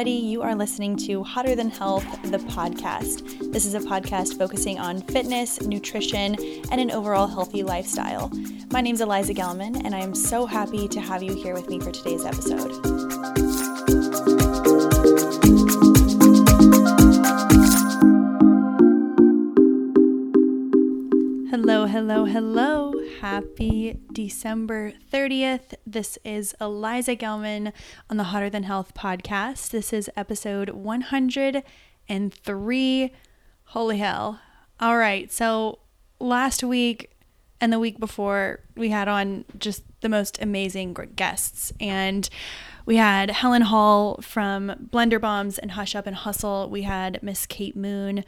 buddy. 0.00 0.12
You 0.12 0.40
are 0.40 0.54
listening 0.54 0.96
to 1.08 1.22
Hotter 1.22 1.54
Than 1.54 1.68
Health, 1.68 2.06
the 2.22 2.38
podcast. 2.38 3.52
This 3.52 3.66
is 3.66 3.74
a 3.74 3.80
podcast 3.80 4.38
focusing 4.38 4.78
on 4.78 5.02
fitness, 5.02 5.60
nutrition, 5.60 6.36
and 6.70 6.80
an 6.80 6.90
overall 6.90 7.26
healthy 7.26 7.62
lifestyle. 7.62 8.32
My 8.72 8.80
name 8.80 8.94
is 8.94 9.02
Eliza 9.02 9.34
Gelman, 9.34 9.84
and 9.84 9.94
I 9.94 9.98
am 9.98 10.14
so 10.14 10.46
happy 10.46 10.88
to 10.88 11.02
have 11.02 11.22
you 11.22 11.34
here 11.34 11.52
with 11.52 11.68
me 11.68 11.80
for 11.80 11.90
today's 11.90 12.24
episode. 12.24 12.70
Hello, 21.50 21.84
hello, 21.84 22.24
hello. 22.24 22.99
Happy 23.20 24.00
December 24.10 24.94
30th. 25.12 25.74
This 25.86 26.18
is 26.24 26.54
Eliza 26.58 27.14
Gelman 27.14 27.74
on 28.08 28.16
the 28.16 28.24
Hotter 28.24 28.48
Than 28.48 28.62
Health 28.62 28.94
podcast. 28.94 29.72
This 29.72 29.92
is 29.92 30.08
episode 30.16 30.70
103. 30.70 33.12
Holy 33.64 33.98
hell. 33.98 34.40
All 34.80 34.96
right. 34.96 35.30
So 35.30 35.80
last 36.18 36.64
week 36.64 37.10
and 37.60 37.70
the 37.70 37.78
week 37.78 38.00
before, 38.00 38.60
we 38.74 38.88
had 38.88 39.06
on 39.06 39.44
just 39.58 39.82
the 40.00 40.08
most 40.08 40.40
amazing 40.40 40.96
guests. 41.14 41.74
And 41.78 42.26
we 42.86 42.96
had 42.96 43.32
Helen 43.32 43.60
Hall 43.62 44.18
from 44.22 44.88
Blender 44.90 45.20
Bombs 45.20 45.58
and 45.58 45.72
Hush 45.72 45.94
Up 45.94 46.06
and 46.06 46.16
Hustle. 46.16 46.70
We 46.70 46.84
had 46.84 47.22
Miss 47.22 47.44
Kate 47.44 47.76
Moon 47.76 48.24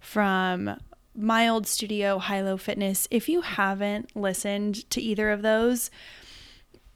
from 0.00 0.78
my 1.14 1.48
old 1.48 1.66
studio, 1.66 2.18
High 2.18 2.40
Low 2.42 2.56
Fitness. 2.56 3.08
If 3.10 3.28
you 3.28 3.42
haven't 3.42 4.16
listened 4.16 4.88
to 4.90 5.00
either 5.00 5.30
of 5.30 5.42
those, 5.42 5.90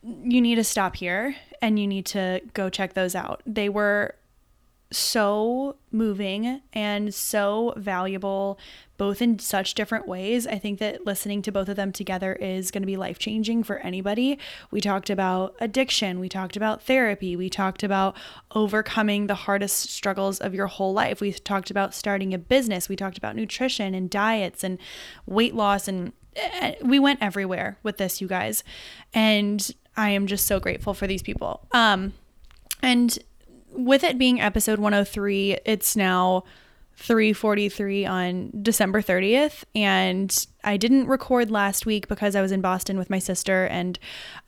you 0.02 0.40
need 0.40 0.54
to 0.56 0.64
stop 0.64 0.96
here 0.96 1.36
and 1.60 1.78
you 1.78 1.86
need 1.86 2.06
to 2.06 2.40
go 2.54 2.70
check 2.70 2.94
those 2.94 3.14
out. 3.14 3.42
They 3.46 3.68
were 3.68 4.14
so 4.90 5.76
moving 5.90 6.60
and 6.72 7.12
so 7.12 7.74
valuable 7.76 8.58
both 8.96 9.20
in 9.20 9.38
such 9.38 9.74
different 9.74 10.08
ways. 10.08 10.46
I 10.46 10.58
think 10.58 10.78
that 10.78 11.04
listening 11.04 11.42
to 11.42 11.52
both 11.52 11.68
of 11.68 11.76
them 11.76 11.92
together 11.92 12.34
is 12.34 12.70
going 12.70 12.82
to 12.82 12.86
be 12.86 12.96
life 12.96 13.18
changing 13.18 13.64
for 13.64 13.78
anybody. 13.78 14.38
We 14.70 14.80
talked 14.80 15.10
about 15.10 15.54
addiction, 15.60 16.18
we 16.20 16.28
talked 16.28 16.56
about 16.56 16.82
therapy, 16.82 17.36
we 17.36 17.50
talked 17.50 17.82
about 17.82 18.16
overcoming 18.54 19.26
the 19.26 19.34
hardest 19.34 19.90
struggles 19.90 20.40
of 20.40 20.54
your 20.54 20.66
whole 20.66 20.92
life. 20.92 21.20
We 21.20 21.32
talked 21.32 21.70
about 21.70 21.94
starting 21.94 22.32
a 22.32 22.38
business, 22.38 22.88
we 22.88 22.96
talked 22.96 23.18
about 23.18 23.36
nutrition 23.36 23.94
and 23.94 24.08
diets 24.08 24.64
and 24.64 24.78
weight 25.26 25.54
loss 25.54 25.88
and 25.88 26.12
eh, 26.36 26.76
we 26.82 26.98
went 26.98 27.20
everywhere 27.22 27.78
with 27.82 27.98
this 27.98 28.20
you 28.20 28.28
guys. 28.28 28.64
And 29.12 29.68
I 29.96 30.10
am 30.10 30.26
just 30.26 30.46
so 30.46 30.60
grateful 30.60 30.94
for 30.94 31.06
these 31.06 31.22
people. 31.22 31.66
Um 31.72 32.14
and 32.82 33.18
with 33.70 34.04
it 34.04 34.18
being 34.18 34.40
episode 34.40 34.78
103, 34.78 35.58
it's 35.64 35.96
now 35.96 36.44
3:43 36.98 38.06
on 38.06 38.50
December 38.62 39.02
30th 39.02 39.64
and 39.74 40.46
I 40.64 40.78
didn't 40.78 41.06
record 41.08 41.50
last 41.50 41.84
week 41.84 42.08
because 42.08 42.34
I 42.34 42.40
was 42.40 42.52
in 42.52 42.62
Boston 42.62 42.96
with 42.96 43.10
my 43.10 43.18
sister 43.18 43.66
and 43.66 43.98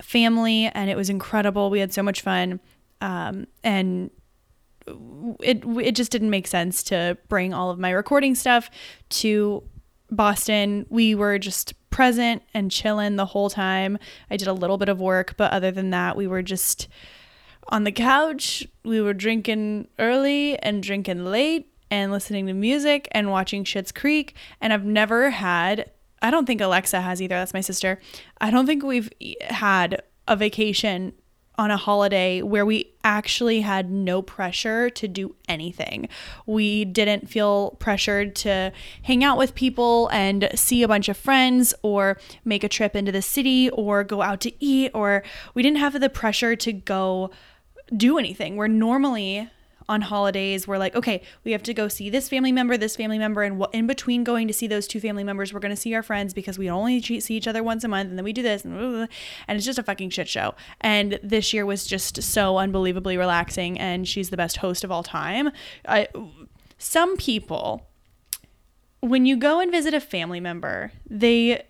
family 0.01 0.67
and 0.67 0.89
it 0.89 0.97
was 0.97 1.11
incredible. 1.11 1.69
We 1.69 1.81
had 1.81 1.93
so 1.93 2.03
much 2.03 2.23
fun. 2.23 2.61
Um, 3.01 3.47
and 3.63 4.11
it 5.41 5.63
it 5.65 5.95
just 5.95 6.11
didn't 6.11 6.31
make 6.31 6.47
sense 6.47 6.83
to 6.85 7.19
bring 7.29 7.53
all 7.53 7.71
of 7.71 7.79
my 7.79 7.91
recording 7.91 8.35
stuff 8.35 8.71
to 9.11 9.63
Boston. 10.11 10.87
We 10.89 11.15
were 11.15 11.39
just 11.39 11.75
present 11.91 12.43
and 12.55 12.71
chilling 12.71 13.17
the 13.17 13.27
whole 13.27 13.51
time. 13.51 13.99
I 14.31 14.37
did 14.37 14.49
a 14.49 14.53
little 14.53 14.79
bit 14.79 14.89
of 14.89 15.01
work, 15.01 15.35
but 15.37 15.53
other 15.53 15.71
than 15.71 15.91
that, 15.91 16.17
we 16.17 16.27
were 16.27 16.43
just 16.43 16.89
on 17.69 17.85
the 17.85 17.93
couch. 17.93 18.67
We 18.85 19.01
were 19.01 19.15
drinking 19.15 19.89
early 19.99 20.59
and 20.59 20.83
drinking 20.83 21.25
late 21.25 21.73
and 21.91 22.13
listening 22.13 22.47
to 22.47 22.53
music 22.53 23.09
and 23.13 23.31
watching 23.31 23.65
Schitt's 23.65 23.93
Creek. 23.93 24.35
And 24.61 24.73
I've 24.73 24.85
never 24.85 25.31
had, 25.31 25.91
I 26.23 26.31
don't 26.31 26.47
think 26.47 26.61
Alexa 26.61 27.01
has 27.01 27.23
either. 27.23 27.37
That's 27.37 27.55
my 27.55 27.61
sister. 27.61 28.01
I 28.41 28.51
don't 28.51 28.67
think 28.67 28.83
we've 28.83 29.11
had 29.41 30.03
a 30.27 30.37
vacation 30.37 31.13
on 31.59 31.73
a 31.73 31.77
holiday 31.77 32.41
where 32.41 32.65
we 32.65 32.93
actually 33.03 33.63
had 33.63 33.91
no 33.91 34.23
pressure 34.23 34.89
to 34.89 35.09
do 35.09 35.35
anything. 35.49 36.09
We 36.47 36.85
didn't 36.85 37.29
feel 37.29 37.73
pressured 37.81 38.37
to 38.37 38.73
hang 39.03 39.25
out 39.25 39.37
with 39.37 39.57
people 39.57 40.09
and 40.13 40.49
see 40.55 40.85
a 40.85 40.89
bunch 40.89 41.09
of 41.09 41.17
friends 41.17 41.75
or 41.83 42.17
make 42.45 42.63
a 42.63 42.69
trip 42.69 42.95
into 42.95 43.11
the 43.11 43.23
city 43.23 43.71
or 43.71 44.05
go 44.05 44.23
out 44.23 44.41
to 44.43 44.65
eat 44.65 44.93
or 44.95 45.25
we 45.55 45.63
didn't 45.65 45.79
have 45.79 45.99
the 45.99 46.09
pressure 46.09 46.55
to 46.55 46.73
go 46.73 47.31
do 47.97 48.19
anything. 48.19 48.57
Where 48.57 48.69
normally 48.69 49.51
on 49.89 50.03
holidays 50.03 50.69
we're 50.69 50.79
like 50.79 50.95
okay 50.95 51.23
we 51.45 51.53
have 51.53 51.63
to 51.63 51.73
go 51.73 51.89
see 51.89 52.11
this 52.11 52.29
family 52.29 52.53
member 52.53 52.77
this 52.77 52.95
family 52.95 53.19
member 53.19 53.43
and 53.43 53.65
in 53.73 53.87
between 53.87 54.23
going 54.23 54.47
to 54.47 54.53
see 54.53 54.67
those 54.67 54.87
two 54.87 55.01
family 55.01 55.25
members 55.25 55.53
we're 55.53 55.61
going 55.61 55.75
to 55.75 55.81
see 55.81 55.95
our 55.95 56.03
friends 56.03 56.35
because 56.35 56.59
we 56.59 56.69
only 56.69 57.01
see 57.01 57.35
each 57.35 57.49
other 57.49 57.63
once 57.63 57.85
a 57.85 57.89
month 57.89 58.11
and 58.11 58.19
then 58.19 58.25
we 58.25 58.33
do 58.33 58.43
this 58.43 58.65
and, 58.65 58.75
blah, 58.75 58.83
blah, 58.83 58.97
blah, 58.99 59.07
and 59.47 59.57
it's 59.57 59.65
just 59.65 59.79
a 59.79 59.83
fucking 59.83 60.11
shit 60.11 60.29
show 60.29 60.55
and 60.83 61.19
this 61.23 61.55
year 61.55 61.65
was 61.65 61.87
just 61.87 62.23
so 62.23 62.59
unbelievably 62.59 63.17
relaxing 63.17 63.79
and 63.79 64.07
she's 64.07 64.29
the 64.29 64.37
best 64.37 64.59
host 64.59 64.85
of 64.85 64.93
all 64.93 65.03
time 65.03 65.51
I, 65.87 66.09
some 66.77 67.17
people 67.17 67.87
when 69.01 69.25
you 69.25 69.37
go 69.37 69.59
and 69.61 69.73
visit 69.73 69.95
a 69.95 70.01
family 70.01 70.41
member 70.41 70.93
they 71.09 71.63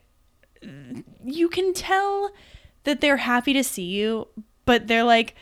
you 1.25 1.49
can 1.49 1.73
tell 1.73 2.33
that 2.83 3.01
they're 3.01 3.19
happy 3.19 3.53
to 3.53 3.63
see 3.63 3.85
you 3.85 4.27
but 4.65 4.89
they're 4.89 5.05
like 5.05 5.37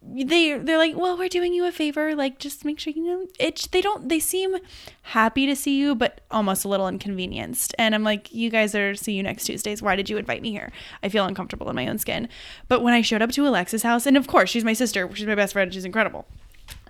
they 0.00 0.56
they're 0.56 0.78
like 0.78 0.96
well 0.96 1.18
we're 1.18 1.28
doing 1.28 1.52
you 1.52 1.66
a 1.66 1.72
favor 1.72 2.14
like 2.14 2.38
just 2.38 2.64
make 2.64 2.78
sure 2.78 2.92
you 2.92 3.02
know 3.02 3.26
it 3.38 3.68
they 3.72 3.80
don't 3.80 4.08
they 4.08 4.20
seem 4.20 4.56
happy 5.02 5.44
to 5.44 5.56
see 5.56 5.78
you 5.78 5.94
but 5.94 6.20
almost 6.30 6.64
a 6.64 6.68
little 6.68 6.86
inconvenienced. 6.86 7.74
And 7.78 7.94
i'm 7.94 8.04
like 8.04 8.32
you 8.32 8.48
guys 8.48 8.74
are 8.74 8.94
see 8.94 9.12
you 9.12 9.22
next 9.22 9.44
tuesdays. 9.44 9.82
Why 9.82 9.96
did 9.96 10.08
you 10.08 10.16
invite 10.16 10.42
me 10.42 10.50
here? 10.50 10.70
I 11.02 11.08
feel 11.08 11.24
uncomfortable 11.24 11.68
in 11.68 11.76
my 11.76 11.88
own 11.88 11.98
skin. 11.98 12.28
But 12.68 12.82
when 12.82 12.94
i 12.94 13.00
showed 13.00 13.22
up 13.22 13.32
to 13.32 13.46
alexa's 13.46 13.82
house 13.82 14.06
and 14.06 14.16
of 14.16 14.26
course 14.26 14.50
she's 14.50 14.64
my 14.64 14.72
sister 14.72 15.08
she's 15.14 15.26
my 15.26 15.34
best 15.34 15.52
friend 15.52 15.72
she's 15.72 15.84
incredible. 15.84 16.26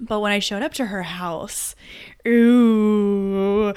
But 0.00 0.20
when 0.20 0.32
i 0.32 0.38
showed 0.38 0.62
up 0.62 0.74
to 0.74 0.86
her 0.86 1.04
house 1.04 1.74
ooh 2.26 3.72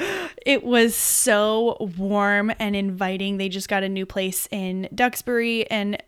it 0.46 0.64
was 0.64 0.94
so 0.94 1.78
warm 1.98 2.52
and 2.60 2.76
inviting. 2.76 3.38
They 3.38 3.50
just 3.50 3.70
got 3.70 3.84
a 3.84 3.90
new 3.90 4.06
place 4.06 4.48
in 4.52 4.90
duxbury 4.94 5.70
and 5.72 6.02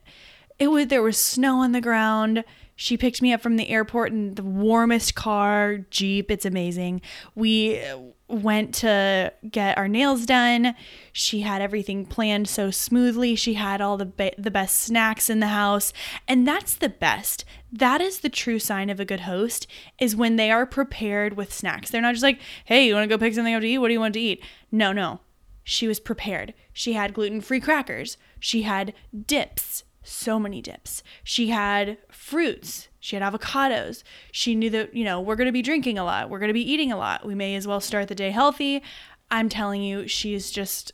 it 0.59 0.67
was 0.67 0.87
there 0.87 1.01
was 1.01 1.17
snow 1.17 1.59
on 1.59 1.71
the 1.71 1.81
ground 1.81 2.43
she 2.75 2.97
picked 2.97 3.21
me 3.21 3.31
up 3.31 3.41
from 3.41 3.57
the 3.57 3.69
airport 3.69 4.11
in 4.11 4.33
the 4.33 4.43
warmest 4.43 5.13
car, 5.13 5.77
Jeep. 5.89 6.31
It's 6.31 6.45
amazing. 6.45 7.01
We 7.35 7.79
uh, 7.79 7.99
went 8.27 8.73
to 8.75 9.31
get 9.49 9.77
our 9.77 9.87
nails 9.87 10.25
done. 10.25 10.73
She 11.11 11.41
had 11.41 11.61
everything 11.61 12.05
planned 12.05 12.49
so 12.49 12.71
smoothly. 12.71 13.35
She 13.35 13.53
had 13.53 13.79
all 13.79 13.97
the 13.97 14.05
be- 14.05 14.33
the 14.37 14.51
best 14.51 14.77
snacks 14.77 15.29
in 15.29 15.39
the 15.39 15.47
house, 15.47 15.93
and 16.27 16.47
that's 16.47 16.73
the 16.73 16.89
best. 16.89 17.45
That 17.71 18.01
is 18.01 18.19
the 18.19 18.29
true 18.29 18.59
sign 18.59 18.89
of 18.89 18.99
a 18.99 19.05
good 19.05 19.21
host 19.21 19.67
is 19.99 20.15
when 20.15 20.35
they 20.35 20.49
are 20.49 20.65
prepared 20.65 21.37
with 21.37 21.53
snacks. 21.53 21.91
They're 21.91 22.01
not 22.01 22.15
just 22.15 22.23
like, 22.23 22.39
"Hey, 22.65 22.87
you 22.87 22.95
want 22.95 23.07
to 23.07 23.15
go 23.15 23.19
pick 23.19 23.35
something 23.35 23.53
up 23.53 23.61
to 23.61 23.67
eat? 23.67 23.77
What 23.77 23.89
do 23.89 23.93
you 23.93 23.99
want 23.99 24.15
to 24.15 24.19
eat?" 24.19 24.43
No, 24.71 24.91
no. 24.91 25.19
She 25.63 25.87
was 25.87 25.99
prepared. 25.99 26.53
She 26.73 26.93
had 26.93 27.13
gluten-free 27.13 27.61
crackers. 27.61 28.17
She 28.39 28.63
had 28.63 28.93
dips 29.27 29.83
so 30.03 30.39
many 30.39 30.61
dips. 30.61 31.03
She 31.23 31.49
had 31.49 31.97
fruits. 32.11 32.87
She 32.99 33.15
had 33.15 33.23
avocados. 33.23 34.03
She 34.31 34.55
knew 34.55 34.69
that, 34.69 34.93
you 34.93 35.03
know, 35.03 35.19
we're 35.19 35.35
going 35.35 35.47
to 35.47 35.51
be 35.51 35.61
drinking 35.61 35.97
a 35.97 36.03
lot. 36.03 36.29
We're 36.29 36.39
going 36.39 36.49
to 36.49 36.53
be 36.53 36.71
eating 36.71 36.91
a 36.91 36.97
lot. 36.97 37.25
We 37.25 37.35
may 37.35 37.55
as 37.55 37.67
well 37.67 37.81
start 37.81 38.07
the 38.07 38.15
day 38.15 38.31
healthy. 38.31 38.83
I'm 39.31 39.49
telling 39.49 39.81
you, 39.81 40.07
she's 40.07 40.51
just, 40.51 40.91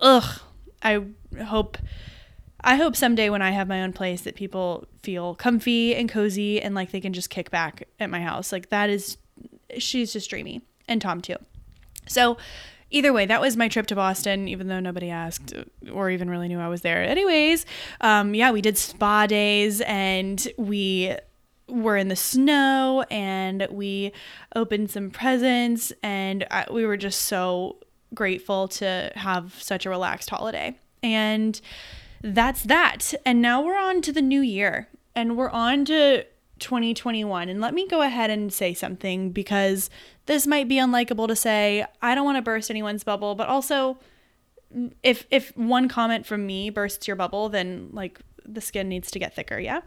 ugh. 0.00 0.40
I 0.82 1.04
hope. 1.44 1.78
I 2.62 2.76
hope 2.76 2.94
someday 2.94 3.30
when 3.30 3.42
I 3.42 3.50
have 3.50 3.68
my 3.68 3.82
own 3.82 3.92
place 3.92 4.22
that 4.22 4.34
people 4.34 4.86
feel 5.02 5.34
comfy 5.34 5.94
and 5.94 6.08
cozy 6.08 6.60
and 6.60 6.74
like 6.74 6.90
they 6.90 7.00
can 7.00 7.12
just 7.12 7.30
kick 7.30 7.50
back 7.50 7.88
at 7.98 8.10
my 8.10 8.20
house. 8.20 8.52
Like 8.52 8.68
that 8.68 8.90
is 8.90 9.16
she's 9.78 10.12
just 10.12 10.28
dreamy 10.28 10.60
and 10.86 11.00
Tom 11.00 11.20
too. 11.22 11.36
So 12.06 12.36
either 12.90 13.12
way, 13.12 13.26
that 13.26 13.40
was 13.40 13.56
my 13.56 13.68
trip 13.68 13.86
to 13.88 13.94
Boston, 13.94 14.48
even 14.48 14.68
though 14.68 14.80
nobody 14.80 15.10
asked 15.10 15.54
or 15.92 16.10
even 16.10 16.28
really 16.28 16.48
knew 16.48 16.58
I 16.58 16.68
was 16.68 16.82
there. 16.82 17.02
Anyways, 17.02 17.66
um, 18.00 18.34
yeah, 18.34 18.50
we 18.50 18.60
did 18.60 18.76
spa 18.76 19.26
days 19.26 19.80
and 19.82 20.46
we 20.56 21.16
were 21.68 21.96
in 21.96 22.08
the 22.08 22.16
snow 22.16 23.04
and 23.10 23.66
we 23.70 24.12
opened 24.56 24.90
some 24.90 25.10
presents 25.10 25.92
and 26.02 26.46
I, 26.50 26.66
we 26.70 26.84
were 26.84 26.96
just 26.96 27.22
so 27.22 27.76
grateful 28.12 28.68
to 28.68 29.12
have 29.14 29.54
such 29.62 29.86
a 29.86 29.90
relaxed 29.90 30.30
holiday. 30.30 30.76
And 31.02 31.60
that's 32.22 32.64
that. 32.64 33.14
And 33.24 33.40
now 33.40 33.62
we're 33.62 33.78
on 33.78 34.02
to 34.02 34.12
the 34.12 34.22
new 34.22 34.40
year 34.40 34.88
and 35.14 35.36
we're 35.36 35.50
on 35.50 35.84
to 35.86 36.24
2021. 36.58 37.48
And 37.48 37.60
let 37.60 37.74
me 37.74 37.86
go 37.86 38.02
ahead 38.02 38.30
and 38.30 38.52
say 38.52 38.74
something 38.74 39.30
because 39.30 39.90
this 40.30 40.46
might 40.46 40.68
be 40.68 40.76
unlikable 40.76 41.26
to 41.26 41.34
say. 41.34 41.84
I 42.00 42.14
don't 42.14 42.24
want 42.24 42.36
to 42.36 42.42
burst 42.42 42.70
anyone's 42.70 43.02
bubble, 43.02 43.34
but 43.34 43.48
also 43.48 43.98
if 45.02 45.26
if 45.28 45.56
one 45.56 45.88
comment 45.88 46.24
from 46.24 46.46
me 46.46 46.70
bursts 46.70 47.08
your 47.08 47.16
bubble, 47.16 47.48
then 47.48 47.88
like 47.90 48.20
the 48.46 48.60
skin 48.60 48.88
needs 48.88 49.10
to 49.10 49.18
get 49.18 49.34
thicker, 49.34 49.58
yeah? 49.58 49.80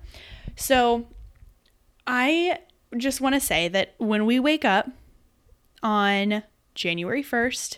So 0.57 1.07
I 2.05 2.59
just 2.97 3.21
want 3.21 3.35
to 3.35 3.39
say 3.39 3.69
that 3.69 3.95
when 3.99 4.25
we 4.25 4.37
wake 4.37 4.65
up 4.65 4.89
on 5.81 6.43
January 6.75 7.23
1st, 7.23 7.77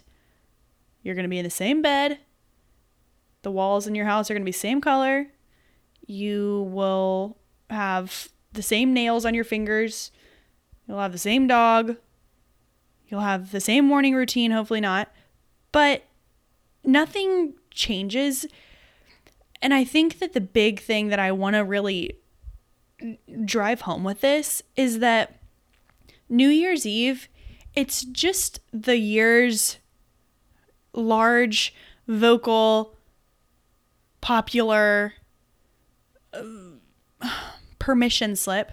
you're 1.04 1.14
going 1.14 1.24
to 1.24 1.30
be 1.30 1.38
in 1.38 1.44
the 1.44 1.52
same 1.52 1.84
bed. 1.84 2.18
The 3.44 3.52
walls 3.52 3.86
in 3.86 3.94
your 3.94 4.08
house 4.08 4.32
are 4.32 4.34
going 4.34 4.42
to 4.42 4.46
be 4.46 4.52
same 4.52 4.82
color. 4.82 5.28
You 6.08 6.68
will 6.72 7.38
have 7.70 8.30
the 8.54 8.64
same 8.64 8.92
nails 8.92 9.24
on 9.24 9.36
your 9.36 9.44
fingers. 9.44 10.10
You'll 10.88 11.00
have 11.00 11.12
the 11.12 11.20
same 11.20 11.46
dog. 11.46 11.98
You'll 13.08 13.22
have 13.22 13.52
the 13.52 13.60
same 13.60 13.86
morning 13.86 14.16
routine, 14.16 14.52
hopefully 14.52 14.82
not. 14.82 15.12
But 15.72 16.04
nothing 16.84 17.54
changes. 17.72 18.46
And 19.62 19.74
I 19.74 19.84
think 19.84 20.20
that 20.20 20.34
the 20.34 20.42
big 20.42 20.80
thing 20.80 21.10
that 21.10 21.20
I 21.20 21.32
want 21.32 21.56
to 21.56 21.64
really 21.64 22.18
drive 23.44 23.82
home 23.82 24.04
with 24.04 24.22
this 24.22 24.62
is 24.76 25.00
that 25.00 25.40
New 26.30 26.50
Year's 26.50 26.86
Eve, 26.86 27.28
it's 27.76 28.04
just 28.04 28.60
the 28.72 28.98
year's 28.98 29.78
large, 30.94 31.74
vocal, 32.08 32.96
popular 34.22 35.14
uh, 36.34 36.42
permission 37.80 38.36
slip 38.36 38.72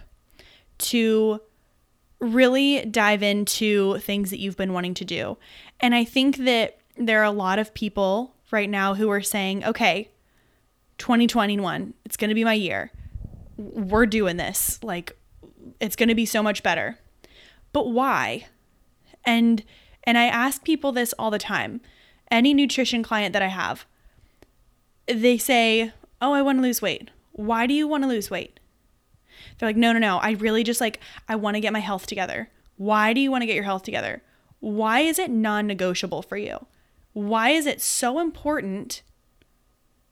to 0.79 1.41
really 2.23 2.85
dive 2.85 3.23
into 3.23 3.99
things 3.99 4.31
that 4.31 4.39
you've 4.39 4.57
been 4.57 4.73
wanting 4.73 4.95
to 4.95 5.05
do. 5.05 5.37
And 5.81 5.95
I 5.95 6.05
think 6.05 6.37
that 6.39 6.79
there 6.97 7.21
are 7.21 7.25
a 7.25 7.33
lot 7.33 7.59
of 7.59 7.75
people 7.75 8.35
right 8.53 8.71
now 8.71 8.95
who 8.95 9.11
are 9.11 9.21
saying, 9.21 9.65
okay, 9.65 10.09
2021, 10.99 11.95
it's 12.05 12.17
going 12.17 12.29
to 12.29 12.35
be 12.35 12.45
my 12.45 12.55
year. 12.55 12.93
We're 13.57 14.07
doing 14.07 14.37
this. 14.37 14.79
Like, 14.85 15.17
it's 15.81 15.97
going 15.97 16.09
to 16.09 16.15
be 16.15 16.27
so 16.27 16.43
much 16.43 16.63
better. 16.63 16.97
But 17.73 17.91
why? 17.91 18.47
And 19.25 19.65
and 20.05 20.19
I 20.19 20.25
ask 20.25 20.65
people 20.65 20.93
this 20.93 21.13
all 21.19 21.31
the 21.31 21.39
time. 21.39 21.81
Any 22.31 22.55
nutrition 22.55 23.03
client 23.03 23.33
that 23.35 23.43
I 23.43 23.49
have, 23.49 23.87
they 25.07 25.39
say, 25.39 25.93
"Oh, 26.21 26.33
I 26.33 26.43
want 26.43 26.59
to 26.59 26.63
lose 26.63 26.83
weight." 26.83 27.11
Why 27.33 27.67
do 27.67 27.75
you 27.75 27.87
want 27.87 28.03
to 28.03 28.09
lose 28.09 28.31
weight? 28.31 28.59
They're 29.59 29.69
like, 29.69 29.77
"No, 29.77 29.93
no, 29.93 29.99
no. 29.99 30.19
I 30.19 30.33
really 30.33 30.65
just 30.65 30.81
like 30.81 31.01
I 31.29 31.37
want 31.37 31.57
to 31.57 31.61
get 31.61 31.73
my 31.73 31.81
health 31.81 32.07
together." 32.07 32.49
Why 32.77 33.13
do 33.13 33.21
you 33.21 33.31
want 33.31 33.43
to 33.43 33.47
get 33.47 33.55
your 33.55 33.65
health 33.65 33.83
together? 33.83 34.23
Why 34.61 35.01
is 35.01 35.19
it 35.19 35.31
non-negotiable 35.31 36.23
for 36.23 36.37
you? 36.37 36.67
Why 37.13 37.51
is 37.51 37.67
it 37.67 37.81
so 37.81 38.19
important 38.19 39.03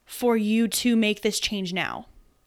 for 0.04 0.36
you 0.36 0.68
to 0.68 0.96
make 0.96 1.22
this 1.22 1.40
change 1.40 1.72
now? 1.72 2.06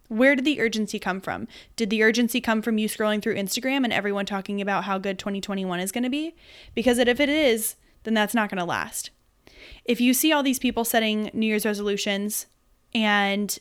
Where 0.10 0.36
did 0.36 0.46
the 0.46 0.62
urgency 0.62 1.00
come 1.00 1.22
from? 1.22 1.48
Did 1.76 1.90
the 1.90 2.04
urgency 2.04 2.40
come 2.40 2.62
from 2.62 2.78
you 2.78 2.88
scrolling 2.88 3.22
through 3.22 3.36
Instagram 3.36 3.84
and 3.84 3.92
everyone 3.92 4.26
talking 4.26 4.62
about 4.62 4.84
how 4.84 4.98
good 4.98 5.18
2021 5.18 5.80
is 5.80 5.92
going 5.92 6.04
to 6.04 6.10
be? 6.10 6.36
Because 6.76 7.00
if 7.00 7.20
it 7.20 7.30
is, 7.30 7.76
then 8.04 8.14
that's 8.14 8.36
not 8.36 8.50
going 8.50 8.60
to 8.60 8.66
last. 8.66 9.10
If 9.86 10.00
you 10.00 10.14
see 10.14 10.32
all 10.32 10.44
these 10.44 10.60
people 10.60 10.86
setting 10.86 11.32
New 11.34 11.48
Year's 11.48 11.66
resolutions 11.66 12.46
and 12.94 13.58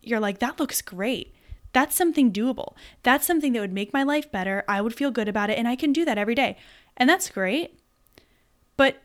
you're 0.00 0.20
like, 0.20 0.40
that 0.40 0.58
looks 0.58 0.82
great. 0.82 1.34
That's 1.72 1.96
something 1.96 2.32
doable. 2.32 2.74
That's 3.02 3.26
something 3.26 3.52
that 3.52 3.60
would 3.60 3.72
make 3.72 3.92
my 3.92 4.02
life 4.02 4.30
better. 4.30 4.64
I 4.68 4.80
would 4.80 4.94
feel 4.94 5.10
good 5.10 5.28
about 5.28 5.50
it 5.50 5.58
and 5.58 5.66
I 5.66 5.76
can 5.76 5.92
do 5.92 6.04
that 6.04 6.18
every 6.18 6.34
day. 6.34 6.56
And 6.96 7.08
that's 7.08 7.30
great. 7.30 7.78
But 8.76 9.02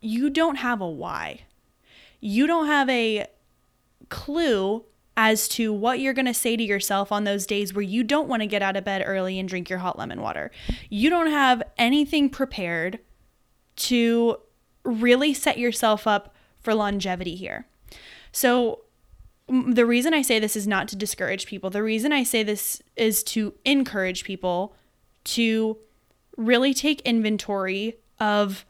you 0.00 0.30
don't 0.30 0.56
have 0.56 0.80
a 0.80 0.88
why. 0.88 1.42
You 2.20 2.46
don't 2.46 2.66
have 2.66 2.88
a 2.88 3.26
clue 4.08 4.84
as 5.16 5.48
to 5.48 5.72
what 5.72 5.98
you're 5.98 6.12
going 6.12 6.26
to 6.26 6.34
say 6.34 6.56
to 6.56 6.62
yourself 6.62 7.10
on 7.10 7.24
those 7.24 7.46
days 7.46 7.72
where 7.72 7.82
you 7.82 8.02
don't 8.02 8.28
want 8.28 8.42
to 8.42 8.46
get 8.46 8.62
out 8.62 8.76
of 8.76 8.84
bed 8.84 9.02
early 9.04 9.38
and 9.38 9.48
drink 9.48 9.70
your 9.70 9.78
hot 9.78 9.98
lemon 9.98 10.20
water. 10.20 10.50
You 10.90 11.08
don't 11.08 11.30
have 11.30 11.62
anything 11.78 12.28
prepared 12.28 12.98
to 13.76 14.38
really 14.84 15.32
set 15.32 15.58
yourself 15.58 16.06
up 16.06 16.34
for 16.60 16.74
longevity 16.74 17.34
here. 17.34 17.66
So, 18.32 18.80
the 19.48 19.86
reason 19.86 20.12
I 20.12 20.22
say 20.22 20.38
this 20.38 20.56
is 20.56 20.66
not 20.66 20.88
to 20.88 20.96
discourage 20.96 21.46
people. 21.46 21.70
The 21.70 21.82
reason 21.82 22.12
I 22.12 22.24
say 22.24 22.42
this 22.42 22.82
is 22.96 23.22
to 23.24 23.54
encourage 23.64 24.24
people 24.24 24.74
to 25.24 25.78
really 26.36 26.74
take 26.74 27.00
inventory 27.02 27.96
of 28.18 28.64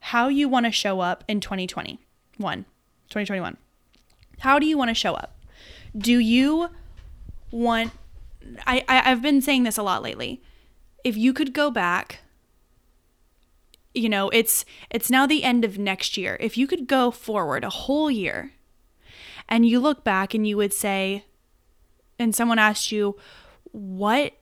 how 0.00 0.28
you 0.28 0.48
want 0.48 0.66
to 0.66 0.72
show 0.72 1.00
up 1.00 1.24
in 1.26 1.40
2021. 1.40 1.98
2021. 2.58 3.56
How 4.40 4.58
do 4.58 4.66
you 4.66 4.78
want 4.78 4.88
to 4.88 4.94
show 4.94 5.14
up? 5.14 5.36
Do 5.96 6.18
you 6.18 6.70
want 7.50 7.92
I, 8.66 8.84
I 8.88 9.10
I've 9.10 9.22
been 9.22 9.40
saying 9.40 9.64
this 9.64 9.78
a 9.78 9.82
lot 9.82 10.02
lately. 10.02 10.40
If 11.02 11.16
you 11.16 11.32
could 11.32 11.52
go 11.52 11.70
back 11.70 12.20
you 13.94 14.08
know, 14.08 14.28
it's 14.28 14.64
it's 14.90 15.10
now 15.10 15.26
the 15.26 15.42
end 15.42 15.64
of 15.64 15.76
next 15.76 16.16
year. 16.16 16.36
If 16.38 16.56
you 16.56 16.68
could 16.68 16.86
go 16.86 17.10
forward 17.10 17.64
a 17.64 17.70
whole 17.70 18.10
year 18.10 18.52
and 19.48 19.66
you 19.66 19.80
look 19.80 20.04
back 20.04 20.34
and 20.34 20.46
you 20.46 20.56
would 20.56 20.72
say 20.72 21.24
and 22.18 22.34
someone 22.34 22.58
asked 22.58 22.92
you 22.92 23.16
what 23.72 24.34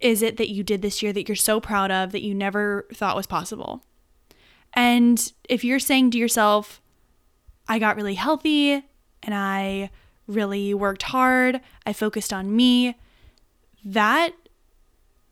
is 0.00 0.22
it 0.22 0.36
that 0.36 0.50
you 0.50 0.62
did 0.62 0.82
this 0.82 1.02
year 1.02 1.12
that 1.12 1.28
you're 1.28 1.36
so 1.36 1.60
proud 1.60 1.90
of 1.90 2.12
that 2.12 2.22
you 2.22 2.34
never 2.34 2.86
thought 2.92 3.16
was 3.16 3.26
possible? 3.26 3.84
And 4.74 5.32
if 5.48 5.64
you're 5.64 5.80
saying 5.80 6.12
to 6.12 6.18
yourself, 6.18 6.80
I 7.66 7.78
got 7.78 7.96
really 7.96 8.14
healthy 8.14 8.84
and 9.22 9.34
I 9.34 9.90
really 10.26 10.74
worked 10.74 11.04
hard, 11.04 11.60
I 11.86 11.92
focused 11.92 12.32
on 12.32 12.54
me, 12.54 12.96
that 13.84 14.34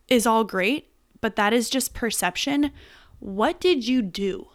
is 0.09 0.27
all 0.27 0.45
great, 0.45 0.89
but 1.21 1.37
that 1.37 1.53
is 1.53 1.71
just 1.71 1.95
perception. 1.95 2.73
What 3.19 3.61
did 3.61 3.87
you 3.87 4.03
do? 4.03 4.49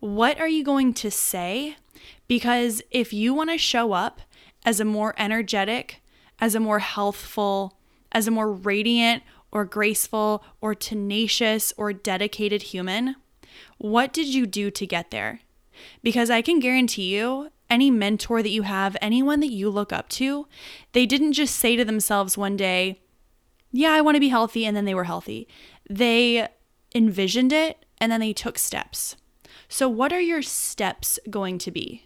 What 0.00 0.38
are 0.38 0.48
you 0.48 0.62
going 0.62 0.92
to 0.94 1.10
say? 1.10 1.76
Because 2.26 2.82
if 2.90 3.12
you 3.12 3.34
want 3.34 3.50
to 3.50 3.58
show 3.58 3.92
up 3.92 4.20
as 4.64 4.80
a 4.80 4.84
more 4.84 5.14
energetic, 5.18 6.02
as 6.40 6.54
a 6.54 6.60
more 6.60 6.78
healthful, 6.78 7.78
as 8.12 8.26
a 8.26 8.30
more 8.30 8.50
radiant 8.52 9.22
or 9.52 9.64
graceful 9.64 10.44
or 10.60 10.74
tenacious 10.74 11.72
or 11.76 11.92
dedicated 11.92 12.62
human, 12.62 13.16
what 13.78 14.12
did 14.12 14.26
you 14.26 14.46
do 14.46 14.70
to 14.70 14.86
get 14.86 15.10
there? 15.10 15.40
Because 16.02 16.30
I 16.30 16.42
can 16.42 16.60
guarantee 16.60 17.14
you, 17.14 17.50
any 17.70 17.90
mentor 17.90 18.42
that 18.42 18.50
you 18.50 18.62
have, 18.62 18.96
anyone 19.00 19.40
that 19.40 19.50
you 19.50 19.70
look 19.70 19.92
up 19.92 20.08
to, 20.10 20.46
they 20.92 21.06
didn't 21.06 21.32
just 21.32 21.56
say 21.56 21.76
to 21.76 21.84
themselves 21.84 22.38
one 22.38 22.56
day, 22.56 23.00
Yeah, 23.72 23.92
I 23.92 24.00
want 24.00 24.16
to 24.16 24.20
be 24.20 24.28
healthy, 24.28 24.64
and 24.64 24.76
then 24.76 24.84
they 24.84 24.94
were 24.94 25.04
healthy. 25.04 25.48
They 25.88 26.48
envisioned 26.94 27.52
it 27.52 27.84
and 27.98 28.12
then 28.12 28.20
they 28.20 28.32
took 28.32 28.58
steps. 28.58 29.16
So, 29.68 29.88
what 29.88 30.12
are 30.12 30.20
your 30.20 30.42
steps 30.42 31.18
going 31.28 31.58
to 31.58 31.70
be? 31.70 32.04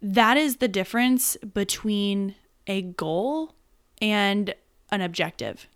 That 0.00 0.36
is 0.36 0.56
the 0.56 0.68
difference 0.68 1.36
between 1.36 2.34
a 2.66 2.82
goal 2.82 3.54
and 4.00 4.54
an 4.90 5.00
objective. 5.00 5.66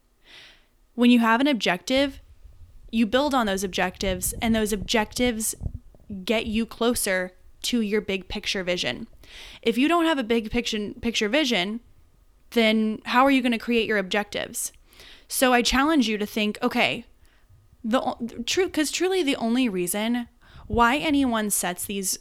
When 0.94 1.10
you 1.10 1.18
have 1.20 1.40
an 1.40 1.48
objective, 1.48 2.20
you 2.90 3.06
build 3.06 3.34
on 3.34 3.46
those 3.46 3.64
objectives, 3.64 4.34
and 4.40 4.54
those 4.54 4.72
objectives 4.72 5.54
get 6.24 6.46
you 6.46 6.66
closer 6.66 7.32
to 7.62 7.80
your 7.80 8.00
big 8.00 8.28
picture 8.28 8.62
vision. 8.62 9.08
If 9.62 9.78
you 9.78 9.88
don't 9.88 10.04
have 10.04 10.18
a 10.18 10.24
big 10.24 10.50
picture 10.50 10.90
picture 11.00 11.28
vision, 11.28 11.80
then 12.50 13.00
how 13.06 13.24
are 13.24 13.30
you 13.30 13.40
going 13.40 13.52
to 13.52 13.58
create 13.58 13.88
your 13.88 13.98
objectives? 13.98 14.72
So 15.26 15.52
I 15.52 15.62
challenge 15.62 16.08
you 16.08 16.18
to 16.18 16.26
think, 16.26 16.58
okay, 16.62 17.06
the 17.82 18.44
true 18.46 18.66
because 18.66 18.90
truly 18.90 19.22
the 19.22 19.36
only 19.36 19.68
reason 19.68 20.28
why 20.66 20.96
anyone 20.96 21.50
sets 21.50 21.86
these 21.86 22.18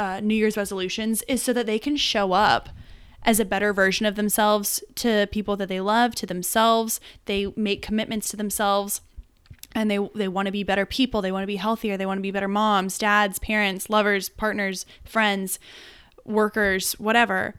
uh, 0.00 0.18
New 0.20 0.34
Year's 0.34 0.56
resolutions 0.56 1.22
is 1.28 1.42
so 1.42 1.52
that 1.52 1.66
they 1.66 1.78
can 1.78 1.94
show 1.94 2.32
up 2.32 2.70
as 3.22 3.38
a 3.38 3.44
better 3.44 3.74
version 3.74 4.06
of 4.06 4.14
themselves 4.14 4.82
to 4.94 5.28
people 5.30 5.56
that 5.56 5.68
they 5.68 5.78
love, 5.78 6.14
to 6.14 6.24
themselves. 6.26 7.00
They 7.26 7.52
make 7.54 7.82
commitments 7.82 8.30
to 8.30 8.36
themselves 8.36 9.02
and 9.72 9.90
they 9.90 9.98
they 10.14 10.26
want 10.26 10.46
to 10.46 10.52
be 10.52 10.64
better 10.64 10.86
people. 10.86 11.20
They 11.20 11.30
want 11.30 11.42
to 11.42 11.46
be 11.46 11.56
healthier. 11.56 11.98
They 11.98 12.06
want 12.06 12.16
to 12.16 12.22
be 12.22 12.30
better 12.30 12.48
moms 12.48 12.96
dads 12.96 13.38
parents 13.38 13.90
lovers 13.90 14.30
partners 14.30 14.86
friends 15.04 15.58
workers 16.24 16.92
whatever. 16.94 17.54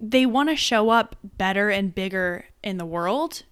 They 0.00 0.26
want 0.26 0.48
to 0.48 0.56
show 0.56 0.90
up 0.90 1.14
better 1.22 1.70
and 1.70 1.94
bigger 1.94 2.46
in 2.64 2.76
the 2.76 2.84
world 2.84 3.44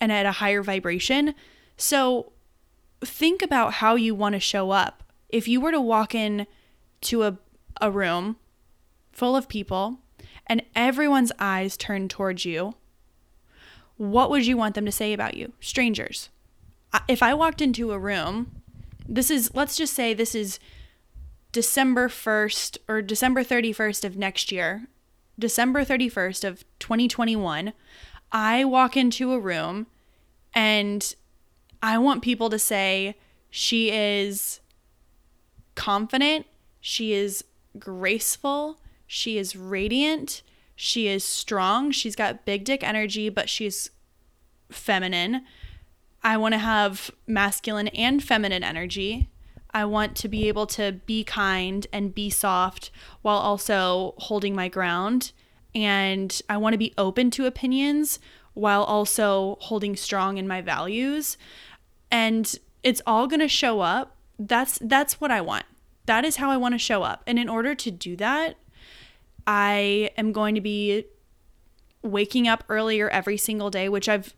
and 0.00 0.10
at 0.10 0.26
a 0.26 0.32
higher 0.32 0.62
vibration. 0.62 1.36
So 1.76 2.32
think 3.00 3.42
about 3.42 3.74
how 3.74 3.94
you 3.94 4.12
want 4.12 4.32
to 4.32 4.40
show 4.40 4.72
up. 4.72 5.04
If 5.28 5.46
you 5.46 5.60
were 5.60 5.70
to 5.70 5.80
walk 5.80 6.16
in 6.16 6.48
to 7.06 7.24
a, 7.24 7.38
a 7.80 7.90
room 7.90 8.36
full 9.12 9.36
of 9.36 9.48
people 9.48 9.98
and 10.46 10.62
everyone's 10.74 11.32
eyes 11.38 11.76
turned 11.76 12.10
towards 12.10 12.44
you 12.44 12.74
what 13.96 14.30
would 14.30 14.46
you 14.46 14.56
want 14.56 14.74
them 14.74 14.84
to 14.84 14.92
say 14.92 15.12
about 15.12 15.36
you? 15.36 15.52
Strangers. 15.60 16.28
If 17.08 17.22
I 17.22 17.34
walked 17.34 17.60
into 17.60 17.92
a 17.92 17.98
room, 17.98 18.62
this 19.08 19.30
is, 19.30 19.54
let's 19.54 19.76
just 19.76 19.94
say 19.94 20.12
this 20.12 20.34
is 20.34 20.58
December 21.52 22.08
1st 22.08 22.78
or 22.88 23.00
December 23.00 23.42
31st 23.42 24.04
of 24.04 24.16
next 24.16 24.52
year, 24.52 24.86
December 25.38 25.84
31st 25.84 26.44
of 26.44 26.64
2021, 26.78 27.72
I 28.32 28.64
walk 28.64 28.96
into 28.96 29.32
a 29.32 29.40
room 29.40 29.86
And 30.54 31.14
I 31.82 31.98
want 31.98 32.22
people 32.22 32.48
to 32.48 32.58
say 32.58 33.16
she 33.50 33.90
is 33.90 34.60
confident, 35.74 36.46
she 36.86 37.12
is 37.12 37.42
graceful, 37.80 38.78
she 39.08 39.38
is 39.38 39.56
radiant, 39.56 40.42
she 40.76 41.08
is 41.08 41.24
strong, 41.24 41.90
she's 41.90 42.14
got 42.14 42.44
big 42.44 42.64
dick 42.64 42.84
energy, 42.84 43.28
but 43.28 43.48
she's 43.48 43.90
feminine. 44.70 45.42
I 46.22 46.36
want 46.36 46.52
to 46.52 46.58
have 46.58 47.10
masculine 47.26 47.88
and 47.88 48.22
feminine 48.22 48.62
energy. 48.62 49.28
I 49.74 49.84
want 49.84 50.14
to 50.18 50.28
be 50.28 50.46
able 50.46 50.68
to 50.78 50.92
be 50.92 51.24
kind 51.24 51.88
and 51.92 52.14
be 52.14 52.30
soft 52.30 52.92
while 53.20 53.38
also 53.38 54.14
holding 54.18 54.54
my 54.54 54.68
ground. 54.68 55.32
And 55.74 56.40
I 56.48 56.56
want 56.56 56.74
to 56.74 56.78
be 56.78 56.94
open 56.96 57.32
to 57.32 57.46
opinions 57.46 58.20
while 58.54 58.84
also 58.84 59.58
holding 59.62 59.96
strong 59.96 60.38
in 60.38 60.46
my 60.46 60.62
values. 60.62 61.36
And 62.12 62.54
it's 62.84 63.02
all 63.08 63.26
going 63.26 63.40
to 63.40 63.48
show 63.48 63.80
up. 63.80 64.14
That's 64.38 64.78
that's 64.80 65.20
what 65.20 65.32
I 65.32 65.40
want. 65.40 65.64
That 66.06 66.24
is 66.24 66.36
how 66.36 66.50
I 66.50 66.56
want 66.56 66.74
to 66.74 66.78
show 66.78 67.02
up. 67.02 67.22
And 67.26 67.38
in 67.38 67.48
order 67.48 67.74
to 67.74 67.90
do 67.90 68.16
that, 68.16 68.56
I 69.46 70.10
am 70.16 70.32
going 70.32 70.54
to 70.54 70.60
be 70.60 71.04
waking 72.02 72.48
up 72.48 72.64
earlier 72.68 73.08
every 73.10 73.36
single 73.36 73.70
day, 73.70 73.88
which 73.88 74.08
I've 74.08 74.34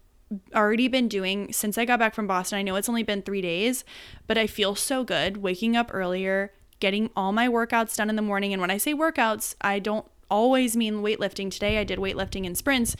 already 0.54 0.88
been 0.88 1.08
doing 1.08 1.52
since 1.52 1.78
I 1.78 1.84
got 1.84 1.98
back 1.98 2.14
from 2.14 2.26
Boston. 2.26 2.58
I 2.58 2.62
know 2.62 2.76
it's 2.76 2.88
only 2.88 3.02
been 3.02 3.22
three 3.22 3.40
days, 3.40 3.84
but 4.26 4.36
I 4.36 4.46
feel 4.46 4.74
so 4.74 5.04
good 5.04 5.38
waking 5.38 5.76
up 5.76 5.90
earlier, 5.92 6.52
getting 6.80 7.10
all 7.16 7.32
my 7.32 7.48
workouts 7.48 7.96
done 7.96 8.10
in 8.10 8.16
the 8.16 8.22
morning. 8.22 8.52
And 8.52 8.60
when 8.60 8.70
I 8.70 8.76
say 8.76 8.94
workouts, 8.94 9.54
I 9.60 9.78
don't 9.78 10.06
always 10.30 10.76
mean 10.76 10.96
weightlifting. 10.96 11.50
Today 11.50 11.78
I 11.78 11.84
did 11.84 11.98
weightlifting 11.98 12.46
and 12.46 12.56
sprints, 12.56 12.96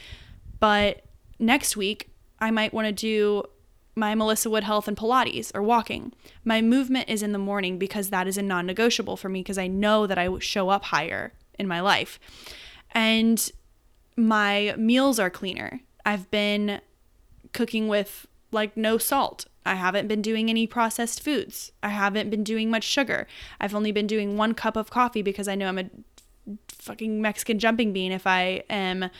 but 0.60 1.04
next 1.38 1.76
week 1.76 2.10
I 2.38 2.50
might 2.50 2.72
want 2.72 2.86
to 2.86 2.92
do 2.92 3.44
my 3.98 4.14
Melissa 4.14 4.48
Wood 4.48 4.64
Health 4.64 4.88
and 4.88 4.96
Pilates 4.96 5.50
or 5.54 5.62
walking. 5.62 6.12
My 6.44 6.62
movement 6.62 7.08
is 7.08 7.22
in 7.22 7.32
the 7.32 7.38
morning 7.38 7.78
because 7.78 8.10
that 8.10 8.26
is 8.26 8.38
a 8.38 8.42
non 8.42 8.66
negotiable 8.66 9.16
for 9.16 9.28
me 9.28 9.40
because 9.40 9.58
I 9.58 9.66
know 9.66 10.06
that 10.06 10.18
I 10.18 10.38
show 10.38 10.68
up 10.68 10.84
higher 10.84 11.32
in 11.58 11.66
my 11.66 11.80
life. 11.80 12.18
And 12.92 13.50
my 14.16 14.74
meals 14.78 15.18
are 15.18 15.30
cleaner. 15.30 15.80
I've 16.06 16.30
been 16.30 16.80
cooking 17.52 17.88
with 17.88 18.26
like 18.52 18.76
no 18.76 18.98
salt. 18.98 19.46
I 19.66 19.74
haven't 19.74 20.08
been 20.08 20.22
doing 20.22 20.48
any 20.48 20.66
processed 20.66 21.22
foods. 21.22 21.72
I 21.82 21.90
haven't 21.90 22.30
been 22.30 22.44
doing 22.44 22.70
much 22.70 22.84
sugar. 22.84 23.26
I've 23.60 23.74
only 23.74 23.92
been 23.92 24.06
doing 24.06 24.36
one 24.36 24.54
cup 24.54 24.76
of 24.76 24.90
coffee 24.90 25.20
because 25.20 25.48
I 25.48 25.54
know 25.54 25.68
I'm 25.68 25.78
a 25.78 25.90
fucking 26.68 27.20
Mexican 27.20 27.58
jumping 27.58 27.92
bean 27.92 28.12
if 28.12 28.26
I 28.26 28.62
am 28.70 29.10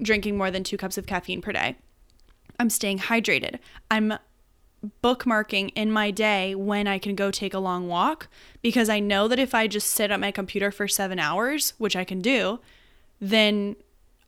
drinking 0.00 0.38
more 0.38 0.50
than 0.50 0.64
two 0.64 0.78
cups 0.78 0.96
of 0.96 1.06
caffeine 1.06 1.42
per 1.42 1.52
day. 1.52 1.76
I'm 2.58 2.70
staying 2.70 3.00
hydrated. 3.00 3.58
I'm 3.90 4.14
bookmarking 5.02 5.72
in 5.74 5.90
my 5.90 6.10
day 6.10 6.54
when 6.54 6.86
I 6.86 6.98
can 6.98 7.14
go 7.14 7.30
take 7.30 7.54
a 7.54 7.58
long 7.58 7.88
walk 7.88 8.28
because 8.62 8.88
I 8.88 9.00
know 9.00 9.28
that 9.28 9.38
if 9.38 9.54
I 9.54 9.66
just 9.66 9.88
sit 9.88 10.10
at 10.10 10.20
my 10.20 10.30
computer 10.30 10.70
for 10.70 10.86
seven 10.86 11.18
hours, 11.18 11.72
which 11.78 11.96
I 11.96 12.04
can 12.04 12.20
do, 12.20 12.60
then 13.20 13.76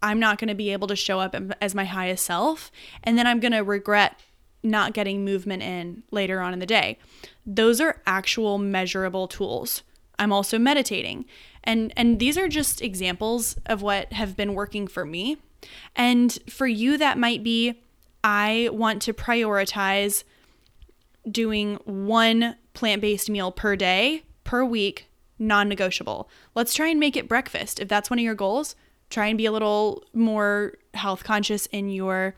I'm 0.02 0.18
not 0.18 0.38
going 0.38 0.48
to 0.48 0.54
be 0.54 0.70
able 0.70 0.88
to 0.88 0.96
show 0.96 1.20
up 1.20 1.34
as 1.60 1.74
my 1.74 1.84
highest 1.84 2.24
self. 2.24 2.70
And 3.02 3.18
then 3.18 3.26
I'm 3.26 3.40
going 3.40 3.52
to 3.52 3.60
regret 3.60 4.20
not 4.62 4.94
getting 4.94 5.24
movement 5.24 5.62
in 5.62 6.02
later 6.10 6.40
on 6.40 6.52
in 6.52 6.58
the 6.58 6.66
day. 6.66 6.98
Those 7.44 7.80
are 7.80 8.02
actual 8.06 8.58
measurable 8.58 9.28
tools. 9.28 9.82
I'm 10.18 10.32
also 10.32 10.58
meditating. 10.58 11.26
And 11.62 11.92
and 11.96 12.18
these 12.18 12.38
are 12.38 12.48
just 12.48 12.80
examples 12.80 13.56
of 13.66 13.82
what 13.82 14.12
have 14.12 14.36
been 14.36 14.54
working 14.54 14.86
for 14.86 15.04
me. 15.04 15.38
And 15.94 16.38
for 16.48 16.66
you 16.66 16.96
that 16.98 17.18
might 17.18 17.42
be 17.42 17.80
I 18.26 18.70
want 18.72 19.02
to 19.02 19.12
prioritize 19.12 20.24
doing 21.30 21.76
one 21.84 22.56
plant-based 22.74 23.30
meal 23.30 23.52
per 23.52 23.76
day, 23.76 24.24
per 24.42 24.64
week, 24.64 25.06
non-negotiable. 25.38 26.28
Let's 26.56 26.74
try 26.74 26.88
and 26.88 26.98
make 26.98 27.16
it 27.16 27.28
breakfast. 27.28 27.78
If 27.78 27.86
that's 27.86 28.10
one 28.10 28.18
of 28.18 28.24
your 28.24 28.34
goals, 28.34 28.74
try 29.10 29.26
and 29.26 29.38
be 29.38 29.46
a 29.46 29.52
little 29.52 30.02
more 30.12 30.74
health 30.94 31.22
conscious 31.22 31.66
in 31.66 31.88
your 31.88 32.34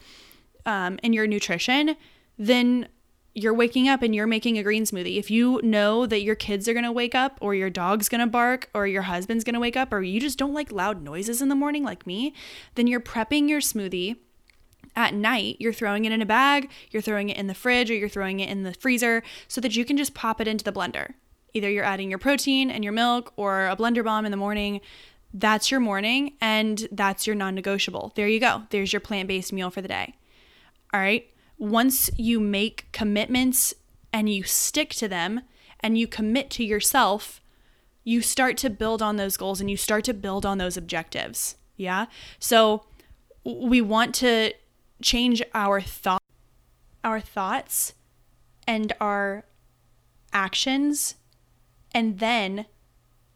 um, 0.67 0.99
in 1.03 1.15
your 1.15 1.27
nutrition, 1.27 1.97
then 2.37 2.89
you're 3.35 3.55
waking 3.55 3.89
up 3.89 4.03
and 4.03 4.15
you're 4.15 4.27
making 4.27 4.59
a 4.59 4.63
green 4.63 4.85
smoothie. 4.85 5.17
If 5.17 5.31
you 5.31 5.59
know 5.63 6.05
that 6.05 6.21
your 6.21 6.35
kids 6.35 6.69
are 6.69 6.75
gonna 6.75 6.93
wake 6.93 7.15
up, 7.15 7.39
or 7.41 7.55
your 7.55 7.71
dog's 7.71 8.11
gonna 8.11 8.27
bark, 8.27 8.69
or 8.75 8.87
your 8.87 9.03
husband's 9.03 9.43
gonna 9.43 9.61
wake 9.61 9.77
up, 9.77 9.91
or 9.91 10.03
you 10.03 10.21
just 10.21 10.39
don't 10.39 10.53
like 10.53 10.71
loud 10.71 11.03
noises 11.03 11.41
in 11.41 11.49
the 11.49 11.55
morning 11.55 11.83
like 11.83 12.07
me, 12.07 12.35
then 12.75 12.87
you're 12.87 13.01
prepping 13.01 13.49
your 13.49 13.61
smoothie 13.63 14.17
at 14.99 15.15
night, 15.15 15.57
you're 15.61 15.73
throwing 15.73 16.05
it 16.05 16.13
in 16.13 16.21
a 16.21 16.27
bag, 16.27 16.69
you're 16.91 17.01
throwing 17.01 17.29
it 17.29 17.37
in 17.37 17.47
the 17.47 17.55
fridge, 17.55 17.91
or 17.91 17.95
you're 17.95 18.09
throwing 18.09 18.41
it 18.41 18.51
in 18.51 18.65
the 18.65 18.75
freezer 18.75 19.23
so 19.47 19.61
that 19.61 19.77
you 19.77 19.85
can 19.85 19.97
just 19.97 20.13
pop 20.13 20.41
it 20.41 20.49
into 20.49 20.65
the 20.65 20.73
blender. 20.73 21.13
Either 21.55 21.71
you're 21.71 21.85
adding 21.85 22.11
your 22.11 22.19
protein 22.19 22.71
and 22.71 22.85
your 22.85 22.93
milk 22.93 23.33
or 23.37 23.69
a 23.69 23.77
blender 23.77 24.05
bomb 24.05 24.27
in 24.27 24.31
the 24.31 24.37
morning 24.37 24.81
that's 25.35 25.71
your 25.71 25.81
morning 25.81 26.33
and 26.41 26.89
that's 26.91 27.27
your 27.27 27.37
non 27.37 27.55
negotiable. 27.55 28.13
There 28.15 28.29
you 28.29 28.41
go. 28.41 28.63
There's 28.71 28.93
your 28.93 29.01
plant 29.01 29.29
based 29.29 29.53
meal 29.53 29.71
for 29.71 29.83
the 29.83 29.89
day. 29.89 30.15
All 30.93 31.01
right. 31.01 31.29
Once 31.59 32.11
you 32.17 32.41
make 32.41 32.91
commitments 32.93 33.75
and 34.13 34.29
you 34.29 34.43
stick 34.43 34.91
to 34.91 35.09
them 35.09 35.43
and 35.81 35.99
you 35.99 36.07
commit 36.07 36.51
to 36.51 36.65
yourself, 36.65 37.41
you 38.05 38.23
start 38.23 38.57
to 38.59 38.71
build 38.71 39.03
on 39.03 39.17
those 39.17 39.37
goals 39.37 39.61
and 39.61 39.71
you 39.71 39.77
start 39.77 40.05
to 40.05 40.15
build 40.15 40.47
on 40.47 40.59
those 40.59 40.77
objectives. 40.77 41.57
Yeah. 41.77 42.07
So 42.39 42.85
we 43.45 43.81
want 43.81 44.15
to 44.17 44.53
change 45.03 45.43
our 45.55 45.81
thought 45.81 46.23
our 47.05 47.21
thoughts 47.21 47.95
and 48.67 48.93
our 49.01 49.45
actions 50.33 51.15
and 51.93 52.19
then 52.19 52.67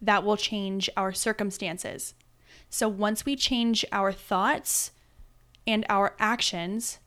that 0.00 0.24
will 0.24 0.36
change 0.36 0.90
our 0.96 1.12
circumstances. 1.12 2.14
So 2.68 2.88
once 2.88 3.24
we 3.24 3.36
change 3.36 3.84
our 3.92 4.12
thoughts 4.12 4.90
and 5.66 5.86
our 5.88 6.14
actions, 6.18 6.98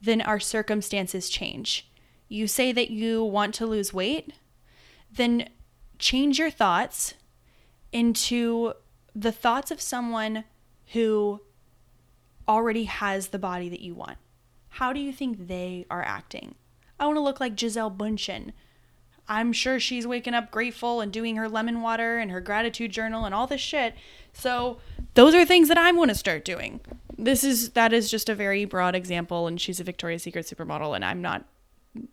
then 0.00 0.20
our 0.20 0.38
circumstances 0.38 1.30
change. 1.30 1.90
You 2.28 2.46
say 2.46 2.72
that 2.72 2.90
you 2.90 3.24
want 3.24 3.54
to 3.54 3.66
lose 3.66 3.94
weight, 3.94 4.34
then 5.10 5.48
change 5.98 6.38
your 6.38 6.50
thoughts 6.50 7.14
into 7.90 8.74
the 9.14 9.32
thoughts 9.32 9.70
of 9.70 9.80
someone 9.80 10.44
who 10.92 11.40
already 12.48 12.84
has 12.84 13.28
the 13.28 13.38
body 13.38 13.68
that 13.68 13.80
you 13.80 13.94
want. 13.94 14.18
How 14.68 14.92
do 14.92 15.00
you 15.00 15.12
think 15.12 15.46
they 15.46 15.86
are 15.90 16.02
acting? 16.02 16.54
I 16.98 17.06
want 17.06 17.16
to 17.16 17.22
look 17.22 17.40
like 17.40 17.56
Gisele 17.56 17.90
Bündchen. 17.90 18.52
I'm 19.28 19.52
sure 19.52 19.80
she's 19.80 20.06
waking 20.06 20.34
up 20.34 20.50
grateful 20.50 21.00
and 21.00 21.12
doing 21.12 21.36
her 21.36 21.48
lemon 21.48 21.80
water 21.80 22.18
and 22.18 22.30
her 22.30 22.40
gratitude 22.40 22.90
journal 22.90 23.24
and 23.24 23.34
all 23.34 23.46
this 23.46 23.60
shit. 23.60 23.94
So 24.32 24.78
those 25.14 25.34
are 25.34 25.46
things 25.46 25.68
that 25.68 25.78
I 25.78 25.92
want 25.92 26.10
to 26.10 26.14
start 26.14 26.44
doing. 26.44 26.80
This 27.16 27.44
is 27.44 27.70
that 27.70 27.92
is 27.92 28.10
just 28.10 28.28
a 28.28 28.34
very 28.34 28.64
broad 28.64 28.94
example 28.94 29.46
and 29.46 29.60
she's 29.60 29.80
a 29.80 29.84
Victoria's 29.84 30.24
Secret 30.24 30.46
supermodel 30.46 30.94
and 30.94 31.04
I'm 31.04 31.22
not 31.22 31.44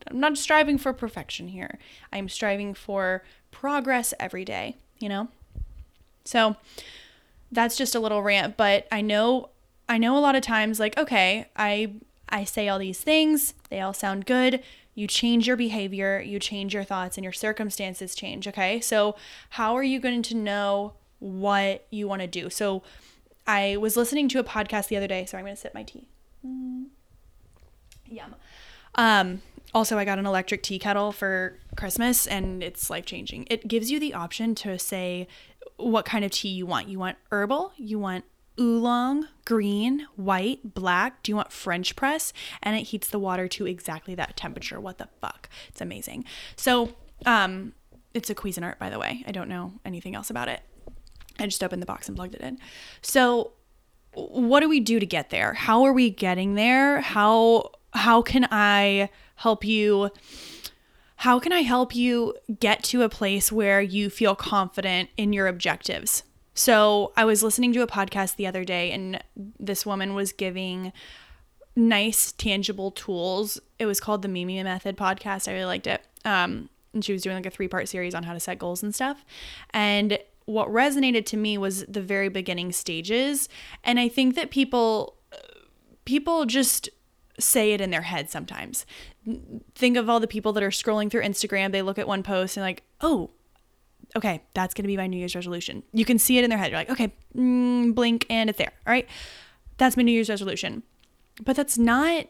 I'm 0.08 0.20
not 0.20 0.38
striving 0.38 0.78
for 0.78 0.94
perfection 0.94 1.50
here. 1.50 1.80
I'm 2.14 2.30
striving 2.30 2.74
for 2.74 3.24
progress 3.50 4.14
every 4.20 4.46
day, 4.46 4.78
you 5.00 5.10
know? 5.10 5.28
So 6.24 6.56
that's 7.52 7.76
just 7.76 7.96
a 7.96 8.00
little 8.00 8.22
rant, 8.22 8.58
but 8.58 8.88
I 8.92 9.02
know 9.02 9.50
I 9.92 9.98
know 9.98 10.18
a 10.18 10.20
lot 10.20 10.36
of 10.36 10.42
times 10.42 10.80
like 10.80 10.98
okay, 10.98 11.48
I 11.56 11.94
I 12.30 12.46
say 12.46 12.70
all 12.70 12.80
these 12.80 13.02
things, 13.02 13.54
they 13.70 13.82
all 13.82 13.94
sound 13.94 14.26
good 14.26 14.64
you 14.94 15.08
change 15.08 15.48
your 15.48 15.56
behavior, 15.56 16.20
you 16.20 16.40
change 16.40 16.74
your 16.74 16.84
thoughts, 16.84 17.18
and 17.18 17.24
your 17.24 17.34
circumstances 17.34 18.14
change. 18.16 18.48
Okay. 18.48 18.82
So, 18.82 19.16
how 19.52 19.76
are 19.76 19.84
you 19.84 20.00
going 20.00 20.22
to 20.24 20.36
know 20.36 20.94
what 21.20 21.86
you 21.90 22.08
want 22.08 22.22
to 22.22 22.28
do? 22.28 22.50
So, 22.50 22.84
I 23.48 23.78
was 23.78 23.96
listening 23.96 24.28
to 24.30 24.40
a 24.40 24.44
podcast 24.44 24.90
the 24.90 24.98
other 24.98 25.08
day. 25.08 25.26
so 25.26 25.38
I'm 25.38 25.44
going 25.44 25.56
to 25.56 25.62
sip 25.62 25.74
my 25.74 25.84
tea. 25.84 26.08
Mm. 26.46 26.88
Yum. 28.08 28.36
Um, 28.96 29.42
also, 29.74 29.98
I 29.98 30.06
got 30.06 30.20
an 30.20 30.26
electric 30.26 30.62
tea 30.62 30.78
kettle 30.78 31.12
for 31.12 31.58
Christmas 31.78 32.28
and 32.28 32.62
it's 32.62 32.90
life 32.90 33.06
changing. 33.06 33.48
It 33.50 33.68
gives 33.68 33.90
you 33.90 34.00
the 34.00 34.14
option 34.14 34.54
to 34.56 34.78
say 34.78 35.28
what 35.78 36.06
kind 36.06 36.26
of 36.26 36.32
tea 36.32 36.50
you 36.50 36.66
want. 36.66 36.90
You 36.90 37.00
want 37.00 37.18
herbal, 37.32 37.72
you 37.78 37.98
want 37.98 38.26
oolong, 38.60 39.28
green, 39.46 40.08
white, 40.16 40.74
black. 40.74 41.24
Do 41.24 41.32
you 41.32 41.36
want 41.36 41.52
French 41.52 41.96
press? 41.96 42.34
And 42.62 42.76
it 42.76 42.84
heats 42.84 43.10
the 43.10 43.20
water 43.20 43.48
to 43.50 43.66
exactly 43.66 44.16
that 44.16 44.36
temperature. 44.38 44.80
What 44.80 44.98
the 44.98 45.10
fuck? 45.20 45.50
It's 45.70 45.82
amazing. 45.82 46.26
So, 46.56 46.96
um, 47.26 47.74
it's 48.14 48.30
a 48.30 48.36
Cuisinart, 48.36 48.78
by 48.78 48.90
the 48.90 49.00
way. 49.00 49.24
I 49.26 49.32
don't 49.32 49.48
know 49.48 49.74
anything 49.86 50.16
else 50.16 50.30
about 50.30 50.48
it. 50.48 50.62
I 51.40 51.46
just 51.46 51.64
opened 51.64 51.82
the 51.82 51.86
box 51.88 52.08
and 52.08 52.16
plugged 52.16 52.36
it 52.36 52.42
in. 52.42 52.60
So, 53.02 53.54
what 54.14 54.60
do 54.60 54.70
we 54.70 54.80
do 54.80 55.00
to 55.00 55.06
get 55.06 55.30
there? 55.30 55.54
How 55.54 55.84
are 55.84 55.94
we 55.94 56.10
getting 56.10 56.56
there? 56.56 57.02
How 57.02 57.72
how 57.94 58.22
can 58.22 58.48
I 58.52 59.10
help 59.36 59.66
you? 59.66 60.10
How 61.18 61.40
can 61.40 61.52
I 61.54 61.62
help 61.62 61.96
you 61.96 62.36
get 62.60 62.84
to 62.86 63.04
a 63.04 63.10
place 63.10 63.52
where 63.52 63.82
you 63.82 64.10
feel 64.10 64.36
confident 64.36 65.10
in 65.18 65.34
your 65.34 65.48
objectives? 65.48 66.24
So 66.54 67.14
I 67.16 67.26
was 67.26 67.44
listening 67.44 67.74
to 67.74 67.82
a 67.82 67.88
podcast 67.88 68.36
the 68.36 68.48
other 68.48 68.64
day, 68.64 68.92
and 68.92 69.24
this 69.60 69.86
woman 69.86 70.14
was 70.14 70.34
giving 70.34 70.92
nice, 71.76 72.32
tangible 72.34 72.92
tools. 72.92 73.60
It 73.80 73.86
was 73.86 74.00
called 74.00 74.22
the 74.22 74.28
Mimi 74.28 74.62
Method 74.62 74.98
podcast. 74.98 75.48
I 75.48 75.54
really 75.54 75.66
liked 75.66 75.88
it. 75.88 76.02
Um, 76.26 76.70
and 76.94 77.04
she 77.04 77.14
was 77.14 77.22
doing 77.22 77.38
like 77.38 77.46
a 77.46 77.50
three 77.52 77.68
part 77.68 77.88
series 77.88 78.14
on 78.14 78.24
how 78.24 78.34
to 78.34 78.40
set 78.40 78.60
goals 78.60 78.84
and 78.84 78.94
stuff. 78.94 79.24
And 79.72 80.20
what 80.46 80.68
resonated 80.68 81.26
to 81.28 81.38
me 81.38 81.58
was 81.58 81.86
the 81.86 82.02
very 82.02 82.28
beginning 82.28 82.74
stages. 82.74 83.48
And 83.84 84.00
I 84.00 84.10
think 84.10 84.36
that 84.36 84.52
people, 84.52 85.16
people 86.04 86.46
just 86.46 86.90
say 87.40 87.72
it 87.72 87.80
in 87.80 87.92
their 87.92 88.02
head 88.02 88.30
sometimes. 88.30 88.86
Think 89.76 89.96
of 89.96 90.10
all 90.10 90.20
the 90.20 90.28
people 90.28 90.52
that 90.54 90.64
are 90.64 90.70
scrolling 90.70 91.10
through 91.10 91.24
Instagram. 91.24 91.72
They 91.72 91.82
look 91.82 91.98
at 91.98 92.08
one 92.08 92.24
post 92.24 92.58
and 92.58 92.64
like, 92.66 92.84
oh, 93.00 93.32
okay, 94.16 94.42
that's 94.54 94.74
going 94.74 94.84
to 94.84 94.88
be 94.88 94.98
my 94.98 95.08
New 95.08 95.18
Year's 95.18 95.36
resolution. 95.36 95.84
You 95.94 96.06
can 96.06 96.20
see 96.20 96.38
it 96.38 96.44
in 96.44 96.50
their 96.50 96.60
head. 96.60 96.72
You're 96.72 96.80
like, 96.80 96.90
okay, 96.90 97.14
mm, 97.36 97.94
blink 97.96 98.26
and 98.30 98.50
it's 98.50 98.58
there. 98.58 98.74
All 98.86 98.92
right. 98.92 99.08
That's 99.78 99.98
my 99.98 100.04
New 100.04 100.12
Year's 100.12 100.30
resolution. 100.30 100.84
But 101.44 101.56
that's 101.56 101.78
not 101.78 102.28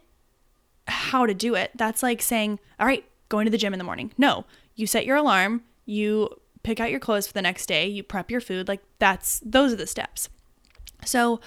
how 0.88 1.26
to 1.26 1.34
do 1.34 1.56
it. 1.56 1.72
That's 1.76 2.04
like 2.04 2.22
saying, 2.22 2.60
all 2.80 2.88
right, 2.88 3.04
going 3.30 3.46
to 3.46 3.52
the 3.52 3.58
gym 3.58 3.74
in 3.74 3.78
the 3.80 3.84
morning. 3.84 4.12
No, 4.18 4.46
you 4.76 4.88
set 4.88 5.06
your 5.06 5.18
alarm, 5.18 5.64
you 5.86 6.30
pick 6.64 6.80
out 6.80 6.92
your 6.92 7.00
clothes 7.00 7.28
for 7.28 7.34
the 7.34 7.42
next 7.42 7.66
day, 7.66 7.88
you 7.88 8.04
prep 8.04 8.30
your 8.30 8.42
food. 8.42 8.68
Like 8.68 8.82
that's, 9.00 9.42
those 9.46 9.74
are 9.74 9.78
the 9.78 9.88
steps. 9.88 10.30
So 11.06 11.40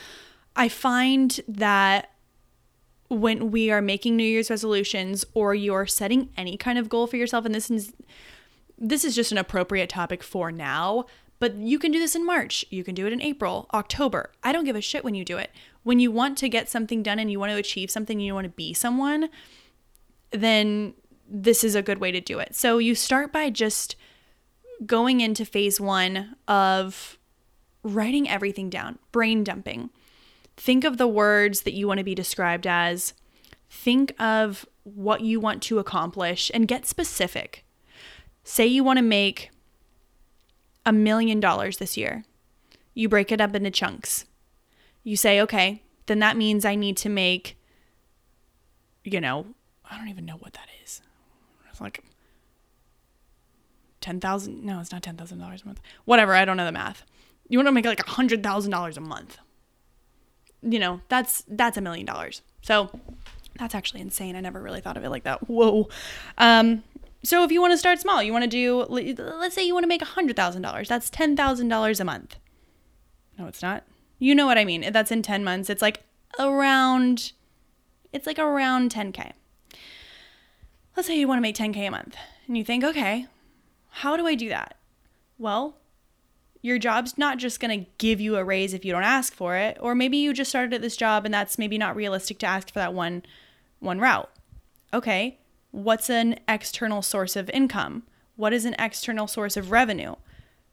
I 0.56 0.68
find 0.68 1.40
that 1.46 2.10
when 3.08 3.50
we 3.50 3.70
are 3.70 3.82
making 3.82 4.16
New 4.16 4.24
Year's 4.24 4.50
resolutions 4.50 5.24
or 5.34 5.54
you're 5.54 5.86
setting 5.86 6.30
any 6.36 6.56
kind 6.56 6.78
of 6.78 6.88
goal 6.88 7.06
for 7.06 7.16
yourself, 7.16 7.44
and 7.44 7.54
this 7.54 7.70
is 7.70 7.92
this 8.78 9.04
is 9.04 9.14
just 9.14 9.32
an 9.32 9.38
appropriate 9.38 9.88
topic 9.88 10.22
for 10.22 10.50
now, 10.50 11.06
but 11.38 11.56
you 11.56 11.78
can 11.78 11.92
do 11.92 11.98
this 11.98 12.14
in 12.14 12.24
March. 12.24 12.64
You 12.70 12.84
can 12.84 12.94
do 12.94 13.06
it 13.06 13.12
in 13.12 13.22
April, 13.22 13.68
October. 13.74 14.30
I 14.42 14.52
don't 14.52 14.64
give 14.64 14.76
a 14.76 14.80
shit 14.80 15.04
when 15.04 15.14
you 15.14 15.24
do 15.24 15.36
it. 15.36 15.50
When 15.82 16.00
you 16.00 16.10
want 16.10 16.38
to 16.38 16.48
get 16.48 16.68
something 16.68 17.02
done 17.02 17.18
and 17.18 17.30
you 17.30 17.38
want 17.38 17.52
to 17.52 17.58
achieve 17.58 17.90
something, 17.90 18.18
you 18.20 18.34
want 18.34 18.46
to 18.46 18.50
be 18.50 18.72
someone, 18.72 19.28
then 20.30 20.94
this 21.28 21.64
is 21.64 21.74
a 21.74 21.82
good 21.82 21.98
way 21.98 22.12
to 22.12 22.20
do 22.20 22.38
it. 22.38 22.54
So 22.54 22.78
you 22.78 22.94
start 22.94 23.32
by 23.32 23.50
just 23.50 23.96
going 24.86 25.20
into 25.20 25.44
phase 25.44 25.80
one 25.80 26.36
of 26.48 27.18
writing 27.82 28.28
everything 28.28 28.70
down, 28.70 28.98
brain 29.12 29.44
dumping. 29.44 29.90
Think 30.56 30.84
of 30.84 30.96
the 30.96 31.08
words 31.08 31.62
that 31.62 31.74
you 31.74 31.86
want 31.86 31.98
to 31.98 32.04
be 32.04 32.14
described 32.14 32.66
as. 32.66 33.12
Think 33.68 34.14
of 34.20 34.66
what 34.84 35.20
you 35.22 35.40
want 35.40 35.62
to 35.64 35.78
accomplish 35.78 36.50
and 36.54 36.68
get 36.68 36.86
specific. 36.86 37.63
Say 38.44 38.66
you 38.66 38.84
want 38.84 38.98
to 38.98 39.02
make 39.02 39.50
a 40.86 40.92
million 40.92 41.40
dollars 41.40 41.78
this 41.78 41.96
year. 41.96 42.24
You 42.92 43.08
break 43.08 43.32
it 43.32 43.40
up 43.40 43.54
into 43.54 43.70
chunks. 43.70 44.26
You 45.02 45.16
say, 45.16 45.40
okay, 45.40 45.82
then 46.06 46.18
that 46.20 46.36
means 46.36 46.64
I 46.64 46.74
need 46.74 46.96
to 46.98 47.08
make, 47.08 47.58
you 49.02 49.20
know, 49.20 49.46
I 49.90 49.96
don't 49.96 50.08
even 50.08 50.24
know 50.24 50.36
what 50.36 50.52
that 50.52 50.68
is. 50.82 51.00
It's 51.70 51.80
like 51.80 52.04
ten 54.00 54.20
thousand. 54.20 54.62
No, 54.62 54.78
it's 54.78 54.92
not 54.92 55.02
ten 55.02 55.16
thousand 55.16 55.38
dollars 55.38 55.62
a 55.62 55.66
month. 55.66 55.80
Whatever. 56.04 56.34
I 56.34 56.44
don't 56.44 56.56
know 56.56 56.64
the 56.66 56.72
math. 56.72 57.04
You 57.48 57.58
want 57.58 57.66
to 57.68 57.72
make 57.72 57.84
like 57.84 58.06
a 58.06 58.10
hundred 58.10 58.42
thousand 58.42 58.70
dollars 58.70 58.96
a 58.96 59.00
month. 59.00 59.38
You 60.62 60.78
know, 60.78 61.00
that's 61.08 61.44
that's 61.48 61.76
a 61.76 61.80
million 61.80 62.06
dollars. 62.06 62.42
So 62.62 62.90
that's 63.58 63.74
actually 63.74 64.02
insane. 64.02 64.36
I 64.36 64.40
never 64.40 64.60
really 64.60 64.80
thought 64.80 64.96
of 64.96 65.04
it 65.04 65.10
like 65.10 65.24
that. 65.24 65.48
Whoa. 65.48 65.88
Um, 66.38 66.82
so 67.24 67.42
if 67.42 67.50
you 67.50 67.60
want 67.60 67.72
to 67.72 67.78
start 67.78 67.98
small, 67.98 68.22
you 68.22 68.32
want 68.32 68.44
to 68.44 68.48
do, 68.48 68.84
let's 68.88 69.54
say 69.54 69.66
you 69.66 69.74
want 69.74 69.84
to 69.84 69.88
make 69.88 70.02
$100,000. 70.02 70.88
That's 70.88 71.10
$10,000 71.10 72.00
a 72.00 72.04
month. 72.04 72.36
No, 73.38 73.46
it's 73.46 73.62
not. 73.62 73.84
You 74.18 74.34
know 74.34 74.46
what 74.46 74.58
I 74.58 74.64
mean. 74.64 74.92
That's 74.92 75.10
in 75.10 75.22
10 75.22 75.42
months. 75.42 75.68
It's 75.68 75.82
like 75.82 76.04
around, 76.38 77.32
it's 78.12 78.26
like 78.26 78.38
around 78.38 78.92
10K. 78.92 79.32
Let's 80.96 81.08
say 81.08 81.18
you 81.18 81.26
want 81.26 81.38
to 81.38 81.42
make 81.42 81.56
10K 81.56 81.88
a 81.88 81.90
month 81.90 82.16
and 82.46 82.56
you 82.56 82.64
think, 82.64 82.84
okay, 82.84 83.26
how 83.88 84.16
do 84.16 84.26
I 84.26 84.34
do 84.34 84.48
that? 84.50 84.76
Well, 85.38 85.76
your 86.62 86.78
job's 86.78 87.18
not 87.18 87.38
just 87.38 87.60
going 87.60 87.78
to 87.78 87.90
give 87.98 88.20
you 88.20 88.36
a 88.36 88.44
raise 88.44 88.72
if 88.72 88.84
you 88.84 88.92
don't 88.92 89.02
ask 89.02 89.34
for 89.34 89.56
it, 89.56 89.76
or 89.80 89.94
maybe 89.94 90.16
you 90.16 90.32
just 90.32 90.50
started 90.50 90.72
at 90.72 90.82
this 90.82 90.96
job 90.96 91.24
and 91.24 91.34
that's 91.34 91.58
maybe 91.58 91.76
not 91.76 91.96
realistic 91.96 92.38
to 92.38 92.46
ask 92.46 92.68
for 92.68 92.78
that 92.78 92.94
one 92.94 93.22
one 93.80 93.98
route. 93.98 94.30
Okay, 94.92 95.38
what's 95.74 96.08
an 96.08 96.38
external 96.46 97.02
source 97.02 97.34
of 97.34 97.50
income? 97.50 98.04
What 98.36 98.52
is 98.52 98.64
an 98.64 98.76
external 98.78 99.26
source 99.26 99.56
of 99.56 99.72
revenue? 99.72 100.14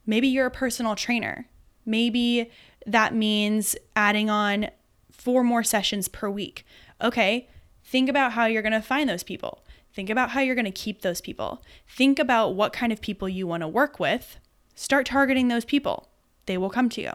Maybe 0.06 0.28
you're 0.28 0.46
a 0.46 0.52
personal 0.52 0.96
trainer. 0.96 1.48
Maybe 1.88 2.52
that 2.86 3.16
means 3.16 3.76
adding 3.96 4.30
on 4.30 4.70
four 5.12 5.44
more 5.44 5.64
sessions 5.64 6.08
per 6.08 6.30
week. 6.30 6.66
Okay, 7.02 7.50
think 7.84 8.10
about 8.10 8.34
how 8.34 8.46
you're 8.46 8.62
going 8.62 8.74
to 8.74 8.82
find 8.82 9.10
those 9.10 9.24
people. 9.24 9.66
Think 9.92 10.12
about 10.12 10.30
how 10.30 10.42
you're 10.42 10.56
going 10.56 10.66
to 10.66 10.72
keep 10.72 11.02
those 11.02 11.20
people. 11.20 11.64
Think 11.88 12.20
about 12.20 12.50
what 12.50 12.72
kind 12.72 12.94
of 12.94 13.02
people 13.02 13.28
you 13.28 13.48
want 13.48 13.62
to 13.62 13.68
work 13.68 14.00
with. 14.00 14.38
Start 14.76 15.08
targeting 15.08 15.48
those 15.48 15.66
people. 15.66 16.10
They 16.46 16.60
will 16.60 16.70
come 16.70 16.90
to 16.90 17.02
you. 17.02 17.12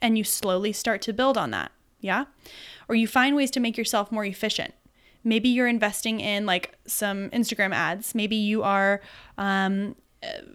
And 0.00 0.16
you 0.16 0.24
slowly 0.24 0.72
start 0.72 1.02
to 1.02 1.12
build 1.12 1.36
on 1.36 1.50
that. 1.50 1.70
Yeah? 2.00 2.24
Or 2.88 2.94
you 2.94 3.06
find 3.06 3.36
ways 3.36 3.50
to 3.52 3.60
make 3.60 3.76
yourself 3.76 4.10
more 4.10 4.24
efficient 4.24 4.74
maybe 5.24 5.48
you're 5.48 5.66
investing 5.66 6.20
in 6.20 6.46
like 6.46 6.78
some 6.86 7.30
Instagram 7.30 7.74
ads. 7.74 8.14
Maybe 8.14 8.36
you 8.36 8.62
are, 8.62 9.00
um, 9.38 9.96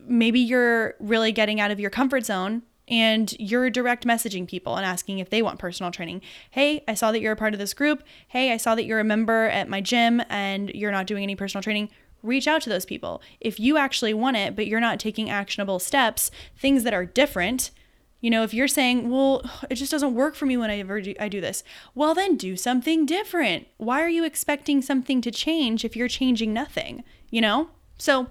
maybe 0.06 0.40
you're 0.40 0.96
really 1.00 1.32
getting 1.32 1.60
out 1.60 1.72
of 1.72 1.80
your 1.80 1.90
comfort 1.90 2.26
zone 2.26 2.62
and 2.88 3.34
you're 3.40 3.70
direct 3.70 4.06
messaging 4.06 4.48
people 4.48 4.76
and 4.76 4.86
asking 4.86 5.20
if 5.20 5.30
they 5.30 5.42
want 5.42 5.60
personal 5.60 5.92
training. 5.92 6.22
Hey, 6.50 6.84
I 6.88 6.96
saw 6.96 7.12
that 7.12 7.22
you're 7.22 7.34
a 7.34 7.38
part 7.38 7.54
of 7.54 7.60
this 7.60 7.74
group. 7.74 8.04
Hey, 8.28 8.52
I 8.52 8.58
saw 8.58 8.76
that 8.76 8.86
you're 8.86 9.00
a 9.00 9.04
member 9.04 9.46
at 9.46 9.70
my 9.70 9.82
gym 9.82 10.22
and 10.30 10.70
you're 10.70 10.92
not 10.92 11.08
doing 11.08 11.24
any 11.24 11.36
personal 11.36 11.62
training. 11.62 11.90
Reach 12.24 12.48
out 12.48 12.62
to 12.64 12.70
those 12.70 12.86
people. 12.86 13.22
If 13.40 13.60
you 13.60 13.78
actually 13.78 14.14
want 14.14 14.38
it, 14.38 14.56
but 14.56 14.68
you're 14.68 14.80
not 14.80 15.00
taking 15.00 15.30
actionable 15.30 15.80
steps, 15.80 16.32
things 16.58 16.84
that 16.84 16.94
are 16.94 17.06
different, 17.06 17.72
you 18.22 18.30
know, 18.30 18.44
if 18.44 18.54
you're 18.54 18.68
saying, 18.68 19.10
well, 19.10 19.42
it 19.70 19.76
just 19.76 19.92
doesn't 19.92 20.16
work 20.16 20.36
for 20.36 20.46
me 20.46 20.58
when 20.58 20.70
I 20.70 20.82
do, 20.82 21.16
I 21.20 21.30
do 21.30 21.42
this, 21.42 21.64
well, 21.96 22.14
then 22.14 22.38
do 22.38 22.56
something 22.56 23.06
different. 23.06 23.68
Why 23.78 24.02
are 24.02 24.10
you 24.10 24.26
expecting 24.26 24.82
something 24.82 25.22
to 25.22 25.32
change 25.32 25.86
if 25.86 25.96
you're 25.96 26.08
changing 26.08 26.54
nothing? 26.54 27.04
You 27.30 27.42
know? 27.42 27.70
So, 27.98 28.28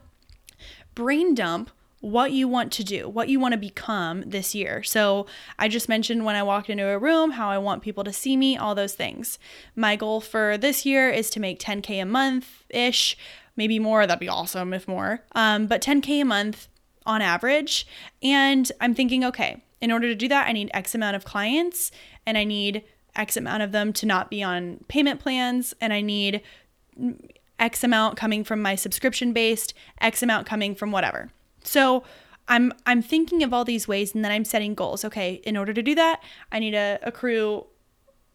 brain 0.95 1.35
dump 1.35 1.71
what 2.01 2.31
you 2.31 2.47
want 2.47 2.71
to 2.73 2.85
do, 2.85 3.09
what 3.09 3.29
you 3.29 3.41
want 3.41 3.53
to 3.53 3.59
become 3.59 4.23
this 4.25 4.55
year. 4.55 4.83
So, 4.83 5.27
I 5.59 5.69
just 5.69 5.89
mentioned 5.89 6.25
when 6.25 6.37
I 6.37 6.43
walked 6.43 6.71
into 6.71 6.87
a 6.87 6.99
room 6.99 7.33
how 7.33 7.49
I 7.49 7.59
want 7.59 7.83
people 7.83 8.05
to 8.05 8.13
see 8.13 8.37
me, 8.37 8.57
all 8.57 8.75
those 8.75 8.95
things. 8.95 9.39
My 9.75 9.97
goal 9.97 10.21
for 10.21 10.57
this 10.57 10.87
year 10.87 11.11
is 11.11 11.29
to 11.31 11.41
make 11.41 11.61
10K 11.61 12.03
a 12.03 12.07
month 12.07 12.65
ish, 12.71 13.17
maybe 13.57 13.79
more. 13.79 14.07
That'd 14.07 14.21
be 14.21 14.29
awesome 14.29 14.73
if 14.73 14.87
more. 14.87 15.25
Um, 15.33 15.67
but 15.67 15.83
10K 15.83 16.23
a 16.23 16.25
month 16.25 16.69
on 17.05 17.21
average. 17.23 17.87
And 18.23 18.71
I'm 18.81 18.95
thinking, 18.95 19.25
okay, 19.25 19.63
in 19.81 19.93
order 19.93 20.09
to 20.09 20.15
do 20.15 20.29
that, 20.29 20.49
I 20.49 20.53
need 20.53 20.71
X 20.75 20.95
amount 20.95 21.17
of 21.17 21.25
clients 21.25 21.91
and 22.27 22.37
I 22.37 22.45
need 22.45 22.85
X 23.15 23.37
amount 23.37 23.63
of 23.63 23.73
them 23.73 23.93
to 23.95 24.07
not 24.07 24.31
be 24.31 24.43
on 24.43 24.85
payment 24.89 25.21
plans 25.21 25.75
and 25.81 25.93
I 25.93 26.01
need 26.01 26.43
X 27.59 27.83
amount 27.83 28.17
coming 28.17 28.45
from 28.45 28.63
my 28.63 28.75
subscription 28.75 29.33
based, 29.33 29.75
X 30.01 30.23
amount 30.23 30.47
coming 30.47 30.75
from 30.75 30.93
whatever. 30.93 31.31
So 31.63 32.05
I'm 32.49 32.73
I'm 32.87 33.03
thinking 33.03 33.43
of 33.43 33.53
all 33.53 33.65
these 33.65 33.87
ways 33.87 34.15
and 34.15 34.25
then 34.25 34.33
I'm 34.33 34.45
setting 34.45 34.75
goals. 34.75 35.05
Okay, 35.05 35.41
in 35.45 35.57
order 35.57 35.75
to 35.75 35.83
do 35.83 35.95
that, 35.95 36.23
I 36.51 36.59
need 36.59 36.73
to 36.73 36.99
accrue 37.03 37.67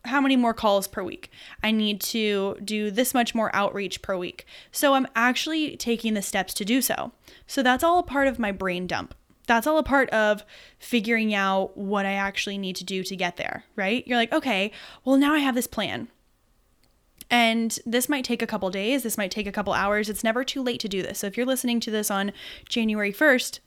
how 0.05 0.19
many 0.19 0.35
more 0.35 0.53
calls 0.53 0.85
per 0.85 1.01
week? 1.01 1.31
I 1.63 1.71
need 1.71 2.01
to 2.01 2.57
do 2.63 2.91
this 2.91 3.13
much 3.13 3.33
more 3.33 3.55
outreach 3.55 4.01
per 4.01 4.17
week. 4.17 4.45
So 4.71 4.95
I'm 4.95 5.07
actually 5.15 5.77
taking 5.77 6.13
the 6.13 6.21
steps 6.21 6.53
to 6.55 6.65
do 6.65 6.81
so. 6.81 7.13
So 7.47 7.63
that's 7.63 7.85
all 7.85 7.99
a 7.99 8.03
part 8.03 8.27
of 8.27 8.37
my 8.37 8.51
brain 8.51 8.85
dump 8.85 9.15
that's 9.47 9.67
all 9.67 9.77
a 9.77 9.83
part 9.83 10.09
of 10.11 10.43
figuring 10.79 11.33
out 11.33 11.77
what 11.77 12.05
I 12.05 12.13
actually 12.13 12.57
need 12.57 12.75
to 12.77 12.83
do 12.83 13.03
to 13.03 13.15
get 13.15 13.37
there, 13.37 13.65
right? 13.75 14.07
You're 14.07 14.17
like, 14.17 14.31
okay, 14.31 14.71
well, 15.03 15.17
now 15.17 15.33
I 15.33 15.39
have 15.39 15.55
this 15.55 15.67
plan. 15.67 16.07
And 17.29 17.77
this 17.85 18.07
might 18.07 18.25
take 18.25 18.41
a 18.41 18.47
couple 18.47 18.69
days, 18.69 19.03
this 19.03 19.17
might 19.17 19.31
take 19.31 19.47
a 19.47 19.51
couple 19.51 19.73
hours. 19.73 20.09
It's 20.09 20.23
never 20.23 20.43
too 20.43 20.61
late 20.61 20.79
to 20.81 20.89
do 20.89 21.01
this. 21.01 21.19
So 21.19 21.27
if 21.27 21.35
you're 21.35 21.45
listening 21.45 21.79
to 21.81 21.91
this 21.91 22.11
on 22.11 22.31
January 22.69 23.11
1st 23.11 23.59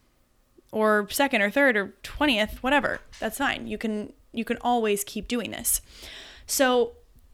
or 0.73 1.07
2nd 1.07 1.41
or 1.41 1.51
3rd 1.51 1.77
or 1.77 1.95
20th, 2.03 2.59
whatever, 2.59 3.01
that's 3.19 3.39
fine. 3.39 3.67
You 3.67 3.79
can 3.79 4.13
you 4.33 4.45
can 4.45 4.59
always 4.61 5.03
keep 5.03 5.27
doing 5.27 5.51
this. 5.51 5.81
So 6.47 6.93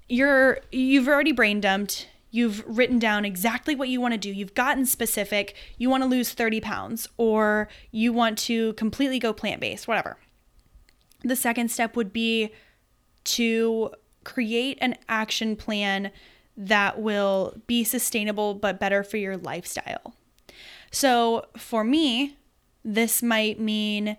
you're 0.09 0.61
you've 0.71 1.09
already 1.09 1.33
brain 1.33 1.61
dumped 1.61 2.09
You've 2.33 2.65
written 2.67 2.99
down 2.99 3.27
exactly 3.27 3.75
what 3.75 3.91
you 3.91 4.01
want 4.01 4.15
to 4.15 4.19
do. 4.19 4.31
You've 4.31 4.55
gotten 4.55 4.87
specific. 4.87 5.55
You 5.77 5.91
want 5.91 6.03
to 6.03 6.09
lose 6.09 6.33
30 6.33 6.63
pounds 6.63 7.07
or 7.19 7.69
you 7.91 8.11
want 8.13 8.39
to 8.39 8.73
completely 8.73 9.19
go 9.19 9.35
plant 9.35 9.61
based, 9.61 9.87
whatever. 9.87 10.17
The 11.23 11.37
second 11.37 11.71
step 11.71 11.95
would 11.95 12.11
be 12.11 12.51
to 13.25 13.91
create 14.25 14.79
an 14.81 14.97
action 15.11 15.57
plan 15.57 16.11
that 16.57 16.99
will 16.99 17.55
be 17.67 17.85
sustainable 17.85 18.55
but 18.55 18.81
better 18.81 19.05
for 19.05 19.19
your 19.19 19.37
lifestyle. 19.37 20.15
So 20.91 21.47
for 21.57 21.85
me, 21.85 22.39
this 22.83 23.23
might 23.23 23.61
mean, 23.61 24.17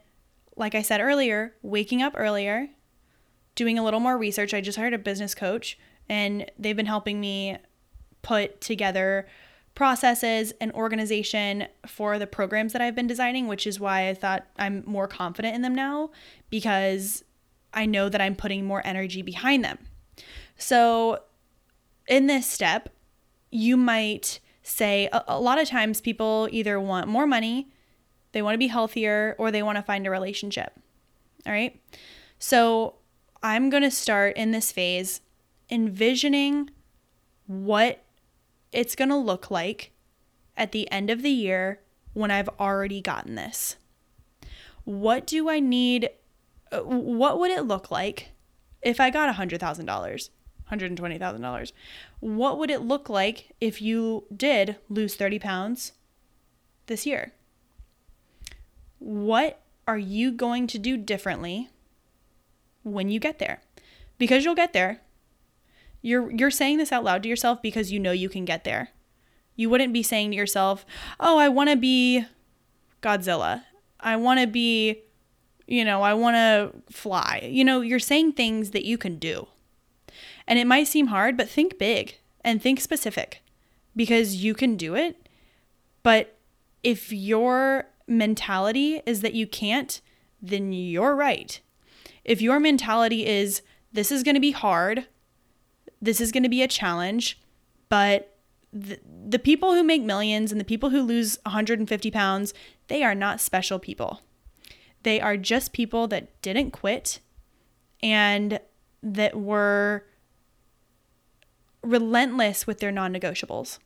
like 0.56 0.76
I 0.76 0.84
said 0.84 1.02
earlier, 1.02 1.56
waking 1.64 2.04
up 2.04 2.14
earlier, 2.16 2.70
doing 3.56 3.80
a 3.80 3.84
little 3.84 4.00
more 4.00 4.20
research. 4.20 4.54
I 4.54 4.62
just 4.62 4.78
hired 4.78 4.94
a 4.94 5.00
business 5.00 5.34
coach 5.34 5.80
and 6.08 6.50
they've 6.60 6.78
been 6.78 6.86
helping 6.86 7.20
me 7.20 7.58
put 8.24 8.60
together 8.60 9.28
processes 9.76 10.54
and 10.60 10.72
organization 10.74 11.68
for 11.86 12.18
the 12.20 12.28
programs 12.28 12.74
that 12.74 12.82
I've 12.82 12.96
been 12.96 13.08
designing, 13.08 13.48
which 13.48 13.66
is 13.66 13.80
why 13.80 14.10
I 14.10 14.14
thought 14.14 14.46
I'm 14.58 14.84
more 14.86 15.08
confident 15.08 15.56
in 15.56 15.62
them 15.62 15.76
now 15.76 16.10
because 16.50 17.24
I 17.74 17.86
know 17.86 18.10
that 18.10 18.22
I'm 18.22 18.36
putting 18.36 18.66
more 18.66 18.86
energy 18.86 19.22
behind 19.22 19.64
them. 19.64 19.80
So, 20.58 21.20
in 22.08 22.28
this 22.28 22.46
step, 22.46 22.90
you 23.50 23.78
might 23.78 24.40
say 24.62 25.10
a, 25.12 25.24
a 25.28 25.40
lot 25.40 25.60
of 25.60 25.68
times 25.68 26.02
people 26.02 26.48
either 26.52 26.80
want 26.80 27.08
more 27.08 27.26
money, 27.26 27.70
they 28.32 28.42
want 28.42 28.54
to 28.54 28.60
be 28.60 28.68
healthier, 28.68 29.36
or 29.40 29.52
they 29.52 29.64
want 29.64 29.78
to 29.78 29.82
find 29.82 30.06
a 30.06 30.12
relationship. 30.12 30.74
All 31.46 31.54
right. 31.54 31.80
So, 32.38 32.96
I'm 33.42 33.70
going 33.72 33.84
to 33.84 33.92
start 33.92 34.38
in 34.38 34.52
this 34.52 34.72
phase 34.72 35.22
envisioning 35.70 36.70
what 37.48 38.04
it's 38.74 38.96
going 38.96 39.10
to 39.10 39.16
look 39.16 39.50
like 39.50 39.92
at 40.58 40.72
the 40.72 40.90
end 40.92 41.10
of 41.10 41.22
the 41.22 41.30
year 41.30 41.80
when 42.14 42.32
I've 42.32 42.50
already 42.60 43.02
gotten 43.02 43.36
this. 43.36 43.78
What 44.84 45.26
do 45.26 45.50
I 45.50 45.60
need? 45.60 46.10
Uh, 46.72 46.82
what 46.82 47.40
would 47.40 47.52
it 47.52 47.64
look 47.64 47.90
like 47.92 48.32
if 48.82 49.00
I 49.00 49.10
got 49.10 49.34
$100,000, 49.34 50.30
$120,000? 50.72 51.72
What 52.20 52.58
would 52.58 52.70
it 52.70 52.82
look 52.82 53.10
like 53.10 53.52
if 53.62 53.82
you 53.82 54.26
did 54.36 54.78
lose 54.90 55.16
30 55.16 55.40
pounds 55.40 55.94
this 56.88 57.06
year? 57.06 57.34
What 59.00 59.62
are 59.88 59.98
you 59.98 60.32
going 60.32 60.68
to 60.68 60.80
do 60.80 60.98
differently 60.98 61.70
when 62.84 63.10
you 63.10 63.20
get 63.20 63.40
there? 63.40 63.62
Because 64.18 64.46
you'll 64.46 64.56
get 64.56 64.74
there. 64.74 65.02
You're 66.04 66.30
you're 66.32 66.52
saying 66.52 66.78
this 66.78 66.92
out 66.92 67.04
loud 67.04 67.24
to 67.24 67.30
yourself 67.30 67.62
because 67.62 67.92
you 67.92 68.00
know 68.00 68.12
you 68.12 68.30
can 68.30 68.46
get 68.46 68.66
there. 68.66 68.90
You 69.56 69.70
wouldn't 69.70 69.94
be 69.94 70.04
saying 70.04 70.32
to 70.32 70.38
yourself, 70.38 70.86
"Oh, 71.20 71.40
I 71.40 71.50
want 71.50 71.72
to 71.72 71.76
be 71.76 72.26
Godzilla. 73.02 73.64
I 74.00 74.18
want 74.18 74.40
to 74.42 74.46
be, 74.46 75.02
you 75.66 75.86
know, 75.86 76.02
I 76.02 76.14
want 76.14 76.36
to 76.36 76.94
fly." 76.94 77.50
You 77.50 77.64
know, 77.64 77.82
you're 77.82 78.00
saying 78.00 78.34
things 78.34 78.72
that 78.72 78.86
you 78.86 78.98
can 78.98 79.18
do. 79.18 79.48
And 80.46 80.60
it 80.60 80.68
might 80.68 80.88
seem 80.88 81.08
hard, 81.08 81.38
but 81.38 81.50
think 81.50 81.80
big 81.80 82.18
and 82.44 82.62
think 82.62 82.82
specific 82.82 83.42
because 83.96 84.44
you 84.44 84.54
can 84.54 84.76
do 84.76 84.96
it. 84.96 85.30
But 86.04 86.38
if 86.84 87.14
your 87.14 87.86
mentality 88.08 89.02
is 89.06 89.22
that 89.22 89.34
you 89.34 89.48
can't, 89.48 90.02
then 90.42 90.74
you're 90.74 91.16
right. 91.16 91.62
If 92.26 92.42
your 92.42 92.60
mentality 92.60 93.26
is 93.26 93.62
this 93.94 94.12
is 94.12 94.24
going 94.24 94.36
to 94.36 94.42
be 94.42 94.52
hard, 94.52 95.08
this 96.04 96.20
is 96.20 96.34
going 96.34 96.44
to 96.44 96.50
be 96.50 96.62
a 96.62 96.68
challenge, 96.68 97.40
but 97.88 98.36
the, 98.74 99.00
the 99.26 99.40
people 99.40 99.74
who 99.74 99.84
make 99.84 100.02
millions 100.02 100.52
and 100.52 100.60
the 100.60 100.66
people 100.66 100.90
who 100.90 101.02
lose 101.02 101.40
150 101.46 102.12
pounds, 102.12 102.54
they 102.88 103.04
are 103.04 103.16
not 103.16 103.40
special 103.40 103.80
people. 103.80 104.22
They 105.04 105.22
are 105.22 105.38
just 105.38 105.72
people 105.72 106.08
that 106.10 106.42
didn't 106.42 106.72
quit 106.72 107.22
and 108.02 108.60
that 109.02 109.40
were 109.40 110.06
relentless 111.82 112.68
with 112.68 112.80
their 112.80 112.92
non 112.92 113.14
negotiables. 113.14 113.80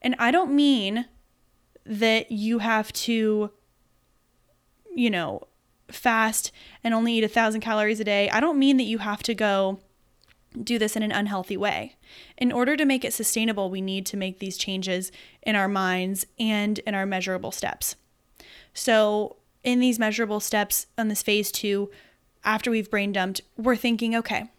And 0.00 0.14
I 0.18 0.30
don't 0.30 0.54
mean 0.54 1.06
that 1.84 2.32
you 2.32 2.60
have 2.60 2.90
to, 2.92 3.50
you 4.94 5.10
know, 5.10 5.42
fast 5.88 6.52
and 6.82 6.94
only 6.94 7.14
eat 7.14 7.24
a 7.24 7.28
thousand 7.28 7.60
calories 7.60 8.00
a 8.00 8.04
day. 8.04 8.30
I 8.30 8.40
don't 8.40 8.58
mean 8.58 8.78
that 8.78 8.84
you 8.84 8.98
have 8.98 9.22
to 9.24 9.34
go 9.34 9.80
do 10.62 10.78
this 10.78 10.96
in 10.96 11.02
an 11.02 11.12
unhealthy 11.12 11.56
way. 11.56 11.96
In 12.36 12.52
order 12.52 12.76
to 12.76 12.84
make 12.84 13.04
it 13.04 13.14
sustainable, 13.14 13.70
we 13.70 13.80
need 13.80 14.06
to 14.06 14.16
make 14.16 14.38
these 14.38 14.56
changes 14.56 15.12
in 15.42 15.54
our 15.54 15.68
minds 15.68 16.26
and 16.38 16.78
in 16.80 16.94
our 16.94 17.06
measurable 17.06 17.52
steps. 17.52 17.96
So, 18.74 19.36
in 19.62 19.78
these 19.78 19.98
measurable 19.98 20.40
steps 20.40 20.86
on 20.96 21.08
this 21.08 21.22
phase 21.22 21.52
two, 21.52 21.90
after 22.44 22.70
we've 22.70 22.90
brain 22.90 23.12
dumped, 23.12 23.42
we're 23.56 23.76
thinking, 23.76 24.16
okay, 24.16 24.50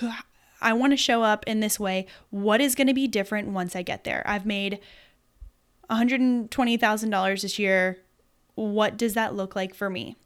I 0.60 0.72
want 0.72 0.92
to 0.92 0.96
show 0.96 1.22
up 1.22 1.44
in 1.46 1.60
this 1.60 1.80
way. 1.80 2.06
What 2.30 2.60
is 2.60 2.74
going 2.74 2.86
to 2.86 2.94
be 2.94 3.08
different 3.08 3.48
once 3.48 3.74
I 3.74 3.82
get 3.82 4.04
there? 4.04 4.22
I've 4.26 4.46
made 4.46 4.78
$120,000 5.90 7.42
this 7.42 7.58
year. 7.58 7.98
What 8.54 8.96
does 8.96 9.14
that 9.14 9.34
look 9.34 9.56
like 9.56 9.74
for 9.74 9.88
me? 9.88 10.16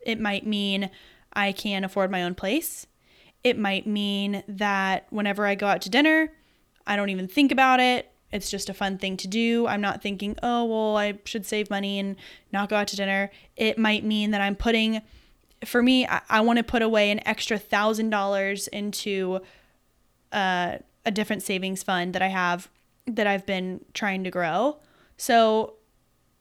It 0.00 0.20
might 0.20 0.46
mean 0.46 0.90
I 1.32 1.52
can 1.52 1.82
afford 1.82 2.10
my 2.10 2.22
own 2.22 2.34
place. 2.34 2.86
It 3.46 3.56
might 3.56 3.86
mean 3.86 4.42
that 4.48 5.06
whenever 5.10 5.46
I 5.46 5.54
go 5.54 5.68
out 5.68 5.80
to 5.82 5.88
dinner, 5.88 6.32
I 6.84 6.96
don't 6.96 7.10
even 7.10 7.28
think 7.28 7.52
about 7.52 7.78
it. 7.78 8.10
It's 8.32 8.50
just 8.50 8.68
a 8.68 8.74
fun 8.74 8.98
thing 8.98 9.16
to 9.18 9.28
do. 9.28 9.68
I'm 9.68 9.80
not 9.80 10.02
thinking, 10.02 10.36
oh, 10.42 10.64
well, 10.64 10.96
I 10.96 11.20
should 11.24 11.46
save 11.46 11.70
money 11.70 12.00
and 12.00 12.16
not 12.50 12.68
go 12.68 12.74
out 12.74 12.88
to 12.88 12.96
dinner. 12.96 13.30
It 13.54 13.78
might 13.78 14.02
mean 14.02 14.32
that 14.32 14.40
I'm 14.40 14.56
putting, 14.56 15.00
for 15.64 15.80
me, 15.80 16.08
I, 16.08 16.22
I 16.28 16.40
want 16.40 16.56
to 16.56 16.64
put 16.64 16.82
away 16.82 17.12
an 17.12 17.20
extra 17.24 17.56
thousand 17.56 18.10
dollars 18.10 18.66
into 18.66 19.38
uh, 20.32 20.78
a 21.04 21.12
different 21.12 21.44
savings 21.44 21.84
fund 21.84 22.14
that 22.14 22.22
I 22.22 22.26
have 22.26 22.68
that 23.06 23.28
I've 23.28 23.46
been 23.46 23.84
trying 23.94 24.24
to 24.24 24.30
grow. 24.32 24.80
So 25.18 25.74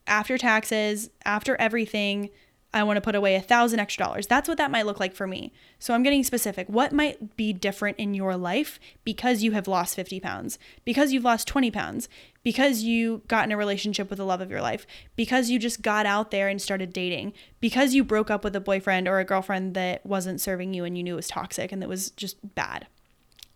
after 0.08 0.40
taxes, 0.40 1.12
after 1.24 1.56
everything, 1.58 2.32
I 2.76 2.84
want 2.84 2.98
to 2.98 3.02
put 3.02 3.16
away 3.16 3.36
a 3.36 3.42
thousand 3.42 3.80
extra 3.80 4.04
dollars. 4.04 4.28
That's 4.28 4.50
what 4.50 4.58
that 4.58 4.70
might 4.70 4.86
look 4.86 5.00
like 5.00 5.16
for 5.16 5.26
me. 5.26 5.54
So 5.80 5.94
I'm 5.94 6.04
getting 6.04 6.26
specific. 6.26 6.68
What 6.68 6.92
might 6.92 7.38
be 7.38 7.54
different 7.54 7.98
in 7.98 8.14
your 8.14 8.36
life 8.36 8.82
because 9.06 9.42
you 9.42 9.52
have 9.52 9.70
lost 9.70 9.96
50 9.96 10.20
pounds, 10.20 10.60
because 10.84 11.14
you've 11.14 11.24
lost 11.24 11.48
20 11.48 11.72
pounds, 11.72 12.10
because 12.44 12.84
you 12.84 13.22
got 13.30 13.46
in 13.46 13.54
a 13.54 13.58
relationship 13.58 14.10
with 14.10 14.18
the 14.18 14.26
love 14.26 14.42
of 14.42 14.52
your 14.52 14.62
life, 14.62 14.86
because 15.16 15.50
you 15.50 15.58
just 15.58 15.82
got 15.82 16.06
out 16.06 16.32
there 16.32 16.50
and 16.50 16.62
started 16.62 16.92
dating, 16.92 17.32
because 17.62 17.94
you 17.94 18.04
broke 18.04 18.30
up 18.30 18.44
with 18.44 18.56
a 18.58 18.60
boyfriend 18.60 19.08
or 19.08 19.20
a 19.20 19.26
girlfriend 19.26 19.74
that 19.74 20.06
wasn't 20.06 20.42
serving 20.42 20.74
you 20.74 20.84
and 20.84 20.98
you 20.98 21.04
knew 21.04 21.14
it 21.14 21.16
was 21.16 21.30
toxic 21.30 21.72
and 21.72 21.82
that 21.82 21.88
was 21.88 22.10
just 22.12 22.56
bad. 22.56 22.88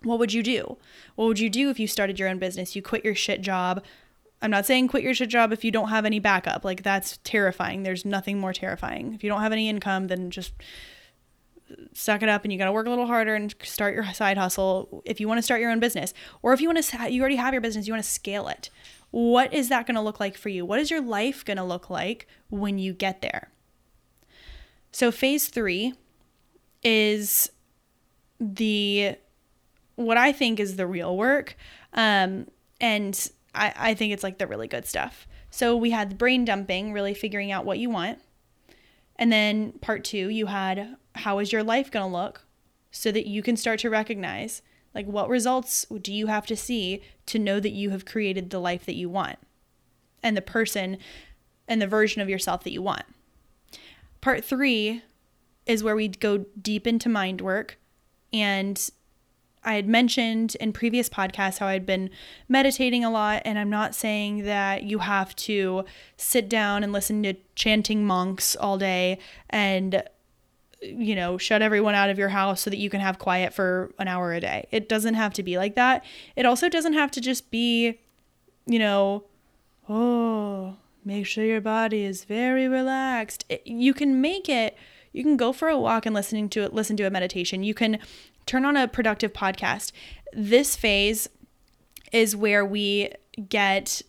What 0.03 0.19
would 0.19 0.31
you 0.31 0.41
do? 0.41 0.77
What 1.15 1.25
would 1.25 1.39
you 1.39 1.49
do 1.49 1.69
if 1.69 1.77
you 1.77 1.87
started 1.87 2.19
your 2.19 2.29
own 2.29 2.39
business? 2.39 2.73
You 2.73 2.81
quit 2.81 3.03
your 3.03 3.15
shit 3.15 3.41
job 3.41 3.83
I'm 4.41 4.51
not 4.51 4.65
saying 4.65 4.87
quit 4.87 5.03
your 5.03 5.13
shit 5.13 5.29
job 5.29 5.51
if 5.51 5.63
you 5.63 5.71
don't 5.71 5.89
have 5.89 6.05
any 6.05 6.19
backup. 6.19 6.63
Like 6.63 6.83
that's 6.83 7.19
terrifying. 7.23 7.83
There's 7.83 8.05
nothing 8.05 8.39
more 8.39 8.53
terrifying. 8.53 9.13
If 9.13 9.23
you 9.23 9.29
don't 9.29 9.41
have 9.41 9.51
any 9.51 9.67
income, 9.67 10.07
then 10.07 10.31
just 10.31 10.53
suck 11.93 12.23
it 12.23 12.29
up 12.29 12.43
and 12.43 12.51
you 12.51 12.57
got 12.57 12.65
to 12.65 12.71
work 12.71 12.87
a 12.87 12.89
little 12.89 13.05
harder 13.05 13.35
and 13.35 13.53
start 13.63 13.93
your 13.93 14.05
side 14.13 14.37
hustle 14.37 15.03
if 15.05 15.19
you 15.19 15.27
want 15.27 15.37
to 15.37 15.41
start 15.41 15.61
your 15.61 15.71
own 15.71 15.79
business. 15.79 16.13
Or 16.41 16.53
if 16.53 16.61
you 16.61 16.69
want 16.69 16.83
to 16.83 17.11
you 17.11 17.21
already 17.21 17.35
have 17.35 17.53
your 17.53 17.61
business, 17.61 17.87
you 17.87 17.93
want 17.93 18.03
to 18.03 18.09
scale 18.09 18.47
it. 18.47 18.69
What 19.11 19.53
is 19.53 19.69
that 19.69 19.85
going 19.85 19.95
to 19.95 20.01
look 20.01 20.19
like 20.19 20.37
for 20.37 20.49
you? 20.49 20.65
What 20.65 20.79
is 20.79 20.91
your 20.91 21.01
life 21.01 21.43
going 21.43 21.57
to 21.57 21.63
look 21.63 21.89
like 21.89 22.27
when 22.49 22.77
you 22.77 22.93
get 22.93 23.21
there? 23.21 23.51
So 24.91 25.11
phase 25.11 25.47
3 25.47 25.93
is 26.83 27.51
the 28.39 29.15
what 29.95 30.17
I 30.17 30.31
think 30.31 30.59
is 30.59 30.77
the 30.77 30.87
real 30.87 31.17
work. 31.17 31.57
Um, 31.93 32.47
and 32.79 33.29
I, 33.59 33.73
I 33.75 33.93
think 33.93 34.13
it's 34.13 34.23
like 34.23 34.37
the 34.37 34.47
really 34.47 34.67
good 34.67 34.85
stuff. 34.85 35.27
So 35.51 35.75
we 35.75 35.91
had 35.91 36.17
brain 36.17 36.45
dumping, 36.45 36.93
really 36.93 37.13
figuring 37.13 37.51
out 37.51 37.65
what 37.65 37.79
you 37.79 37.89
want. 37.89 38.19
And 39.17 39.31
then 39.31 39.73
part 39.73 40.03
two, 40.03 40.29
you 40.29 40.45
had 40.45 40.95
how 41.15 41.39
is 41.39 41.51
your 41.51 41.63
life 41.63 41.91
going 41.91 42.09
to 42.09 42.17
look 42.17 42.45
so 42.91 43.11
that 43.11 43.27
you 43.27 43.43
can 43.43 43.57
start 43.57 43.79
to 43.79 43.89
recognize 43.89 44.61
like 44.95 45.05
what 45.05 45.29
results 45.29 45.85
do 46.01 46.13
you 46.13 46.27
have 46.27 46.45
to 46.47 46.55
see 46.55 47.01
to 47.27 47.37
know 47.37 47.59
that 47.59 47.71
you 47.71 47.89
have 47.91 48.05
created 48.05 48.49
the 48.49 48.59
life 48.59 48.85
that 48.85 48.95
you 48.95 49.09
want 49.09 49.37
and 50.23 50.35
the 50.35 50.41
person 50.41 50.97
and 51.67 51.81
the 51.81 51.87
version 51.87 52.21
of 52.21 52.29
yourself 52.29 52.63
that 52.63 52.73
you 52.73 52.81
want. 52.81 53.03
Part 54.21 54.43
three 54.43 55.03
is 55.65 55.83
where 55.83 55.95
we 55.95 56.07
go 56.07 56.45
deep 56.59 56.87
into 56.87 57.09
mind 57.09 57.41
work 57.41 57.77
and 58.33 58.89
I 59.63 59.73
had 59.73 59.87
mentioned 59.87 60.55
in 60.59 60.71
previous 60.71 61.09
podcasts 61.09 61.57
how 61.57 61.67
I'd 61.67 61.85
been 61.85 62.09
meditating 62.47 63.03
a 63.03 63.11
lot, 63.11 63.41
and 63.45 63.59
I'm 63.59 63.69
not 63.69 63.93
saying 63.93 64.43
that 64.45 64.83
you 64.83 64.99
have 64.99 65.35
to 65.37 65.85
sit 66.17 66.47
down 66.47 66.83
and 66.83 66.93
listen 66.93 67.23
to 67.23 67.33
chanting 67.55 68.05
monks 68.05 68.55
all 68.55 68.77
day 68.77 69.19
and, 69.49 70.03
you 70.81 71.13
know, 71.13 71.37
shut 71.37 71.61
everyone 71.61 71.93
out 71.93 72.09
of 72.09 72.17
your 72.17 72.29
house 72.29 72.61
so 72.61 72.69
that 72.69 72.77
you 72.77 72.89
can 72.89 73.01
have 73.01 73.19
quiet 73.19 73.53
for 73.53 73.91
an 73.99 74.07
hour 74.07 74.33
a 74.33 74.39
day. 74.39 74.67
It 74.71 74.87
doesn't 74.87 75.15
have 75.15 75.33
to 75.33 75.43
be 75.43 75.57
like 75.57 75.75
that. 75.75 76.05
It 76.35 76.45
also 76.45 76.69
doesn't 76.69 76.93
have 76.93 77.11
to 77.11 77.21
just 77.21 77.51
be, 77.51 77.99
you 78.65 78.79
know, 78.79 79.25
oh, 79.89 80.77
make 81.03 81.25
sure 81.25 81.43
your 81.43 81.61
body 81.61 82.05
is 82.05 82.23
very 82.23 82.67
relaxed. 82.67 83.45
It, 83.49 83.63
you 83.65 83.93
can 83.93 84.21
make 84.21 84.47
it 84.47 84.77
you 85.11 85.23
can 85.23 85.37
go 85.37 85.51
for 85.51 85.69
a 85.69 85.77
walk 85.77 86.05
and 86.05 86.13
listening 86.13 86.47
to 86.49 86.61
it 86.61 86.71
listen 86.71 86.95
to 86.95 87.03
a 87.03 87.09
meditation 87.09 87.63
you 87.63 87.73
can 87.73 87.97
turn 88.49 88.65
on 88.65 88.75
a 88.75 88.87
productive 88.87 89.31
podcast. 89.31 89.91
This 90.33 90.75
phase 90.75 91.29
is 92.11 92.35
where 92.35 92.65
we 92.65 93.11
get 93.47 94.01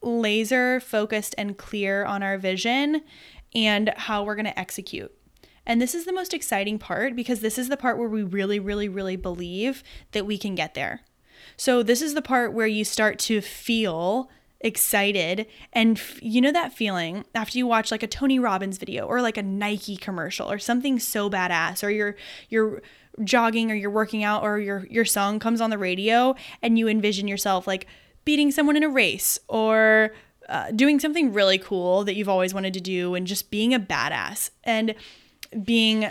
laser 0.00 0.80
focused 0.80 1.34
and 1.36 1.58
clear 1.58 2.04
on 2.04 2.22
our 2.22 2.38
vision 2.38 3.02
and 3.54 3.92
how 3.96 4.24
we're 4.24 4.34
going 4.34 4.46
to 4.46 4.58
execute. 4.58 5.12
And 5.66 5.80
this 5.80 5.94
is 5.94 6.06
the 6.06 6.12
most 6.12 6.34
exciting 6.34 6.78
part 6.78 7.14
because 7.14 7.40
this 7.40 7.58
is 7.58 7.68
the 7.68 7.76
part 7.76 7.98
where 7.98 8.08
we 8.08 8.22
really, 8.22 8.58
really, 8.58 8.88
really 8.88 9.16
believe 9.16 9.82
that 10.12 10.26
we 10.26 10.38
can 10.38 10.54
get 10.54 10.74
there. 10.74 11.02
So, 11.56 11.82
this 11.82 12.02
is 12.02 12.14
the 12.14 12.22
part 12.22 12.52
where 12.52 12.66
you 12.66 12.84
start 12.84 13.18
to 13.20 13.40
feel 13.40 14.30
excited 14.60 15.46
and 15.74 15.98
f- 15.98 16.18
you 16.22 16.40
know 16.40 16.50
that 16.50 16.72
feeling 16.72 17.22
after 17.34 17.58
you 17.58 17.66
watch 17.66 17.90
like 17.90 18.02
a 18.02 18.06
Tony 18.06 18.38
Robbins 18.38 18.78
video 18.78 19.04
or 19.04 19.20
like 19.20 19.36
a 19.36 19.42
Nike 19.42 19.94
commercial 19.94 20.50
or 20.50 20.58
something 20.58 20.98
so 20.98 21.28
badass 21.28 21.84
or 21.84 21.90
you're 21.90 22.16
you're 22.48 22.82
jogging 23.22 23.70
or 23.70 23.74
you're 23.74 23.90
working 23.90 24.24
out 24.24 24.42
or 24.42 24.58
your 24.58 24.86
your 24.90 25.04
song 25.04 25.38
comes 25.38 25.60
on 25.60 25.70
the 25.70 25.78
radio 25.78 26.34
and 26.62 26.78
you 26.78 26.88
envision 26.88 27.28
yourself 27.28 27.66
like 27.66 27.86
beating 28.24 28.50
someone 28.50 28.76
in 28.76 28.82
a 28.82 28.88
race 28.88 29.38
or 29.48 30.12
uh, 30.48 30.70
doing 30.72 30.98
something 30.98 31.32
really 31.32 31.58
cool 31.58 32.04
that 32.04 32.16
you've 32.16 32.28
always 32.28 32.52
wanted 32.52 32.74
to 32.74 32.80
do 32.80 33.14
and 33.14 33.26
just 33.26 33.50
being 33.50 33.72
a 33.72 33.80
badass 33.80 34.50
and 34.64 34.94
being 35.62 36.10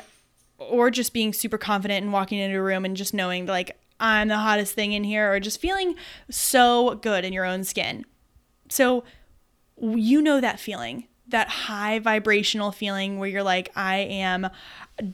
or 0.58 0.89
just 0.89 1.13
being 1.13 1.34
super 1.34 1.58
confident 1.58 2.04
and 2.04 2.13
walking 2.13 2.39
into 2.39 2.58
a 2.58 2.62
room 2.62 2.86
and 2.86 2.96
just 2.96 3.13
knowing 3.13 3.46
like 3.46 3.78
I'm 4.00 4.28
the 4.28 4.38
hottest 4.38 4.74
thing 4.74 4.94
in 4.94 5.04
here 5.04 5.32
or 5.32 5.39
just 5.39 5.60
feeling 5.60 5.96
so 6.30 6.96
good 6.96 7.24
in 7.26 7.34
your 7.34 7.46
own 7.46 7.63
skin. 7.63 8.06
So 8.70 9.04
you 9.78 10.22
know 10.22 10.42
that 10.42 10.60
feeling, 10.60 11.08
that 11.28 11.48
high 11.48 12.00
vibrational 12.00 12.72
feeling 12.72 13.20
where 13.20 13.30
you're 13.30 13.44
like, 13.44 13.72
I 13.76 13.98
am 13.98 14.50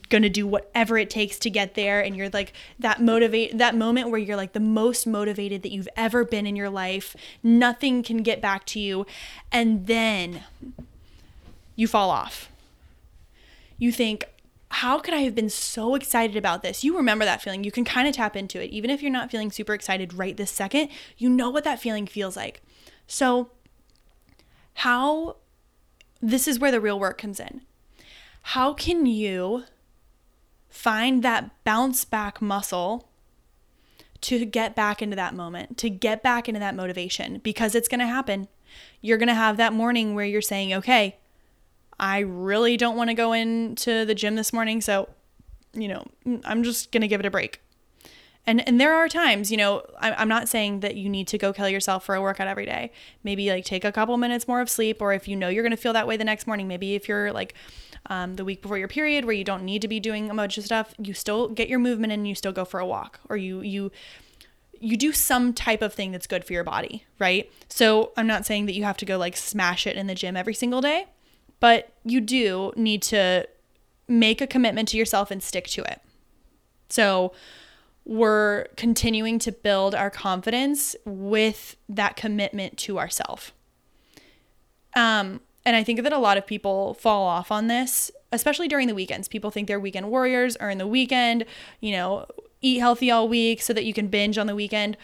going 0.08 0.22
to 0.22 0.28
do 0.28 0.46
whatever 0.46 0.98
it 0.98 1.08
takes 1.08 1.38
to 1.38 1.50
get 1.50 1.74
there. 1.74 2.00
And 2.00 2.16
you're 2.16 2.28
like 2.30 2.52
that 2.78 3.00
motivate, 3.00 3.56
that 3.58 3.74
moment 3.74 4.10
where 4.10 4.20
you're 4.20 4.36
like 4.36 4.52
the 4.52 4.60
most 4.60 5.06
motivated 5.06 5.62
that 5.62 5.72
you've 5.72 5.88
ever 5.96 6.24
been 6.24 6.46
in 6.46 6.56
your 6.56 6.70
life. 6.70 7.16
Nothing 7.42 8.02
can 8.02 8.18
get 8.18 8.40
back 8.40 8.66
to 8.66 8.80
you. 8.80 9.06
And 9.50 9.86
then 9.86 10.44
you 11.76 11.88
fall 11.88 12.10
off. 12.10 12.50
You 13.78 13.90
think, 13.90 14.26
how 14.72 15.00
could 15.00 15.14
I 15.14 15.20
have 15.20 15.34
been 15.34 15.50
so 15.50 15.94
excited 15.94 16.36
about 16.36 16.62
this? 16.62 16.84
You 16.84 16.96
remember 16.96 17.24
that 17.24 17.42
feeling. 17.42 17.64
You 17.64 17.72
can 17.72 17.84
kind 17.84 18.06
of 18.06 18.14
tap 18.14 18.36
into 18.36 18.62
it. 18.62 18.70
Even 18.70 18.90
if 18.90 19.02
you're 19.02 19.10
not 19.10 19.30
feeling 19.30 19.50
super 19.50 19.74
excited 19.74 20.14
right 20.14 20.36
this 20.36 20.50
second, 20.50 20.90
you 21.16 21.28
know 21.28 21.50
what 21.50 21.64
that 21.64 21.80
feeling 21.80 22.06
feels 22.06 22.36
like. 22.36 22.62
So, 23.06 23.50
how 24.74 25.36
this 26.20 26.46
is 26.46 26.58
where 26.58 26.70
the 26.70 26.80
real 26.80 27.00
work 27.00 27.18
comes 27.18 27.40
in. 27.40 27.62
How 28.42 28.72
can 28.72 29.06
you 29.06 29.64
find 30.68 31.22
that 31.22 31.50
bounce 31.64 32.04
back 32.04 32.40
muscle 32.40 33.08
to 34.22 34.44
get 34.44 34.74
back 34.74 35.00
into 35.02 35.16
that 35.16 35.34
moment, 35.34 35.78
to 35.78 35.90
get 35.90 36.22
back 36.22 36.48
into 36.48 36.60
that 36.60 36.74
motivation? 36.74 37.38
Because 37.38 37.74
it's 37.74 37.88
going 37.88 38.00
to 38.00 38.06
happen. 38.06 38.48
You're 39.00 39.18
going 39.18 39.28
to 39.28 39.34
have 39.34 39.56
that 39.56 39.72
morning 39.72 40.14
where 40.14 40.24
you're 40.24 40.42
saying, 40.42 40.74
okay, 40.74 41.16
I 41.98 42.20
really 42.20 42.76
don't 42.76 42.96
want 42.96 43.10
to 43.10 43.14
go 43.14 43.32
into 43.32 44.04
the 44.04 44.14
gym 44.14 44.34
this 44.36 44.52
morning. 44.52 44.80
So, 44.80 45.08
you 45.74 45.88
know, 45.88 46.04
mm, 46.26 46.40
I'm 46.44 46.62
just 46.62 46.92
going 46.92 47.02
to 47.02 47.08
give 47.08 47.20
it 47.20 47.26
a 47.26 47.30
break. 47.30 47.60
And 48.46 48.66
and 48.66 48.80
there 48.80 48.94
are 48.94 49.06
times, 49.06 49.50
you 49.50 49.58
know, 49.58 49.82
I'm 50.00 50.28
not 50.28 50.48
saying 50.48 50.80
that 50.80 50.96
you 50.96 51.10
need 51.10 51.28
to 51.28 51.36
go 51.36 51.52
kill 51.52 51.68
yourself 51.68 52.06
for 52.06 52.14
a 52.14 52.22
workout 52.22 52.48
every 52.48 52.64
day. 52.64 52.90
Maybe 53.22 53.50
like 53.50 53.66
take 53.66 53.84
a 53.84 53.92
couple 53.92 54.16
minutes 54.16 54.48
more 54.48 54.62
of 54.62 54.70
sleep, 54.70 55.02
or 55.02 55.12
if 55.12 55.28
you 55.28 55.36
know 55.36 55.48
you're 55.48 55.62
going 55.62 55.70
to 55.72 55.76
feel 55.76 55.92
that 55.92 56.06
way 56.06 56.16
the 56.16 56.24
next 56.24 56.46
morning, 56.46 56.66
maybe 56.66 56.94
if 56.94 57.06
you're 57.06 57.32
like 57.32 57.54
um, 58.06 58.36
the 58.36 58.44
week 58.44 58.62
before 58.62 58.78
your 58.78 58.88
period 58.88 59.24
where 59.24 59.34
you 59.34 59.44
don't 59.44 59.64
need 59.64 59.82
to 59.82 59.88
be 59.88 60.00
doing 60.00 60.30
a 60.30 60.34
bunch 60.34 60.58
of 60.58 60.64
stuff, 60.64 60.94
you 60.98 61.14
still 61.14 61.48
get 61.48 61.68
your 61.68 61.78
movement 61.78 62.12
and 62.12 62.26
you 62.26 62.34
still 62.34 62.52
go 62.52 62.64
for 62.64 62.80
a 62.80 62.86
walk, 62.86 63.20
or 63.28 63.36
you 63.36 63.60
you 63.60 63.90
you 64.80 64.96
do 64.96 65.12
some 65.12 65.52
type 65.52 65.82
of 65.82 65.92
thing 65.92 66.10
that's 66.10 66.26
good 66.26 66.44
for 66.44 66.54
your 66.54 66.64
body, 66.64 67.04
right? 67.18 67.50
So 67.68 68.12
I'm 68.16 68.26
not 68.26 68.46
saying 68.46 68.66
that 68.66 68.74
you 68.74 68.84
have 68.84 68.96
to 68.98 69.04
go 69.04 69.18
like 69.18 69.36
smash 69.36 69.86
it 69.86 69.96
in 69.96 70.06
the 70.06 70.14
gym 70.14 70.36
every 70.36 70.54
single 70.54 70.80
day, 70.80 71.06
but 71.60 71.92
you 72.04 72.20
do 72.20 72.72
need 72.76 73.02
to 73.02 73.46
make 74.08 74.40
a 74.40 74.46
commitment 74.46 74.88
to 74.88 74.96
yourself 74.96 75.30
and 75.30 75.42
stick 75.42 75.66
to 75.68 75.82
it. 75.82 76.00
So 76.88 77.32
we're 78.06 78.64
continuing 78.76 79.38
to 79.40 79.52
build 79.52 79.94
our 79.94 80.10
confidence 80.10 80.96
with 81.04 81.76
that 81.88 82.16
commitment 82.16 82.78
to 82.78 82.98
ourselves. 82.98 83.52
Um, 84.96 85.40
and 85.64 85.76
I 85.76 85.84
think 85.84 86.02
that 86.02 86.12
a 86.12 86.18
lot 86.18 86.38
of 86.38 86.46
people 86.46 86.94
fall 86.94 87.26
off 87.26 87.52
on 87.52 87.66
this, 87.66 88.10
especially 88.32 88.68
during 88.68 88.88
the 88.88 88.94
weekends. 88.94 89.28
People 89.28 89.50
think 89.50 89.68
they're 89.68 89.80
weekend 89.80 90.10
warriors 90.10 90.56
or 90.58 90.70
in 90.70 90.78
the 90.78 90.86
weekend, 90.86 91.44
you 91.80 91.92
know, 91.92 92.26
eat 92.62 92.78
healthy 92.78 93.10
all 93.10 93.28
week 93.28 93.60
so 93.60 93.72
that 93.72 93.84
you 93.84 93.92
can 93.92 94.08
binge 94.08 94.38
on 94.38 94.46
the 94.46 94.54
weekend. 94.54 94.96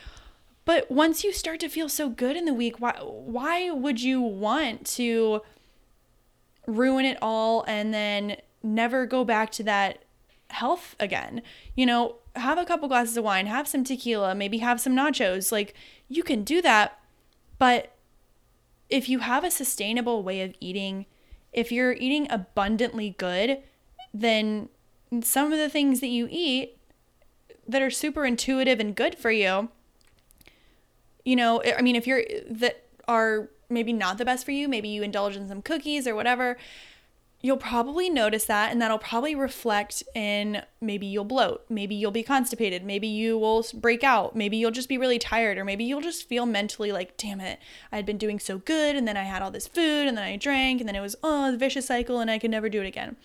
But 0.64 0.90
once 0.90 1.22
you 1.22 1.32
start 1.32 1.60
to 1.60 1.68
feel 1.68 1.88
so 1.88 2.08
good 2.08 2.36
in 2.36 2.44
the 2.44 2.54
week, 2.54 2.80
why 2.80 2.92
why 3.00 3.70
would 3.70 4.02
you 4.02 4.20
want 4.20 4.86
to 4.86 5.42
ruin 6.66 7.04
it 7.04 7.18
all 7.22 7.64
and 7.68 7.94
then 7.94 8.38
never 8.62 9.06
go 9.06 9.24
back 9.24 9.52
to 9.52 9.62
that 9.64 10.04
health 10.50 10.96
again? 10.98 11.42
You 11.74 11.86
know, 11.86 12.16
have 12.34 12.58
a 12.58 12.64
couple 12.64 12.88
glasses 12.88 13.16
of 13.16 13.24
wine, 13.24 13.46
have 13.46 13.68
some 13.68 13.84
tequila, 13.84 14.34
maybe 14.34 14.58
have 14.58 14.80
some 14.80 14.96
nachos. 14.96 15.52
Like 15.52 15.74
you 16.08 16.22
can 16.22 16.42
do 16.42 16.60
that. 16.62 16.98
But 17.58 17.95
if 18.88 19.08
you 19.08 19.20
have 19.20 19.44
a 19.44 19.50
sustainable 19.50 20.22
way 20.22 20.42
of 20.42 20.54
eating, 20.60 21.06
if 21.52 21.72
you're 21.72 21.92
eating 21.92 22.26
abundantly 22.30 23.14
good, 23.18 23.58
then 24.12 24.68
some 25.22 25.52
of 25.52 25.58
the 25.58 25.68
things 25.68 26.00
that 26.00 26.08
you 26.08 26.28
eat 26.30 26.76
that 27.68 27.82
are 27.82 27.90
super 27.90 28.24
intuitive 28.24 28.80
and 28.80 28.94
good 28.94 29.16
for 29.16 29.30
you, 29.30 29.68
you 31.24 31.36
know, 31.36 31.62
I 31.64 31.82
mean, 31.82 31.96
if 31.96 32.06
you're 32.06 32.22
that 32.48 32.84
are 33.08 33.48
maybe 33.68 33.92
not 33.92 34.18
the 34.18 34.24
best 34.24 34.44
for 34.44 34.52
you, 34.52 34.68
maybe 34.68 34.88
you 34.88 35.02
indulge 35.02 35.36
in 35.36 35.48
some 35.48 35.62
cookies 35.62 36.06
or 36.06 36.14
whatever, 36.14 36.56
you'll 37.46 37.56
probably 37.56 38.10
notice 38.10 38.44
that 38.46 38.72
and 38.72 38.82
that'll 38.82 38.98
probably 38.98 39.34
reflect 39.34 40.02
in 40.14 40.62
maybe 40.80 41.06
you'll 41.06 41.24
bloat 41.24 41.64
maybe 41.68 41.94
you'll 41.94 42.10
be 42.10 42.22
constipated 42.22 42.84
maybe 42.84 43.06
you 43.06 43.38
will 43.38 43.64
break 43.74 44.02
out 44.02 44.34
maybe 44.34 44.56
you'll 44.56 44.70
just 44.70 44.88
be 44.88 44.98
really 44.98 45.18
tired 45.18 45.56
or 45.56 45.64
maybe 45.64 45.84
you'll 45.84 46.00
just 46.00 46.28
feel 46.28 46.44
mentally 46.44 46.90
like 46.90 47.16
damn 47.16 47.40
it 47.40 47.58
i 47.92 47.96
had 47.96 48.06
been 48.06 48.18
doing 48.18 48.38
so 48.38 48.58
good 48.58 48.96
and 48.96 49.06
then 49.06 49.16
i 49.16 49.22
had 49.22 49.42
all 49.42 49.50
this 49.50 49.66
food 49.68 50.06
and 50.06 50.16
then 50.16 50.24
i 50.24 50.36
drank 50.36 50.80
and 50.80 50.88
then 50.88 50.96
it 50.96 51.00
was 51.00 51.16
oh 51.22 51.54
a 51.54 51.56
vicious 51.56 51.86
cycle 51.86 52.20
and 52.20 52.30
i 52.30 52.38
could 52.38 52.50
never 52.50 52.68
do 52.68 52.82
it 52.82 52.86
again. 52.86 53.16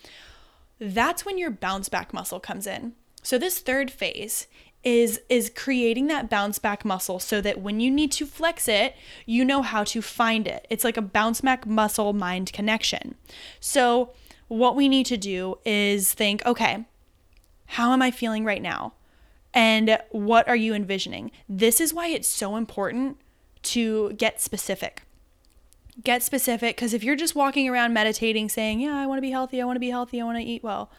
That's 0.78 1.24
when 1.24 1.38
your 1.38 1.50
bounce 1.50 1.88
back 1.88 2.12
muscle 2.12 2.40
comes 2.40 2.66
in. 2.66 2.94
So 3.22 3.38
this 3.38 3.60
third 3.60 3.90
phase 3.90 4.48
is 4.84 5.20
is 5.28 5.50
creating 5.54 6.08
that 6.08 6.28
bounce 6.28 6.58
back 6.58 6.84
muscle 6.84 7.20
so 7.20 7.40
that 7.40 7.60
when 7.60 7.80
you 7.80 7.90
need 7.90 8.10
to 8.12 8.26
flex 8.26 8.68
it, 8.68 8.96
you 9.26 9.44
know 9.44 9.62
how 9.62 9.84
to 9.84 10.02
find 10.02 10.46
it. 10.46 10.66
It's 10.70 10.84
like 10.84 10.96
a 10.96 11.02
bounce 11.02 11.40
back 11.40 11.66
muscle 11.66 12.12
mind 12.12 12.52
connection. 12.52 13.14
So 13.60 14.10
what 14.48 14.76
we 14.76 14.88
need 14.88 15.06
to 15.06 15.16
do 15.16 15.58
is 15.64 16.12
think, 16.12 16.44
okay, 16.44 16.84
how 17.66 17.92
am 17.92 18.02
I 18.02 18.10
feeling 18.10 18.44
right 18.44 18.60
now? 18.60 18.94
And 19.54 19.98
what 20.10 20.48
are 20.48 20.56
you 20.56 20.74
envisioning? 20.74 21.30
This 21.48 21.80
is 21.80 21.94
why 21.94 22.08
it's 22.08 22.28
so 22.28 22.56
important 22.56 23.18
to 23.62 24.12
get 24.14 24.40
specific. 24.40 25.02
Get 26.02 26.22
specific 26.22 26.76
because 26.76 26.94
if 26.94 27.04
you're 27.04 27.16
just 27.16 27.34
walking 27.34 27.68
around 27.68 27.92
meditating 27.92 28.48
saying, 28.48 28.80
Yeah, 28.80 28.96
I 28.96 29.06
want 29.06 29.18
to 29.18 29.22
be 29.22 29.30
healthy, 29.30 29.60
I 29.60 29.64
want 29.64 29.76
to 29.76 29.80
be 29.80 29.90
healthy, 29.90 30.20
I 30.20 30.24
want 30.24 30.38
to 30.38 30.44
eat 30.44 30.62
well, 30.62 30.90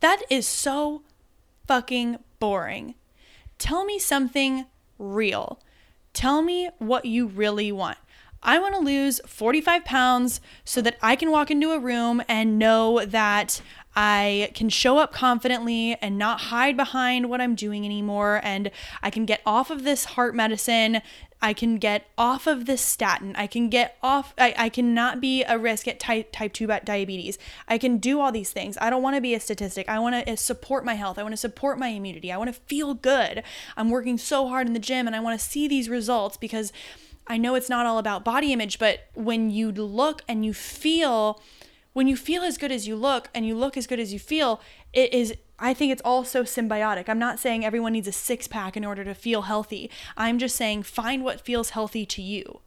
that 0.00 0.22
is 0.28 0.46
so 0.46 1.02
fucking 1.66 2.18
boring. 2.38 2.94
Tell 3.62 3.84
me 3.84 4.00
something 4.00 4.66
real. 4.98 5.60
Tell 6.14 6.42
me 6.42 6.68
what 6.78 7.04
you 7.04 7.28
really 7.28 7.70
want. 7.70 7.96
I 8.42 8.58
want 8.58 8.74
to 8.74 8.80
lose 8.80 9.20
45 9.24 9.84
pounds 9.84 10.40
so 10.64 10.82
that 10.82 10.96
I 11.00 11.14
can 11.14 11.30
walk 11.30 11.48
into 11.48 11.70
a 11.70 11.78
room 11.78 12.24
and 12.28 12.58
know 12.58 13.04
that 13.04 13.62
I 13.94 14.50
can 14.54 14.68
show 14.68 14.98
up 14.98 15.12
confidently 15.12 15.96
and 16.00 16.18
not 16.18 16.40
hide 16.40 16.76
behind 16.76 17.28
what 17.28 17.40
I'm 17.40 17.54
doing 17.54 17.84
anymore. 17.84 18.40
And 18.42 18.70
I 19.02 19.10
can 19.10 19.26
get 19.26 19.42
off 19.44 19.70
of 19.70 19.84
this 19.84 20.04
heart 20.04 20.34
medicine 20.34 21.02
I 21.44 21.52
can 21.54 21.78
get 21.78 22.08
off 22.16 22.46
of 22.46 22.66
this 22.66 22.80
statin. 22.80 23.34
I 23.34 23.48
can 23.48 23.68
get 23.68 23.98
off, 24.00 24.32
I, 24.38 24.54
I 24.56 24.68
cannot 24.68 25.20
be 25.20 25.42
a 25.42 25.58
risk 25.58 25.88
at 25.88 25.98
type, 25.98 26.30
type 26.30 26.52
2 26.52 26.68
diabetes. 26.84 27.36
I 27.66 27.78
can 27.78 27.98
do 27.98 28.20
all 28.20 28.30
these 28.30 28.52
things. 28.52 28.78
I 28.80 28.90
don't 28.90 29.02
want 29.02 29.16
to 29.16 29.20
be 29.20 29.34
a 29.34 29.40
statistic. 29.40 29.88
I 29.88 29.98
want 29.98 30.24
to 30.24 30.32
uh, 30.32 30.36
support 30.36 30.84
my 30.84 30.94
health. 30.94 31.18
I 31.18 31.22
want 31.22 31.32
to 31.32 31.38
support 31.38 31.80
my 31.80 31.88
immunity. 31.88 32.30
I 32.30 32.36
want 32.36 32.54
to 32.54 32.60
feel 32.60 32.94
good. 32.94 33.42
I'm 33.76 33.90
working 33.90 34.18
so 34.18 34.46
hard 34.46 34.68
in 34.68 34.72
the 34.72 34.78
gym 34.78 35.08
and 35.08 35.16
I 35.16 35.20
want 35.20 35.38
to 35.38 35.44
see 35.44 35.66
these 35.66 35.88
results 35.88 36.36
because 36.36 36.72
I 37.26 37.38
know 37.38 37.56
it's 37.56 37.68
not 37.68 37.86
all 37.86 37.98
about 37.98 38.24
body 38.24 38.52
image, 38.52 38.78
but 38.78 39.08
when 39.14 39.50
you 39.50 39.72
look 39.72 40.22
and 40.28 40.44
you 40.44 40.54
feel, 40.54 41.42
when 41.92 42.08
you 42.08 42.16
feel 42.16 42.42
as 42.42 42.58
good 42.58 42.72
as 42.72 42.86
you 42.86 42.96
look 42.96 43.28
and 43.34 43.46
you 43.46 43.54
look 43.54 43.76
as 43.76 43.86
good 43.86 44.00
as 44.00 44.12
you 44.12 44.18
feel, 44.18 44.60
it 44.92 45.12
is 45.12 45.34
I 45.58 45.74
think 45.74 45.92
it's 45.92 46.02
all 46.04 46.24
so 46.24 46.42
symbiotic. 46.42 47.08
I'm 47.08 47.20
not 47.20 47.38
saying 47.38 47.64
everyone 47.64 47.92
needs 47.92 48.08
a 48.08 48.12
six 48.12 48.48
pack 48.48 48.76
in 48.76 48.84
order 48.84 49.04
to 49.04 49.14
feel 49.14 49.42
healthy. 49.42 49.90
I'm 50.16 50.38
just 50.38 50.56
saying 50.56 50.82
find 50.82 51.22
what 51.22 51.40
feels 51.40 51.70
healthy 51.70 52.04
to 52.06 52.22
you. 52.22 52.60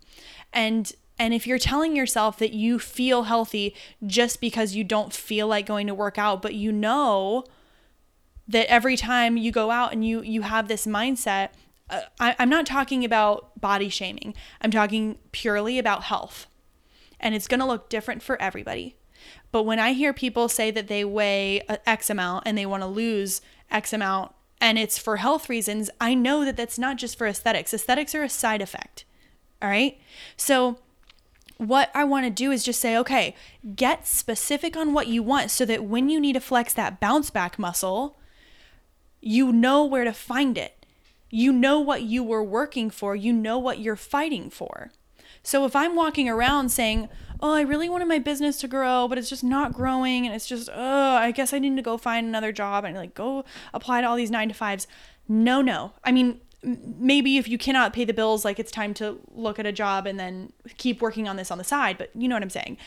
And 0.54 0.92
and 1.18 1.34
if 1.34 1.48
you're 1.48 1.60
telling 1.60 1.96
yourself 1.96 2.38
that 2.40 2.54
you 2.54 2.80
feel 2.80 3.24
healthy 3.24 3.76
just 4.06 4.42
because 4.42 4.76
you 4.76 4.84
don't 4.84 5.14
feel 5.14 5.48
like 5.48 5.66
going 5.66 5.88
to 5.88 5.94
work 5.94 6.18
out, 6.18 6.42
but 6.42 6.56
you 6.56 6.72
know 6.72 7.46
that 8.48 8.70
every 8.70 8.96
time 8.96 9.38
you 9.38 9.52
go 9.52 9.72
out 9.72 9.92
and 9.92 10.06
you 10.06 10.22
you 10.22 10.44
have 10.44 10.68
this 10.68 10.86
mindset, 10.86 11.50
uh, 11.90 12.02
I, 12.20 12.36
I'm 12.40 12.50
not 12.50 12.66
talking 12.66 13.04
about 13.04 13.60
body 13.60 13.90
shaming. 13.90 14.34
I'm 14.62 14.72
talking 14.72 15.18
purely 15.32 15.80
about 15.80 16.04
health, 16.04 16.48
and 17.20 17.36
it's 17.36 17.48
going 17.48 17.60
to 17.60 17.66
look 17.66 17.90
different 17.90 18.22
for 18.22 18.42
everybody. 18.42 18.96
But 19.52 19.64
when 19.64 19.80
I 19.80 19.94
hear 19.94 20.14
people 20.14 20.50
say 20.50 20.72
that 20.72 20.88
they 20.88 21.06
weigh 21.06 21.62
uh, 21.68 21.78
X 21.86 22.10
amount 22.10 22.44
and 22.46 22.58
they 22.58 22.66
want 22.66 22.84
to 22.84 22.88
lose 22.88 23.42
X 23.72 23.94
amount 23.94 24.34
and 24.62 24.78
it's 24.80 24.98
for 24.98 25.18
health 25.18 25.50
reasons, 25.50 25.90
I 26.00 26.14
know 26.14 26.46
that 26.46 26.58
that's 26.58 26.80
not 26.80 26.98
just 26.98 27.18
for 27.18 27.28
aesthetics. 27.28 27.74
Aesthetics 27.74 28.16
are 28.16 28.24
a 28.24 28.30
side 28.30 28.62
effect. 28.62 29.06
All 29.62 29.70
right. 29.70 30.00
So, 30.38 30.80
what 31.58 31.90
I 31.94 32.04
want 32.04 32.26
to 32.26 32.30
do 32.30 32.52
is 32.52 32.64
just 32.64 32.82
say, 32.82 32.98
okay, 32.98 33.34
get 33.76 34.06
specific 34.06 34.76
on 34.76 34.94
what 34.94 35.08
you 35.08 35.24
want 35.24 35.52
so 35.52 35.64
that 35.66 35.86
when 35.86 36.10
you 36.10 36.20
need 36.20 36.34
to 36.34 36.42
flex 36.42 36.74
that 36.74 37.00
bounce 37.00 37.30
back 37.30 37.58
muscle, 37.58 38.18
you 39.22 39.54
know 39.54 39.86
where 39.86 40.04
to 40.04 40.12
find 40.12 40.58
it. 40.58 40.86
You 41.30 41.54
know 41.54 41.80
what 41.80 42.04
you 42.04 42.24
were 42.24 42.44
working 42.44 42.90
for, 42.90 43.16
you 43.16 43.32
know 43.32 43.58
what 43.58 43.80
you're 43.80 43.96
fighting 43.96 44.50
for. 44.50 44.92
So 45.44 45.66
if 45.66 45.76
I'm 45.76 45.96
walking 45.96 46.28
around 46.28 46.70
saying, 46.70 47.08
oh, 47.42 47.54
I 47.54 47.62
really 47.62 47.90
wanted 47.90 48.08
my 48.08 48.20
business 48.20 48.58
to 48.60 48.68
grow, 48.68 49.08
but 49.08 49.18
it's 49.18 49.30
just 49.30 49.44
not 49.44 49.74
growing. 49.74 50.26
And 50.26 50.36
it's 50.36 50.48
just, 50.48 50.70
oh, 50.74 51.16
I 51.16 51.32
guess 51.32 51.54
I 51.54 51.60
need 51.60 51.76
to 51.76 51.82
go 51.82 51.98
find 51.98 52.28
another 52.28 52.52
job 52.52 52.84
and 52.86 52.96
like 52.96 53.14
go 53.14 53.44
apply 53.74 54.02
to 54.02 54.08
all 54.08 54.16
these 54.16 54.32
nine 54.32 54.50
to 54.50 54.54
fives. 54.54 54.88
No, 55.28 55.62
no. 55.62 55.94
I 56.04 56.12
mean, 56.12 56.42
maybe 56.64 57.38
if 57.38 57.48
you 57.48 57.58
cannot 57.58 57.94
pay 57.94 58.06
the 58.06 58.14
bills, 58.14 58.44
like 58.44 58.60
it's 58.60 58.72
time 58.72 58.94
to 58.96 59.20
look 59.32 59.60
at 59.60 59.66
a 59.66 59.72
job 59.72 60.08
and 60.08 60.20
then 60.20 60.52
keep 60.78 61.02
working 61.02 61.28
on 61.28 61.36
this 61.36 61.52
on 61.52 61.58
the 61.58 61.64
side. 61.64 61.98
But 61.98 62.10
you 62.16 62.28
know 62.28 62.36
what 62.36 62.44
I'm 62.44 62.50
saying. 62.50 62.78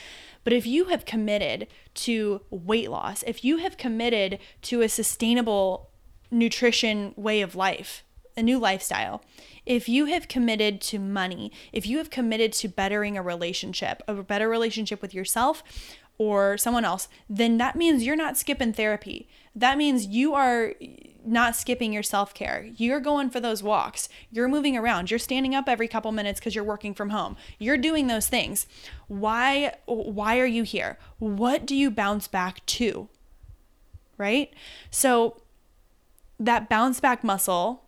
But 0.45 0.53
if 0.53 0.67
you 0.67 0.87
have 0.87 1.05
committed 1.05 1.67
to 1.95 2.41
weight 2.51 2.91
loss, 2.91 3.23
if 3.27 3.45
you 3.45 3.59
have 3.59 3.77
committed 3.77 4.39
to 4.63 4.83
a 4.83 4.89
sustainable 4.89 5.91
nutrition 6.31 7.13
way 7.17 7.41
of 7.41 7.55
life, 7.55 8.05
a 8.37 8.43
new 8.43 8.59
lifestyle, 8.59 9.23
if 9.69 9.87
you 9.87 10.07
have 10.07 10.29
committed 10.29 10.81
to 10.81 10.99
money, 10.99 11.53
if 11.73 11.87
you 11.87 11.99
have 11.99 12.09
committed 12.09 12.55
to 12.55 12.69
bettering 12.69 13.19
a 13.19 13.23
relationship, 13.23 14.03
a 14.09 14.15
better 14.15 14.49
relationship 14.49 15.03
with 15.03 15.13
yourself 15.13 15.63
or 16.17 16.57
someone 16.57 16.87
else, 16.87 17.07
then 17.29 17.59
that 17.59 17.77
means 17.77 18.05
you're 18.05 18.17
not 18.17 18.39
skipping 18.39 18.73
therapy. 18.73 19.29
That 19.55 19.77
means 19.77 20.07
you 20.07 20.33
are 20.33 20.73
not 21.23 21.55
skipping 21.55 21.93
your 21.93 22.03
self 22.03 22.33
care. 22.33 22.71
You're 22.77 22.99
going 22.99 23.29
for 23.29 23.41
those 23.41 23.63
walks. 23.63 24.09
You're 24.33 24.49
moving 24.49 24.75
around. 24.75 25.11
You're 25.11 25.19
standing 25.19 25.55
up 25.55 25.69
every 25.69 25.87
couple 25.87 26.13
minutes 26.13 26.41
because 26.41 26.55
you're 26.55 26.65
working 26.65 26.95
from 26.95 27.11
home. 27.11 27.37
You're 27.59 27.77
doing 27.77 28.07
those 28.07 28.27
things. 28.27 28.67
Why? 29.07 29.75
Why 29.85 30.39
are 30.39 30.47
you 30.47 30.63
here? 30.63 30.99
What 31.19 31.67
do 31.67 31.77
you 31.77 31.91
bounce 31.91 32.27
back 32.27 32.65
to? 32.67 33.11
Right. 34.17 34.51
So 34.91 35.43
that 36.41 36.71
bounce 36.71 37.01
back 37.01 37.23
muscle 37.23 37.85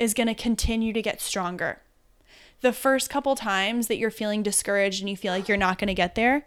is 0.00 0.14
going 0.14 0.26
to 0.26 0.34
continue 0.34 0.92
to 0.92 1.02
get 1.02 1.20
stronger. 1.20 1.82
The 2.62 2.72
first 2.72 3.10
couple 3.10 3.36
times 3.36 3.86
that 3.86 3.98
you're 3.98 4.10
feeling 4.10 4.42
discouraged 4.42 5.00
and 5.00 5.08
you 5.08 5.16
feel 5.16 5.32
like 5.32 5.46
you're 5.46 5.56
not 5.56 5.78
going 5.78 5.88
to 5.88 5.94
get 5.94 6.14
there, 6.14 6.46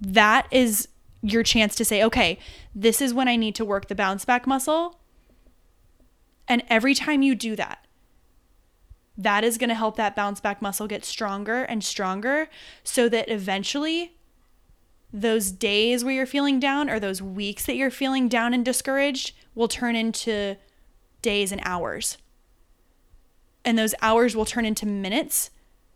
that 0.00 0.46
is 0.50 0.88
your 1.20 1.42
chance 1.42 1.74
to 1.74 1.84
say, 1.84 2.02
okay, 2.02 2.38
this 2.74 3.02
is 3.02 3.12
when 3.12 3.28
I 3.28 3.36
need 3.36 3.54
to 3.56 3.64
work 3.64 3.88
the 3.88 3.94
bounce 3.94 4.24
back 4.24 4.46
muscle. 4.46 5.00
And 6.46 6.62
every 6.68 6.94
time 6.94 7.22
you 7.22 7.34
do 7.34 7.56
that, 7.56 7.84
that 9.16 9.44
is 9.44 9.58
going 9.58 9.68
to 9.68 9.74
help 9.74 9.96
that 9.96 10.16
bounce 10.16 10.40
back 10.40 10.62
muscle 10.62 10.86
get 10.86 11.04
stronger 11.04 11.62
and 11.64 11.82
stronger 11.82 12.48
so 12.82 13.08
that 13.08 13.28
eventually 13.28 14.16
those 15.12 15.52
days 15.52 16.04
where 16.04 16.14
you're 16.14 16.26
feeling 16.26 16.58
down 16.58 16.90
or 16.90 16.98
those 16.98 17.22
weeks 17.22 17.64
that 17.66 17.76
you're 17.76 17.90
feeling 17.90 18.28
down 18.28 18.52
and 18.52 18.64
discouraged 18.64 19.32
will 19.54 19.68
turn 19.68 19.94
into 19.94 20.56
days 21.22 21.52
and 21.52 21.60
hours 21.64 22.18
and 23.64 23.78
those 23.78 23.94
hours 24.02 24.36
will 24.36 24.44
turn 24.44 24.64
into 24.64 24.86
minutes 24.86 25.50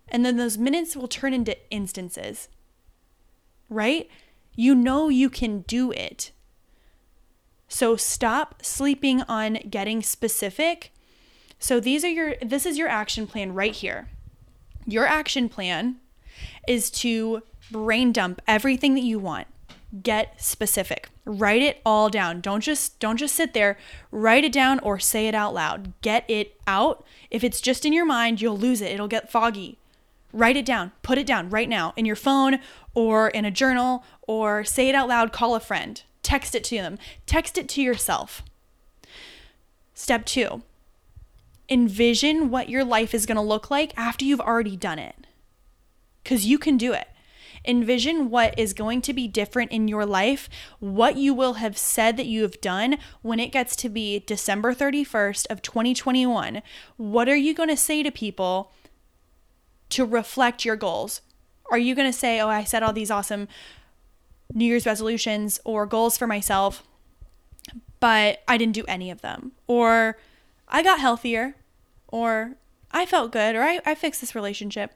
and 0.08 0.24
then 0.24 0.36
those 0.36 0.56
minutes 0.56 0.96
will 0.96 1.08
turn 1.08 1.34
into 1.34 1.56
instances 1.70 2.48
right? 3.68 4.08
You 4.54 4.74
know 4.74 5.08
you 5.08 5.30
can 5.30 5.60
do 5.62 5.90
it. 5.92 6.32
So 7.68 7.96
stop 7.96 8.64
sleeping 8.64 9.22
on 9.22 9.54
getting 9.68 10.02
specific. 10.02 10.92
So 11.58 11.80
these 11.80 12.04
are 12.04 12.08
your 12.08 12.34
this 12.40 12.64
is 12.64 12.78
your 12.78 12.88
action 12.88 13.26
plan 13.26 13.52
right 13.52 13.74
here. 13.74 14.08
Your 14.86 15.06
action 15.06 15.48
plan 15.48 15.96
is 16.66 16.90
to 16.90 17.42
brain 17.70 18.12
dump 18.12 18.40
everything 18.46 18.94
that 18.94 19.02
you 19.02 19.18
want 19.18 19.46
get 20.02 20.40
specific. 20.40 21.08
Write 21.24 21.62
it 21.62 21.80
all 21.84 22.08
down. 22.08 22.40
Don't 22.40 22.60
just 22.60 22.98
don't 23.00 23.16
just 23.16 23.34
sit 23.34 23.54
there. 23.54 23.78
Write 24.10 24.44
it 24.44 24.52
down 24.52 24.78
or 24.80 24.98
say 24.98 25.28
it 25.28 25.34
out 25.34 25.54
loud. 25.54 25.92
Get 26.02 26.24
it 26.28 26.60
out. 26.66 27.04
If 27.30 27.42
it's 27.42 27.60
just 27.60 27.84
in 27.84 27.92
your 27.92 28.04
mind 28.04 28.40
you'll 28.40 28.58
lose 28.58 28.80
it. 28.80 28.92
It'll 28.92 29.08
get 29.08 29.30
foggy. 29.30 29.78
Write 30.32 30.56
it 30.56 30.66
down. 30.66 30.92
Put 31.02 31.18
it 31.18 31.26
down 31.26 31.50
right 31.50 31.68
now 31.68 31.94
in 31.96 32.04
your 32.04 32.16
phone 32.16 32.58
or 32.94 33.28
in 33.28 33.44
a 33.44 33.50
journal 33.50 34.04
or 34.22 34.64
say 34.64 34.88
it 34.88 34.94
out 34.94 35.08
loud. 35.08 35.32
Call 35.32 35.54
a 35.54 35.60
friend. 35.60 36.02
Text 36.22 36.54
it 36.54 36.64
to 36.64 36.76
them. 36.76 36.98
Text 37.26 37.56
it 37.56 37.68
to 37.70 37.82
yourself. 37.82 38.42
Step 39.94 40.24
2 40.26 40.62
envision 41.70 42.48
what 42.48 42.70
your 42.70 42.82
life 42.82 43.12
is 43.12 43.26
going 43.26 43.36
to 43.36 43.42
look 43.42 43.70
like 43.70 43.92
after 43.94 44.24
you've 44.24 44.40
already 44.40 44.74
done 44.74 44.98
it. 44.98 45.26
Cuz 46.24 46.46
you 46.46 46.58
can 46.58 46.78
do 46.78 46.94
it 46.94 47.08
Envision 47.68 48.30
what 48.30 48.58
is 48.58 48.72
going 48.72 49.02
to 49.02 49.12
be 49.12 49.28
different 49.28 49.70
in 49.70 49.88
your 49.88 50.06
life, 50.06 50.48
what 50.80 51.16
you 51.16 51.34
will 51.34 51.54
have 51.54 51.76
said 51.76 52.16
that 52.16 52.26
you 52.26 52.40
have 52.40 52.60
done 52.62 52.96
when 53.20 53.38
it 53.38 53.52
gets 53.52 53.76
to 53.76 53.90
be 53.90 54.20
December 54.20 54.74
31st 54.74 55.46
of 55.50 55.60
2021. 55.60 56.62
What 56.96 57.28
are 57.28 57.36
you 57.36 57.52
going 57.52 57.68
to 57.68 57.76
say 57.76 58.02
to 58.02 58.10
people 58.10 58.72
to 59.90 60.06
reflect 60.06 60.64
your 60.64 60.76
goals? 60.76 61.20
Are 61.70 61.78
you 61.78 61.94
going 61.94 62.10
to 62.10 62.18
say, 62.18 62.40
"Oh, 62.40 62.48
I 62.48 62.64
set 62.64 62.82
all 62.82 62.94
these 62.94 63.10
awesome 63.10 63.48
New 64.54 64.64
Year's 64.64 64.86
resolutions 64.86 65.60
or 65.64 65.84
goals 65.84 66.16
for 66.16 66.26
myself, 66.26 66.82
but 68.00 68.42
I 68.48 68.56
didn't 68.56 68.74
do 68.74 68.84
any 68.88 69.10
of 69.10 69.20
them." 69.20 69.52
Or 69.66 70.16
I 70.68 70.82
got 70.82 71.00
healthier, 71.00 71.56
or 72.06 72.56
I 72.90 73.04
felt 73.04 73.32
good, 73.32 73.54
or 73.54 73.62
I, 73.62 73.80
I 73.84 73.94
fixed 73.94 74.22
this 74.22 74.34
relationship. 74.34 74.94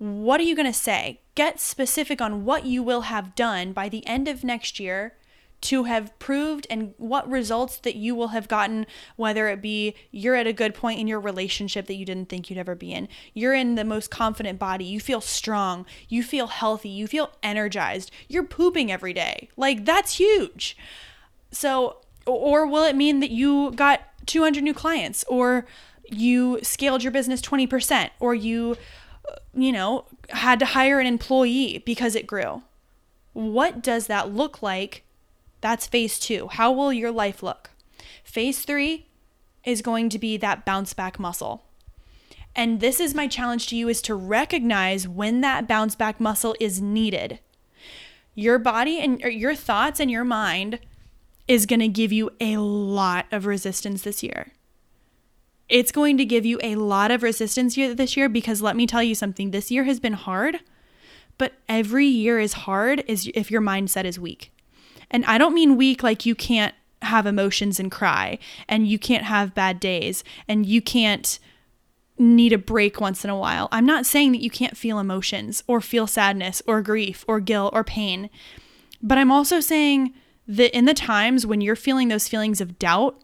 What 0.00 0.40
are 0.40 0.44
you 0.44 0.56
going 0.56 0.64
to 0.64 0.72
say? 0.72 1.20
Get 1.34 1.60
specific 1.60 2.22
on 2.22 2.46
what 2.46 2.64
you 2.64 2.82
will 2.82 3.02
have 3.02 3.34
done 3.34 3.74
by 3.74 3.90
the 3.90 4.06
end 4.06 4.28
of 4.28 4.42
next 4.42 4.80
year 4.80 5.12
to 5.60 5.84
have 5.84 6.18
proved 6.18 6.66
and 6.70 6.94
what 6.96 7.28
results 7.28 7.76
that 7.80 7.96
you 7.96 8.14
will 8.14 8.28
have 8.28 8.48
gotten, 8.48 8.86
whether 9.16 9.46
it 9.48 9.60
be 9.60 9.94
you're 10.10 10.36
at 10.36 10.46
a 10.46 10.54
good 10.54 10.74
point 10.74 10.98
in 10.98 11.06
your 11.06 11.20
relationship 11.20 11.84
that 11.84 11.96
you 11.96 12.06
didn't 12.06 12.30
think 12.30 12.48
you'd 12.48 12.58
ever 12.58 12.74
be 12.74 12.94
in, 12.94 13.08
you're 13.34 13.52
in 13.52 13.74
the 13.74 13.84
most 13.84 14.10
confident 14.10 14.58
body, 14.58 14.86
you 14.86 15.00
feel 15.00 15.20
strong, 15.20 15.84
you 16.08 16.22
feel 16.22 16.46
healthy, 16.46 16.88
you 16.88 17.06
feel 17.06 17.30
energized, 17.42 18.10
you're 18.26 18.42
pooping 18.42 18.90
every 18.90 19.12
day. 19.12 19.50
Like, 19.54 19.84
that's 19.84 20.14
huge. 20.14 20.78
So, 21.50 21.98
or 22.26 22.66
will 22.66 22.84
it 22.84 22.96
mean 22.96 23.20
that 23.20 23.30
you 23.30 23.72
got 23.72 24.00
200 24.24 24.64
new 24.64 24.72
clients, 24.72 25.24
or 25.28 25.66
you 26.10 26.58
scaled 26.62 27.02
your 27.02 27.12
business 27.12 27.42
20%, 27.42 28.08
or 28.18 28.34
you 28.34 28.78
you 29.54 29.72
know, 29.72 30.06
had 30.30 30.58
to 30.60 30.66
hire 30.66 31.00
an 31.00 31.06
employee 31.06 31.82
because 31.84 32.14
it 32.14 32.26
grew. 32.26 32.62
What 33.32 33.82
does 33.82 34.06
that 34.06 34.32
look 34.32 34.62
like? 34.62 35.04
That's 35.60 35.86
phase 35.86 36.18
two. 36.18 36.48
How 36.48 36.72
will 36.72 36.92
your 36.92 37.10
life 37.10 37.42
look? 37.42 37.70
Phase 38.24 38.60
three 38.60 39.06
is 39.64 39.82
going 39.82 40.08
to 40.08 40.18
be 40.18 40.36
that 40.36 40.64
bounce 40.64 40.94
back 40.94 41.18
muscle. 41.18 41.64
And 42.56 42.80
this 42.80 42.98
is 42.98 43.14
my 43.14 43.26
challenge 43.26 43.68
to 43.68 43.76
you 43.76 43.88
is 43.88 44.02
to 44.02 44.14
recognize 44.14 45.06
when 45.06 45.40
that 45.42 45.68
bounce 45.68 45.94
back 45.94 46.20
muscle 46.20 46.56
is 46.58 46.80
needed. 46.80 47.38
Your 48.34 48.58
body 48.58 48.98
and 48.98 49.20
your 49.20 49.54
thoughts 49.54 50.00
and 50.00 50.10
your 50.10 50.24
mind 50.24 50.80
is 51.46 51.66
going 51.66 51.80
to 51.80 51.88
give 51.88 52.12
you 52.12 52.30
a 52.40 52.56
lot 52.56 53.26
of 53.30 53.46
resistance 53.46 54.02
this 54.02 54.22
year 54.22 54.52
it's 55.70 55.92
going 55.92 56.18
to 56.18 56.24
give 56.24 56.44
you 56.44 56.58
a 56.62 56.74
lot 56.74 57.10
of 57.10 57.22
resistance 57.22 57.76
this 57.76 58.16
year 58.16 58.28
because 58.28 58.60
let 58.60 58.76
me 58.76 58.86
tell 58.86 59.02
you 59.02 59.14
something 59.14 59.50
this 59.50 59.70
year 59.70 59.84
has 59.84 60.00
been 60.00 60.14
hard, 60.14 60.60
but 61.38 61.54
every 61.68 62.06
year 62.06 62.38
is 62.38 62.52
hard 62.52 63.04
is 63.06 63.30
if 63.34 63.50
your 63.50 63.62
mindset 63.62 64.04
is 64.04 64.18
weak. 64.18 64.52
And 65.10 65.24
I 65.24 65.38
don't 65.38 65.54
mean 65.54 65.76
weak 65.76 66.02
like 66.02 66.26
you 66.26 66.34
can't 66.34 66.74
have 67.02 67.24
emotions 67.24 67.80
and 67.80 67.90
cry 67.90 68.38
and 68.68 68.86
you 68.86 68.98
can't 68.98 69.24
have 69.24 69.54
bad 69.54 69.80
days 69.80 70.22
and 70.46 70.66
you 70.66 70.82
can't 70.82 71.38
need 72.18 72.52
a 72.52 72.58
break 72.58 73.00
once 73.00 73.24
in 73.24 73.30
a 73.30 73.36
while. 73.36 73.68
I'm 73.72 73.86
not 73.86 74.04
saying 74.04 74.32
that 74.32 74.42
you 74.42 74.50
can't 74.50 74.76
feel 74.76 74.98
emotions 74.98 75.64
or 75.66 75.80
feel 75.80 76.06
sadness 76.06 76.62
or 76.66 76.82
grief 76.82 77.24
or 77.26 77.40
guilt 77.40 77.72
or 77.74 77.82
pain. 77.82 78.28
But 79.02 79.18
I'm 79.18 79.32
also 79.32 79.60
saying 79.60 80.12
that 80.46 80.76
in 80.76 80.84
the 80.84 80.94
times 80.94 81.46
when 81.46 81.60
you're 81.60 81.76
feeling 81.76 82.08
those 82.08 82.28
feelings 82.28 82.60
of 82.60 82.78
doubt, 82.78 83.18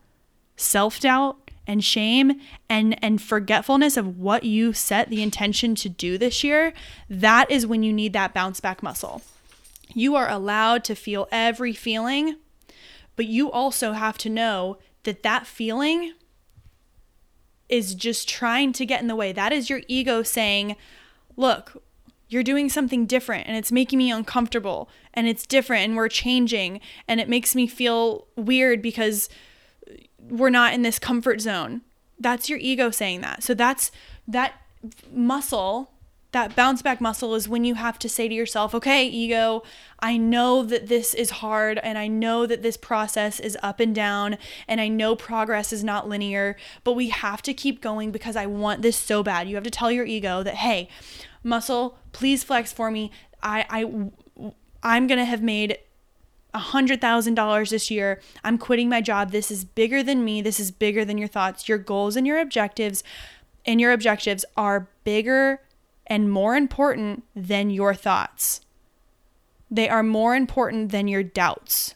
self 0.57 1.01
doubt, 1.01 1.46
and 1.67 1.83
shame 1.83 2.41
and 2.69 3.03
and 3.03 3.21
forgetfulness 3.21 3.97
of 3.97 4.19
what 4.19 4.45
you 4.45 4.73
set 4.73 5.09
the 5.09 5.23
intention 5.23 5.75
to 5.77 5.89
do 5.89 6.19
this 6.19 6.45
year, 6.45 6.73
that 7.09 7.51
is 7.51 7.67
when 7.67 7.83
you 7.83 7.93
need 7.93 8.13
that 8.13 8.35
bounce 8.35 8.61
back 8.61 8.83
muscle. 8.83 9.23
You 9.93 10.15
are 10.17 10.29
allowed 10.29 10.85
to 10.85 10.95
feel 10.95 11.29
every 11.31 11.73
feeling, 11.73 12.37
but 13.15 13.27
you 13.27 13.51
also 13.51 13.93
have 13.93 14.19
to 14.19 14.29
know 14.29 14.79
that 15.05 15.23
that 15.23 15.47
feeling 15.47 16.15
is 17.69 17.95
just 17.95 18.29
trying 18.29 18.73
to 18.75 18.87
get 18.87 19.01
in 19.01 19.09
the 19.09 19.17
way. 19.17 19.33
That 19.33 19.53
is 19.53 19.71
your 19.71 19.83
ego 19.89 20.23
saying, 20.23 20.77
"Look, 21.37 21.83
you're 22.29 22.43
doing 22.43 22.69
something 22.69 23.07
different 23.07 23.47
and 23.47 23.57
it's 23.57 23.73
making 23.73 23.99
me 23.99 24.11
uncomfortable 24.11 24.89
and 25.15 25.29
it's 25.29 25.47
different 25.47 25.85
and 25.85 25.97
we're 25.97 26.09
changing 26.09 26.81
and 27.07 27.21
it 27.21 27.29
makes 27.29 27.55
me 27.55 27.67
feel 27.67 28.27
weird 28.37 28.83
because 28.83 29.29
we're 30.29 30.51
not 30.51 30.75
in 30.75 30.83
this 30.83 30.99
comfort 30.99 31.41
zone. 31.41 31.83
That's 32.19 32.49
your 32.49 32.59
ego 32.59 32.91
saying 32.91 33.21
that. 33.21 33.43
So 33.43 33.55
that's 33.55 33.91
that 34.27 34.55
muscle, 35.13 35.91
that 36.33 36.57
bounce 36.57 36.83
back 36.83 37.01
muscle 37.01 37.35
is 37.35 37.49
when 37.49 37.65
you 37.65 37.75
have 37.75 37.99
to 37.99 38.09
say 38.09 38.29
to 38.29 38.35
yourself, 38.35 38.75
okay, 38.75 39.07
ego, 39.07 39.63
I 40.01 40.17
know 40.17 40.63
that 40.65 40.89
this 40.89 41.15
is 41.15 41.31
hard 41.31 41.79
and 41.79 41.97
I 41.97 42.09
know 42.09 42.47
that 42.47 42.63
this 42.63 42.77
process 42.77 43.41
is 43.41 43.57
up 43.63 43.81
and 43.81 43.95
down 43.95 44.37
and 44.69 44.81
I 44.81 44.89
know 44.89 45.17
progress 45.17 45.73
is 45.73 45.85
not 45.85 46.09
linear, 46.09 46.57
but 46.85 46.93
we 46.93 47.09
have 47.09 47.43
to 47.43 47.55
keep 47.55 47.81
going 47.81 48.11
because 48.11 48.37
I 48.37 48.47
want 48.47 48.83
this 48.83 48.97
so 48.97 49.23
bad. 49.23 49.49
You 49.49 49.55
have 49.55 49.65
to 49.65 49.71
tell 49.71 49.91
your 49.91 50.05
ego 50.05 50.43
that, 50.43 50.57
hey, 50.57 50.89
muscle, 51.43 51.99
please 52.13 52.45
flex 52.45 52.73
for 52.73 52.91
me. 52.91 53.11
I, 53.43 53.65
I, 53.71 54.53
I'm 54.83 55.07
going 55.07 55.19
to 55.19 55.25
have 55.25 55.43
made 55.43 55.79
$100,000 56.57 57.71
this 57.71 57.91
year. 57.91 58.21
I'm 58.45 58.59
quitting 58.59 58.89
my 58.89 59.01
job. 59.01 59.31
This 59.31 59.51
is 59.51 59.65
bigger 59.65 60.03
than 60.03 60.25
me. 60.25 60.43
This 60.43 60.61
is 60.61 60.71
bigger 60.71 61.05
than 61.05 61.19
your 61.19 61.29
thoughts. 61.29 61.69
Your 61.69 61.79
goals 61.79 62.17
and 62.17 62.27
your 62.27 62.39
objectives 62.39 63.03
and 63.67 63.81
your 63.81 63.93
objectives 63.93 64.45
are 64.57 64.89
bigger 65.05 65.61
and 66.07 66.31
more 66.31 66.55
important 66.57 67.25
than 67.35 67.71
your 67.71 67.95
thoughts. 67.95 68.61
They 69.71 69.89
are 69.89 70.03
more 70.03 70.37
important 70.37 70.93
than 70.93 71.09
your 71.09 71.25
doubts. 71.25 71.95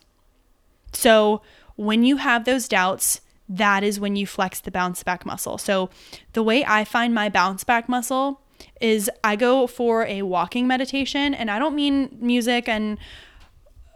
So, 0.92 1.42
when 1.76 2.02
you 2.02 2.16
have 2.16 2.44
those 2.44 2.66
doubts, 2.66 3.20
that 3.48 3.84
is 3.84 4.00
when 4.00 4.16
you 4.16 4.26
flex 4.26 4.60
the 4.60 4.72
bounce 4.72 5.02
back 5.02 5.24
muscle. 5.24 5.56
So, 5.56 5.88
the 6.32 6.42
way 6.42 6.64
I 6.64 6.84
find 6.84 7.14
my 7.14 7.28
bounce 7.28 7.62
back 7.62 7.88
muscle 7.88 8.40
is 8.80 9.08
I 9.22 9.36
go 9.36 9.68
for 9.68 10.04
a 10.06 10.22
walking 10.22 10.66
meditation, 10.66 11.32
and 11.32 11.50
I 11.50 11.60
don't 11.60 11.76
mean 11.76 12.16
music 12.20 12.68
and 12.68 12.98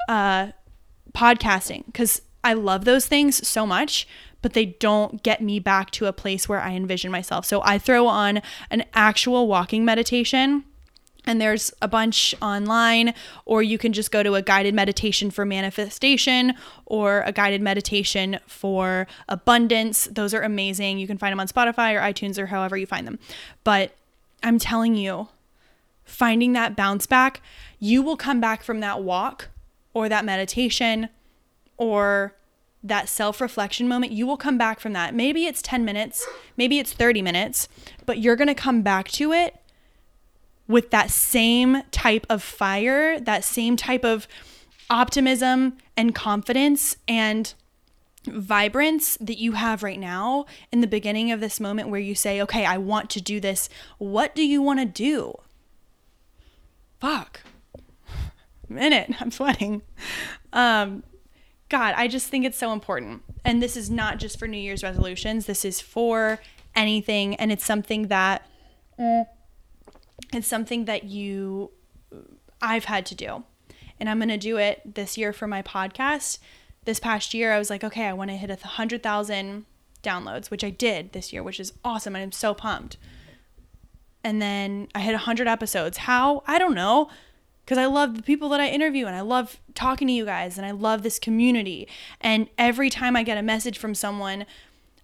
uh, 0.08 0.48
podcasting 1.14 1.86
because 1.86 2.22
I 2.42 2.52
love 2.52 2.84
those 2.84 3.06
things 3.06 3.46
so 3.46 3.66
much, 3.66 4.06
but 4.42 4.52
they 4.52 4.66
don't 4.66 5.22
get 5.22 5.40
me 5.40 5.58
back 5.58 5.90
to 5.92 6.06
a 6.06 6.12
place 6.12 6.48
where 6.48 6.60
I 6.60 6.72
envision 6.72 7.10
myself. 7.10 7.46
So 7.46 7.62
I 7.64 7.78
throw 7.78 8.06
on 8.06 8.42
an 8.70 8.84
actual 8.92 9.48
walking 9.48 9.84
meditation. 9.84 10.64
And 11.26 11.40
there's 11.40 11.72
a 11.80 11.88
bunch 11.88 12.34
online, 12.42 13.14
or 13.46 13.62
you 13.62 13.78
can 13.78 13.94
just 13.94 14.10
go 14.10 14.22
to 14.22 14.34
a 14.34 14.42
guided 14.42 14.74
meditation 14.74 15.30
for 15.30 15.46
manifestation 15.46 16.52
or 16.84 17.22
a 17.22 17.32
guided 17.32 17.62
meditation 17.62 18.38
for 18.46 19.06
abundance. 19.26 20.04
Those 20.12 20.34
are 20.34 20.42
amazing. 20.42 20.98
You 20.98 21.06
can 21.06 21.16
find 21.16 21.32
them 21.32 21.40
on 21.40 21.48
Spotify 21.48 21.94
or 21.94 22.00
iTunes 22.00 22.38
or 22.38 22.44
however 22.44 22.76
you 22.76 22.84
find 22.84 23.06
them. 23.06 23.18
But 23.64 23.92
I'm 24.42 24.58
telling 24.58 24.96
you, 24.96 25.28
finding 26.04 26.52
that 26.52 26.76
bounce 26.76 27.06
back, 27.06 27.40
you 27.78 28.02
will 28.02 28.18
come 28.18 28.38
back 28.38 28.62
from 28.62 28.80
that 28.80 29.02
walk 29.02 29.48
or 29.94 30.08
that 30.08 30.24
meditation 30.24 31.08
or 31.76 32.34
that 32.82 33.08
self 33.08 33.40
reflection 33.40 33.88
moment, 33.88 34.12
you 34.12 34.26
will 34.26 34.36
come 34.36 34.58
back 34.58 34.78
from 34.78 34.92
that. 34.92 35.14
Maybe 35.14 35.46
it's 35.46 35.62
10 35.62 35.84
minutes, 35.84 36.26
maybe 36.56 36.78
it's 36.78 36.92
30 36.92 37.22
minutes, 37.22 37.68
but 38.04 38.18
you're 38.18 38.36
going 38.36 38.48
to 38.48 38.54
come 38.54 38.82
back 38.82 39.08
to 39.12 39.32
it 39.32 39.56
with 40.68 40.90
that 40.90 41.10
same 41.10 41.82
type 41.90 42.26
of 42.28 42.42
fire, 42.42 43.18
that 43.20 43.44
same 43.44 43.76
type 43.76 44.04
of 44.04 44.28
optimism 44.90 45.78
and 45.96 46.14
confidence 46.14 46.96
and 47.08 47.54
vibrance 48.26 49.16
that 49.18 49.38
you 49.38 49.52
have 49.52 49.82
right 49.82 50.00
now 50.00 50.46
in 50.72 50.80
the 50.80 50.86
beginning 50.86 51.30
of 51.30 51.40
this 51.40 51.60
moment 51.60 51.88
where 51.88 52.00
you 52.00 52.14
say, 52.14 52.40
okay, 52.40 52.64
I 52.64 52.78
want 52.78 53.10
to 53.10 53.20
do 53.20 53.40
this. 53.40 53.68
What 53.98 54.34
do 54.34 54.46
you 54.46 54.62
want 54.62 54.80
to 54.80 54.86
do? 54.86 55.34
Fuck 57.00 57.40
minute. 58.74 59.10
I'm 59.20 59.30
sweating. 59.30 59.82
Um, 60.52 61.02
God, 61.68 61.94
I 61.96 62.08
just 62.08 62.28
think 62.28 62.44
it's 62.44 62.58
so 62.58 62.72
important. 62.72 63.22
And 63.44 63.62
this 63.62 63.76
is 63.76 63.90
not 63.90 64.18
just 64.18 64.38
for 64.38 64.46
New 64.46 64.58
Year's 64.58 64.82
resolutions, 64.82 65.46
this 65.46 65.64
is 65.64 65.80
for 65.80 66.38
anything. 66.74 67.34
And 67.36 67.50
it's 67.50 67.64
something 67.64 68.08
that 68.08 68.46
it's 70.32 70.46
something 70.46 70.84
that 70.84 71.04
you 71.04 71.70
I've 72.62 72.84
had 72.84 73.06
to 73.06 73.14
do. 73.14 73.44
And 73.98 74.08
I'm 74.08 74.18
going 74.18 74.28
to 74.28 74.38
do 74.38 74.56
it 74.56 74.94
this 74.94 75.16
year 75.16 75.32
for 75.32 75.46
my 75.46 75.62
podcast. 75.62 76.38
This 76.84 77.00
past 77.00 77.34
year, 77.34 77.52
I 77.52 77.58
was 77.58 77.70
like, 77.70 77.84
okay, 77.84 78.06
I 78.06 78.12
want 78.12 78.30
to 78.30 78.36
hit 78.36 78.50
a 78.50 78.54
100,000 78.54 79.64
downloads, 80.02 80.50
which 80.50 80.64
I 80.64 80.70
did 80.70 81.12
this 81.12 81.32
year, 81.32 81.42
which 81.42 81.60
is 81.60 81.72
awesome. 81.84 82.14
And 82.14 82.22
I'm 82.22 82.32
so 82.32 82.54
pumped. 82.54 82.96
And 84.22 84.40
then 84.40 84.88
I 84.94 85.00
hit 85.00 85.12
100 85.12 85.46
episodes. 85.46 85.98
How? 85.98 86.42
I 86.46 86.58
don't 86.58 86.74
know 86.74 87.10
because 87.64 87.78
I 87.78 87.86
love 87.86 88.16
the 88.16 88.22
people 88.22 88.48
that 88.50 88.60
I 88.60 88.68
interview 88.68 89.06
and 89.06 89.16
I 89.16 89.22
love 89.22 89.60
talking 89.74 90.06
to 90.08 90.12
you 90.12 90.24
guys 90.24 90.58
and 90.58 90.66
I 90.66 90.70
love 90.70 91.02
this 91.02 91.18
community. 91.18 91.88
And 92.20 92.48
every 92.58 92.90
time 92.90 93.16
I 93.16 93.22
get 93.22 93.38
a 93.38 93.42
message 93.42 93.78
from 93.78 93.94
someone, 93.94 94.44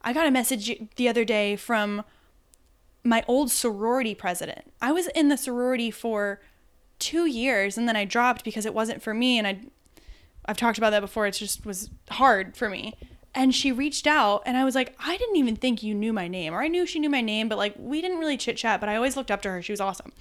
I 0.03 0.13
got 0.13 0.27
a 0.27 0.31
message 0.31 0.71
the 0.97 1.09
other 1.09 1.25
day 1.25 1.57
from 1.57 2.05
my 3.03 3.25
old 3.27 3.51
sorority 3.51 4.15
president. 4.15 4.73
I 4.83 4.93
was 4.93 5.07
in 5.09 5.29
the 5.29 5.39
sorority 5.39 5.91
for 5.91 6.41
two 6.99 7.25
years 7.25 7.79
and 7.79 7.89
then 7.89 7.97
I 7.97 8.05
dropped 8.05 8.45
because 8.45 8.67
it 8.67 8.75
wasn't 8.75 9.03
for 9.03 9.15
me. 9.15 9.39
And 9.39 9.47
I, 9.47 9.61
I've 10.45 10.59
talked 10.59 10.77
about 10.77 10.91
that 10.91 11.01
before. 11.01 11.27
It 11.27 11.33
just 11.33 11.65
was 11.65 11.89
hard 12.11 12.57
for 12.57 12.69
me 12.69 12.95
and 13.35 13.55
she 13.55 13.71
reached 13.71 14.07
out 14.07 14.43
and 14.45 14.57
i 14.57 14.65
was 14.65 14.75
like 14.75 14.95
i 14.99 15.17
didn't 15.17 15.37
even 15.37 15.55
think 15.55 15.83
you 15.83 15.95
knew 15.95 16.13
my 16.13 16.27
name 16.27 16.53
or 16.53 16.63
i 16.63 16.69
knew 16.69 16.85
she 16.85 16.99
knew 16.99 17.11
my 17.11 17.21
name 17.21 17.49
but 17.49 17.59
like 17.59 17.75
we 17.79 18.01
didn't 18.01 18.19
really 18.19 18.37
chit 18.37 18.57
chat 18.57 18.81
but 18.81 18.89
i 18.89 18.97
always 18.97 19.17
looked 19.17 19.31
up 19.31 19.43
to 19.43 19.49
her. 19.49 19.63
She 19.63 19.73
was 19.73 19.81
awesome. 19.81 20.13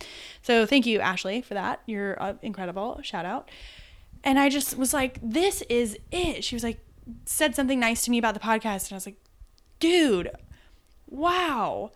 So 0.41 0.65
thank 0.65 0.85
you 0.85 0.99
ashley 0.99 1.41
for 1.41 1.53
that. 1.53 1.81
You're 1.85 2.21
uh, 2.21 2.33
incredible. 2.41 2.99
Shout 3.03 3.25
out. 3.25 3.49
And 4.23 4.39
i 4.39 4.49
just 4.49 4.77
was 4.77 4.93
like 4.93 5.19
this 5.21 5.63
is 5.63 5.97
it. 6.11 6.43
She 6.43 6.55
was 6.55 6.63
like 6.63 6.79
said 7.25 7.55
something 7.55 7.79
nice 7.79 8.05
to 8.05 8.11
me 8.11 8.19
about 8.19 8.35
the 8.35 8.39
podcast 8.39 8.85
and 8.85 8.93
i 8.93 8.95
was 8.95 9.05
like 9.05 9.17
dude 9.79 10.31
wow. 11.07 11.91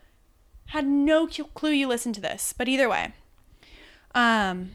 Had 0.68 0.88
no 0.88 1.28
clue 1.28 1.72
you 1.72 1.88
listened 1.88 2.16
to 2.16 2.22
this. 2.22 2.54
But 2.58 2.68
either 2.68 2.90
way 2.90 3.14
um 4.16 4.72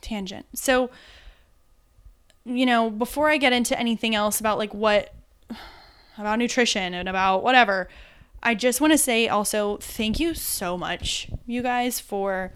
tangent. 0.00 0.46
So 0.54 0.90
you 2.44 2.66
know 2.66 2.90
before 2.90 3.30
i 3.30 3.36
get 3.36 3.52
into 3.52 3.78
anything 3.78 4.16
else 4.16 4.40
about 4.40 4.58
like 4.58 4.74
what 4.74 5.14
about 6.18 6.38
nutrition 6.38 6.94
and 6.94 7.08
about 7.08 7.42
whatever. 7.42 7.88
I 8.42 8.54
just 8.54 8.80
want 8.80 8.92
to 8.92 8.98
say 8.98 9.28
also 9.28 9.76
thank 9.78 10.18
you 10.18 10.34
so 10.34 10.76
much, 10.76 11.28
you 11.46 11.62
guys, 11.62 12.00
for 12.00 12.52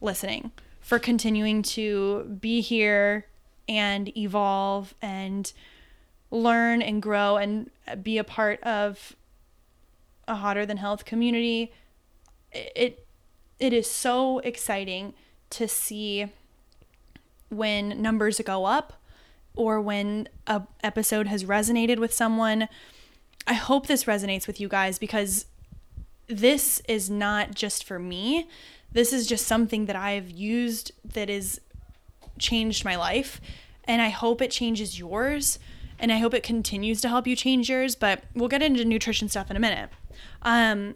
listening, 0.00 0.52
for 0.80 0.98
continuing 0.98 1.62
to 1.62 2.38
be 2.40 2.60
here 2.60 3.26
and 3.68 4.16
evolve 4.16 4.94
and 5.02 5.52
learn 6.30 6.82
and 6.82 7.02
grow 7.02 7.36
and 7.36 7.70
be 8.02 8.18
a 8.18 8.24
part 8.24 8.62
of 8.62 9.16
a 10.28 10.36
hotter 10.36 10.64
than 10.64 10.76
health 10.76 11.04
community. 11.04 11.72
It 12.52 13.06
it 13.58 13.72
is 13.72 13.90
so 13.90 14.38
exciting 14.40 15.14
to 15.50 15.68
see 15.68 16.26
when 17.48 18.00
numbers 18.02 18.40
go 18.44 18.64
up 18.64 18.94
or 19.56 19.80
when 19.80 20.28
a 20.46 20.62
episode 20.82 21.26
has 21.26 21.44
resonated 21.44 21.98
with 21.98 22.12
someone. 22.12 22.68
I 23.46 23.54
hope 23.54 23.86
this 23.86 24.04
resonates 24.04 24.46
with 24.46 24.60
you 24.60 24.68
guys 24.68 24.98
because 24.98 25.46
this 26.26 26.80
is 26.88 27.10
not 27.10 27.54
just 27.54 27.84
for 27.84 27.98
me. 27.98 28.48
This 28.92 29.12
is 29.12 29.26
just 29.26 29.46
something 29.46 29.86
that 29.86 29.96
I've 29.96 30.30
used 30.30 30.92
that 31.04 31.28
has 31.28 31.60
changed 32.38 32.84
my 32.84 32.96
life 32.96 33.40
and 33.84 34.00
I 34.00 34.08
hope 34.08 34.40
it 34.40 34.50
changes 34.50 34.98
yours 34.98 35.58
and 35.98 36.10
I 36.10 36.18
hope 36.18 36.34
it 36.34 36.42
continues 36.42 37.00
to 37.02 37.08
help 37.08 37.26
you 37.26 37.36
change 37.36 37.68
yours, 37.68 37.94
but 37.94 38.24
we'll 38.34 38.48
get 38.48 38.62
into 38.62 38.84
nutrition 38.84 39.28
stuff 39.28 39.50
in 39.50 39.56
a 39.56 39.60
minute. 39.60 39.90
Um 40.42 40.94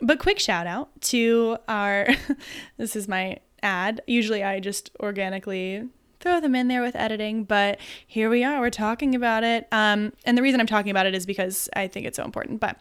but 0.00 0.18
quick 0.18 0.38
shout 0.38 0.66
out 0.66 1.00
to 1.00 1.56
our 1.68 2.08
this 2.76 2.94
is 2.94 3.08
my 3.08 3.38
ad. 3.62 4.02
Usually 4.06 4.44
I 4.44 4.60
just 4.60 4.90
organically 5.00 5.88
throw 6.26 6.40
them 6.40 6.56
in 6.56 6.66
there 6.66 6.82
with 6.82 6.96
editing, 6.96 7.44
but 7.44 7.78
here 8.04 8.28
we 8.28 8.42
are. 8.42 8.60
We're 8.60 8.70
talking 8.70 9.14
about 9.14 9.44
it. 9.44 9.68
Um, 9.70 10.12
and 10.24 10.36
the 10.36 10.42
reason 10.42 10.58
I'm 10.58 10.66
talking 10.66 10.90
about 10.90 11.06
it 11.06 11.14
is 11.14 11.24
because 11.24 11.68
I 11.76 11.86
think 11.86 12.04
it's 12.04 12.16
so 12.16 12.24
important. 12.24 12.58
But 12.58 12.80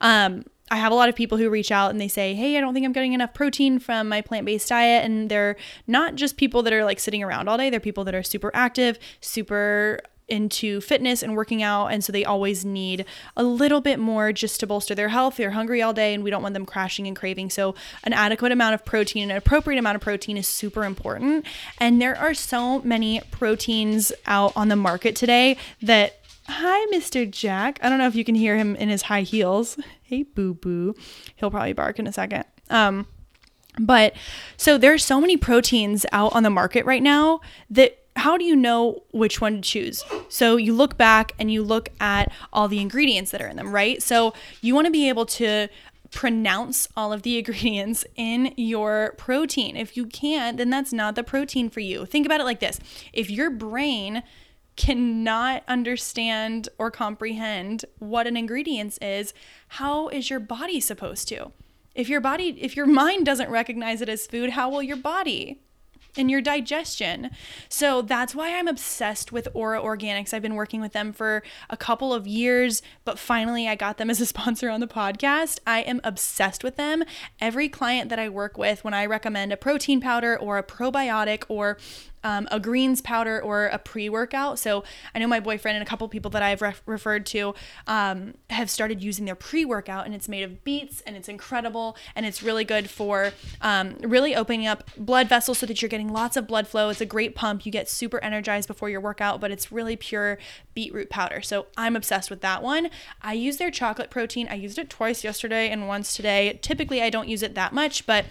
um, 0.00 0.44
I 0.70 0.76
have 0.76 0.92
a 0.92 0.94
lot 0.94 1.10
of 1.10 1.14
people 1.14 1.36
who 1.36 1.50
reach 1.50 1.70
out 1.70 1.90
and 1.90 2.00
they 2.00 2.08
say, 2.08 2.34
Hey, 2.34 2.56
I 2.56 2.60
don't 2.60 2.72
think 2.72 2.86
I'm 2.86 2.94
getting 2.94 3.12
enough 3.12 3.34
protein 3.34 3.78
from 3.78 4.08
my 4.08 4.22
plant 4.22 4.46
based 4.46 4.70
diet. 4.70 5.04
And 5.04 5.30
they're 5.30 5.56
not 5.86 6.14
just 6.14 6.38
people 6.38 6.62
that 6.62 6.72
are 6.72 6.86
like 6.86 6.98
sitting 6.98 7.22
around 7.22 7.48
all 7.48 7.58
day, 7.58 7.68
they're 7.68 7.80
people 7.80 8.04
that 8.04 8.14
are 8.14 8.22
super 8.22 8.50
active, 8.54 8.98
super 9.20 10.00
into 10.28 10.80
fitness 10.80 11.22
and 11.22 11.36
working 11.36 11.62
out 11.62 11.86
and 11.86 12.02
so 12.02 12.12
they 12.12 12.24
always 12.24 12.64
need 12.64 13.04
a 13.36 13.44
little 13.44 13.80
bit 13.80 13.98
more 13.98 14.32
just 14.32 14.58
to 14.60 14.66
bolster 14.66 14.94
their 14.94 15.08
health. 15.08 15.36
They're 15.36 15.52
hungry 15.52 15.82
all 15.82 15.92
day 15.92 16.14
and 16.14 16.24
we 16.24 16.30
don't 16.30 16.42
want 16.42 16.54
them 16.54 16.66
crashing 16.66 17.06
and 17.06 17.14
craving. 17.16 17.50
So 17.50 17.74
an 18.02 18.12
adequate 18.12 18.50
amount 18.50 18.74
of 18.74 18.84
protein 18.84 19.30
an 19.30 19.36
appropriate 19.36 19.78
amount 19.78 19.96
of 19.96 20.02
protein 20.02 20.36
is 20.36 20.48
super 20.48 20.84
important. 20.84 21.46
And 21.78 22.02
there 22.02 22.16
are 22.16 22.34
so 22.34 22.80
many 22.80 23.20
proteins 23.30 24.12
out 24.26 24.52
on 24.56 24.68
the 24.68 24.76
market 24.76 25.14
today 25.14 25.56
that 25.82 26.18
hi 26.48 26.86
mr 26.92 27.28
jack. 27.30 27.78
I 27.82 27.88
don't 27.88 27.98
know 27.98 28.08
if 28.08 28.16
you 28.16 28.24
can 28.24 28.34
hear 28.34 28.56
him 28.56 28.74
in 28.76 28.88
his 28.88 29.02
high 29.02 29.22
heels. 29.22 29.78
Hey 30.08 30.22
boo 30.22 30.54
boo. 30.54 30.94
He'll 31.34 31.50
probably 31.50 31.72
bark 31.72 31.98
in 31.98 32.06
a 32.06 32.12
second. 32.12 32.44
Um 32.70 33.08
But 33.76 34.14
so 34.56 34.78
there's 34.78 35.04
so 35.04 35.20
many 35.20 35.36
proteins 35.36 36.06
out 36.12 36.32
on 36.32 36.44
the 36.44 36.50
market 36.50 36.86
right 36.86 37.02
now 37.02 37.40
that 37.70 38.05
how 38.16 38.36
do 38.36 38.44
you 38.44 38.56
know 38.56 39.04
which 39.12 39.40
one 39.40 39.56
to 39.56 39.60
choose? 39.60 40.04
So 40.28 40.56
you 40.56 40.72
look 40.72 40.96
back 40.96 41.32
and 41.38 41.52
you 41.52 41.62
look 41.62 41.90
at 42.00 42.32
all 42.52 42.66
the 42.66 42.80
ingredients 42.80 43.30
that 43.30 43.42
are 43.42 43.46
in 43.46 43.56
them, 43.56 43.72
right? 43.72 44.02
So 44.02 44.34
you 44.62 44.74
want 44.74 44.86
to 44.86 44.90
be 44.90 45.08
able 45.08 45.26
to 45.26 45.68
pronounce 46.10 46.88
all 46.96 47.12
of 47.12 47.22
the 47.22 47.38
ingredients 47.38 48.04
in 48.16 48.54
your 48.56 49.14
protein. 49.18 49.76
If 49.76 49.96
you 49.96 50.06
can't, 50.06 50.56
then 50.56 50.70
that's 50.70 50.92
not 50.92 51.14
the 51.14 51.22
protein 51.22 51.68
for 51.70 51.80
you. 51.80 52.06
Think 52.06 52.26
about 52.26 52.40
it 52.40 52.44
like 52.44 52.60
this 52.60 52.80
if 53.12 53.30
your 53.30 53.50
brain 53.50 54.22
cannot 54.76 55.62
understand 55.66 56.68
or 56.78 56.90
comprehend 56.90 57.84
what 57.98 58.26
an 58.26 58.36
ingredient 58.36 59.02
is, 59.02 59.32
how 59.68 60.08
is 60.08 60.28
your 60.28 60.40
body 60.40 60.80
supposed 60.80 61.28
to? 61.28 61.50
If 61.94 62.10
your 62.10 62.20
body, 62.20 62.58
if 62.60 62.76
your 62.76 62.86
mind 63.02 63.24
doesn't 63.26 63.50
recognize 63.50 64.00
it 64.02 64.08
as 64.08 64.26
food, 64.26 64.50
how 64.50 64.68
will 64.68 64.82
your 64.82 64.98
body? 64.98 65.62
And 66.16 66.30
your 66.30 66.40
digestion. 66.40 67.30
So 67.68 68.02
that's 68.02 68.34
why 68.34 68.56
I'm 68.56 68.68
obsessed 68.68 69.32
with 69.32 69.48
Ora 69.54 69.80
Organics. 69.80 70.32
I've 70.32 70.42
been 70.42 70.54
working 70.54 70.80
with 70.80 70.92
them 70.92 71.12
for 71.12 71.42
a 71.68 71.76
couple 71.76 72.14
of 72.14 72.26
years, 72.26 72.82
but 73.04 73.18
finally 73.18 73.68
I 73.68 73.74
got 73.74 73.98
them 73.98 74.10
as 74.10 74.20
a 74.20 74.26
sponsor 74.36 74.70
on 74.70 74.80
the 74.80 74.86
podcast. 74.86 75.58
I 75.66 75.80
am 75.80 76.00
obsessed 76.04 76.64
with 76.64 76.76
them. 76.76 77.04
Every 77.40 77.68
client 77.68 78.08
that 78.10 78.18
I 78.18 78.28
work 78.28 78.56
with, 78.56 78.84
when 78.84 78.94
I 78.94 79.06
recommend 79.06 79.52
a 79.52 79.56
protein 79.56 80.00
powder 80.00 80.38
or 80.38 80.58
a 80.58 80.62
probiotic 80.62 81.44
or 81.48 81.78
um, 82.26 82.48
a 82.50 82.58
greens 82.58 83.00
powder 83.00 83.40
or 83.40 83.66
a 83.66 83.78
pre 83.78 84.08
workout. 84.08 84.58
So 84.58 84.82
I 85.14 85.20
know 85.20 85.28
my 85.28 85.38
boyfriend 85.38 85.76
and 85.76 85.86
a 85.86 85.88
couple 85.88 86.08
people 86.08 86.30
that 86.32 86.42
I've 86.42 86.60
re- 86.60 86.74
referred 86.84 87.24
to 87.26 87.54
um, 87.86 88.34
have 88.50 88.68
started 88.68 89.00
using 89.00 89.26
their 89.26 89.36
pre 89.36 89.64
workout, 89.64 90.06
and 90.06 90.14
it's 90.14 90.28
made 90.28 90.42
of 90.42 90.64
beets 90.64 91.02
and 91.02 91.16
it's 91.16 91.28
incredible 91.28 91.96
and 92.16 92.26
it's 92.26 92.42
really 92.42 92.64
good 92.64 92.90
for 92.90 93.30
um, 93.60 93.96
really 94.00 94.34
opening 94.34 94.66
up 94.66 94.90
blood 94.96 95.28
vessels 95.28 95.58
so 95.58 95.66
that 95.66 95.80
you're 95.80 95.88
getting 95.88 96.12
lots 96.12 96.36
of 96.36 96.48
blood 96.48 96.66
flow. 96.66 96.88
It's 96.88 97.00
a 97.00 97.06
great 97.06 97.36
pump. 97.36 97.64
You 97.64 97.70
get 97.70 97.88
super 97.88 98.22
energized 98.24 98.66
before 98.66 98.90
your 98.90 99.00
workout, 99.00 99.40
but 99.40 99.52
it's 99.52 99.70
really 99.70 99.94
pure 99.94 100.38
beetroot 100.74 101.10
powder. 101.10 101.40
So 101.40 101.66
I'm 101.76 101.94
obsessed 101.94 102.28
with 102.28 102.40
that 102.40 102.60
one. 102.60 102.90
I 103.22 103.34
use 103.34 103.58
their 103.58 103.70
chocolate 103.70 104.10
protein. 104.10 104.48
I 104.50 104.54
used 104.54 104.78
it 104.78 104.90
twice 104.90 105.22
yesterday 105.22 105.70
and 105.70 105.86
once 105.86 106.16
today. 106.16 106.58
Typically, 106.60 107.00
I 107.02 107.08
don't 107.08 107.28
use 107.28 107.44
it 107.44 107.54
that 107.54 107.72
much, 107.72 108.04
but 108.04 108.24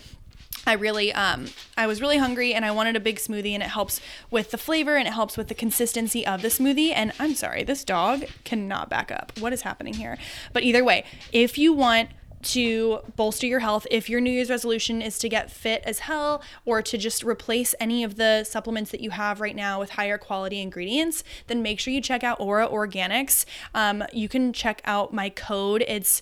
I 0.68 0.74
really 0.74 1.14
um 1.14 1.47
I 1.78 1.88
was 1.88 2.01
really 2.01 2.18
hungry 2.18 2.53
and 2.53 2.66
I 2.66 2.72
wanted 2.72 2.95
a 2.95 2.99
big 2.99 3.18
smoothie 3.18 3.53
and 3.53 3.62
it 3.62 3.70
helps 3.70 4.01
with 4.32 4.51
the 4.51 4.58
flavor 4.58 4.95
and 4.95 5.08
it 5.08 5.14
helps 5.14 5.38
with 5.38 5.47
the 5.47 5.56
consistency 5.56 6.26
of 6.26 6.41
the 6.41 6.47
smoothie 6.47 6.91
and 6.93 7.12
I'm 7.20 7.36
sorry 7.36 7.64
this 7.64 7.84
dog 7.84 8.26
cannot 8.43 8.89
back 8.89 9.12
up. 9.12 9.32
What 9.39 9.53
is 9.53 9.62
happening 9.62 9.93
here? 9.93 10.18
But 10.53 10.64
either 10.64 10.84
way, 10.84 11.06
if 11.32 11.58
you 11.58 11.74
want 11.74 12.10
to 12.45 12.99
bolster 13.16 13.47
your 13.47 13.60
health, 13.60 13.88
if 13.89 14.10
your 14.10 14.22
New 14.22 14.30
Year's 14.30 14.49
resolution 14.49 15.01
is 15.01 15.18
to 15.20 15.28
get 15.28 15.49
fit 15.49 15.82
as 15.84 15.99
hell 15.99 16.43
or 16.64 16.82
to 16.82 16.97
just 16.97 17.24
replace 17.24 17.74
any 17.80 18.03
of 18.03 18.16
the 18.16 18.43
supplements 18.43 18.91
that 18.91 19.01
you 19.01 19.10
have 19.10 19.41
right 19.41 19.56
now 19.56 19.80
with 19.80 19.91
higher 19.91 20.18
quality 20.18 20.62
ingredients, 20.62 21.24
then 21.47 21.64
make 21.64 21.80
sure 21.80 21.91
you 21.91 22.01
check 22.01 22.24
out 22.24 22.39
Ora 22.39 22.68
Organics. 22.68 23.45
Um, 23.74 24.03
you 24.14 24.30
can 24.30 24.53
check 24.53 24.82
out 24.86 25.12
my 25.14 25.30
code. 25.30 25.84
It's 25.88 26.22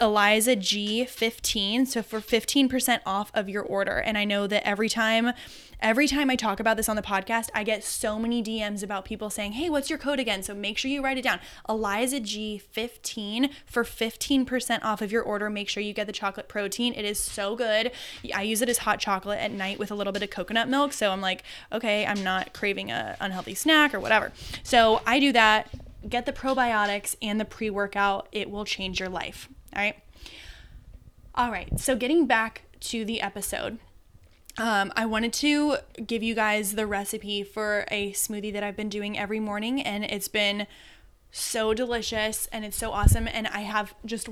Eliza 0.00 0.56
G15 0.56 1.86
so 1.86 2.02
for 2.02 2.20
15% 2.20 3.00
off 3.04 3.30
of 3.34 3.48
your 3.48 3.62
order. 3.62 3.98
And 3.98 4.16
I 4.16 4.24
know 4.24 4.46
that 4.46 4.66
every 4.66 4.88
time 4.88 5.32
every 5.80 6.06
time 6.06 6.30
I 6.30 6.36
talk 6.36 6.60
about 6.60 6.76
this 6.76 6.88
on 6.88 6.96
the 6.96 7.02
podcast 7.02 7.50
I 7.54 7.64
get 7.64 7.84
so 7.84 8.18
many 8.18 8.42
DMs 8.42 8.82
about 8.82 9.04
people 9.04 9.30
saying 9.30 9.52
hey 9.52 9.68
what's 9.68 9.90
your 9.90 9.98
code 9.98 10.18
again? 10.18 10.42
So 10.42 10.54
make 10.54 10.78
sure 10.78 10.90
you 10.90 11.02
write 11.02 11.18
it 11.18 11.24
down. 11.24 11.40
Eliza 11.68 12.20
G15 12.20 13.50
for 13.66 13.84
15% 13.84 14.82
off 14.82 15.02
of 15.02 15.12
your 15.12 15.22
order 15.22 15.50
make 15.50 15.68
sure 15.68 15.82
you 15.82 15.92
get 15.92 16.06
the 16.06 16.12
chocolate 16.12 16.48
protein. 16.48 16.94
It 16.94 17.04
is 17.04 17.18
so 17.18 17.54
good. 17.54 17.92
I 18.34 18.42
use 18.42 18.62
it 18.62 18.68
as 18.68 18.78
hot 18.78 18.98
chocolate 18.98 19.40
at 19.40 19.52
night 19.52 19.78
with 19.78 19.90
a 19.90 19.94
little 19.94 20.12
bit 20.12 20.22
of 20.22 20.30
coconut 20.30 20.68
milk. 20.68 20.92
So 20.92 21.10
I'm 21.10 21.20
like 21.20 21.44
okay 21.70 22.06
I'm 22.06 22.22
not 22.24 22.54
craving 22.54 22.90
a 22.90 23.16
unhealthy 23.20 23.54
snack 23.54 23.94
or 23.94 24.00
whatever. 24.00 24.32
So 24.62 25.02
I 25.06 25.20
do 25.20 25.32
that 25.32 25.68
get 26.08 26.26
the 26.26 26.32
probiotics 26.32 27.14
and 27.22 27.38
the 27.38 27.44
pre-workout. 27.44 28.28
It 28.32 28.50
will 28.50 28.64
change 28.64 28.98
your 28.98 29.08
life 29.08 29.48
all 29.74 29.82
right. 29.82 29.96
All 31.34 31.50
right. 31.50 31.78
So 31.80 31.96
getting 31.96 32.26
back 32.26 32.62
to 32.80 33.04
the 33.04 33.20
episode. 33.20 33.78
Um, 34.58 34.92
I 34.96 35.06
wanted 35.06 35.32
to 35.34 35.76
give 36.06 36.22
you 36.22 36.34
guys 36.34 36.74
the 36.74 36.86
recipe 36.86 37.42
for 37.42 37.86
a 37.90 38.12
smoothie 38.12 38.52
that 38.52 38.62
I've 38.62 38.76
been 38.76 38.90
doing 38.90 39.18
every 39.18 39.40
morning, 39.40 39.80
and 39.80 40.04
it's 40.04 40.28
been 40.28 40.66
so 41.30 41.72
delicious 41.72 42.46
and 42.52 42.62
it's 42.64 42.76
so 42.76 42.92
awesome. 42.92 43.26
And 43.26 43.46
I 43.46 43.60
have 43.60 43.94
just 44.04 44.28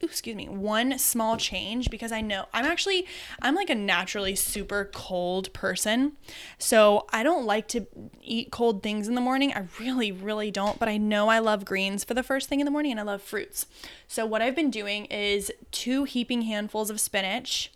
excuse 0.00 0.36
me, 0.36 0.48
one 0.48 0.98
small 0.98 1.36
change 1.36 1.90
because 1.90 2.12
I 2.12 2.20
know 2.20 2.46
I'm 2.52 2.64
actually 2.64 3.06
I'm 3.42 3.54
like 3.54 3.70
a 3.70 3.74
naturally 3.74 4.34
super 4.34 4.90
cold 4.92 5.52
person. 5.52 6.12
So 6.58 7.06
I 7.12 7.22
don't 7.22 7.44
like 7.44 7.68
to 7.68 7.86
eat 8.22 8.50
cold 8.50 8.82
things 8.82 9.08
in 9.08 9.14
the 9.14 9.20
morning. 9.20 9.52
I 9.52 9.64
really 9.80 10.12
really 10.12 10.50
don't, 10.50 10.78
but 10.78 10.88
I 10.88 10.96
know 10.96 11.28
I 11.28 11.38
love 11.38 11.64
greens 11.64 12.04
for 12.04 12.14
the 12.14 12.22
first 12.22 12.48
thing 12.48 12.60
in 12.60 12.64
the 12.64 12.70
morning 12.70 12.92
and 12.92 13.00
I 13.00 13.04
love 13.04 13.22
fruits. 13.22 13.66
So 14.06 14.26
what 14.26 14.42
I've 14.42 14.56
been 14.56 14.70
doing 14.70 15.06
is 15.06 15.52
two 15.70 16.04
heaping 16.04 16.42
handfuls 16.42 16.90
of 16.90 17.00
spinach. 17.00 17.72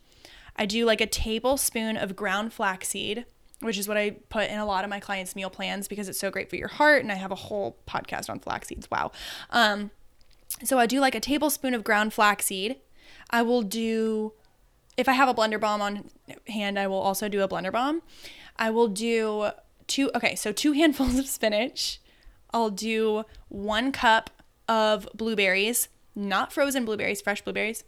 I 0.57 0.67
do 0.67 0.85
like 0.85 1.01
a 1.01 1.07
tablespoon 1.07 1.97
of 1.97 2.15
ground 2.15 2.53
flaxseed 2.53 3.25
which 3.63 3.79
is 3.79 3.89
what 3.89 3.97
I 3.97 4.11
put 4.29 4.51
in 4.51 4.59
a 4.59 4.67
lot 4.67 4.85
of 4.85 4.91
my 4.91 5.01
clients' 5.01 5.37
meal 5.37 5.49
plans 5.49 5.89
because 5.89 6.09
it's 6.09 6.19
so 6.19 6.31
great 6.31 6.51
for 6.51 6.57
your 6.57 6.69
heart. 6.69 7.03
And 7.03 7.13
I 7.13 7.15
have 7.15 7.31
a 7.31 7.37
whole 7.37 7.79
podcast 7.87 8.29
on 8.29 8.41
flax 8.41 8.69
seeds. 8.69 8.91
Wow. 8.91 9.13
Um, 9.51 9.93
so 10.65 10.79
I 10.79 10.87
do 10.87 11.01
like 11.01 11.15
a 11.15 11.21
tablespoon 11.21 11.75
of 11.75 11.85
ground 11.85 12.13
flaxseed. 12.13 12.77
I 13.31 13.43
will 13.43 13.63
do, 13.63 14.33
if 14.97 15.09
I 15.09 15.13
have 15.13 15.29
a 15.29 15.35
blender 15.35 15.61
bomb 15.61 15.81
on 15.81 16.11
hand, 16.49 16.79
I 16.79 16.87
will 16.87 17.01
also 17.01 17.29
do 17.29 17.43
a 17.43 17.49
blender 17.49 17.73
bomb. 17.73 18.03
I 18.57 18.71
will 18.71 18.89
do 18.89 19.51
two, 19.87 20.11
okay, 20.15 20.35
so 20.35 20.53
two 20.53 20.73
handfuls 20.81 21.19
of 21.19 21.27
spinach. 21.27 22.01
I'll 22.53 22.71
do 22.71 23.25
one 23.49 23.93
cup 23.93 24.31
of 24.69 25.09
blueberries, 25.15 25.89
not 26.15 26.53
frozen 26.53 26.85
blueberries, 26.85 27.21
fresh 27.21 27.43
blueberries. 27.43 27.85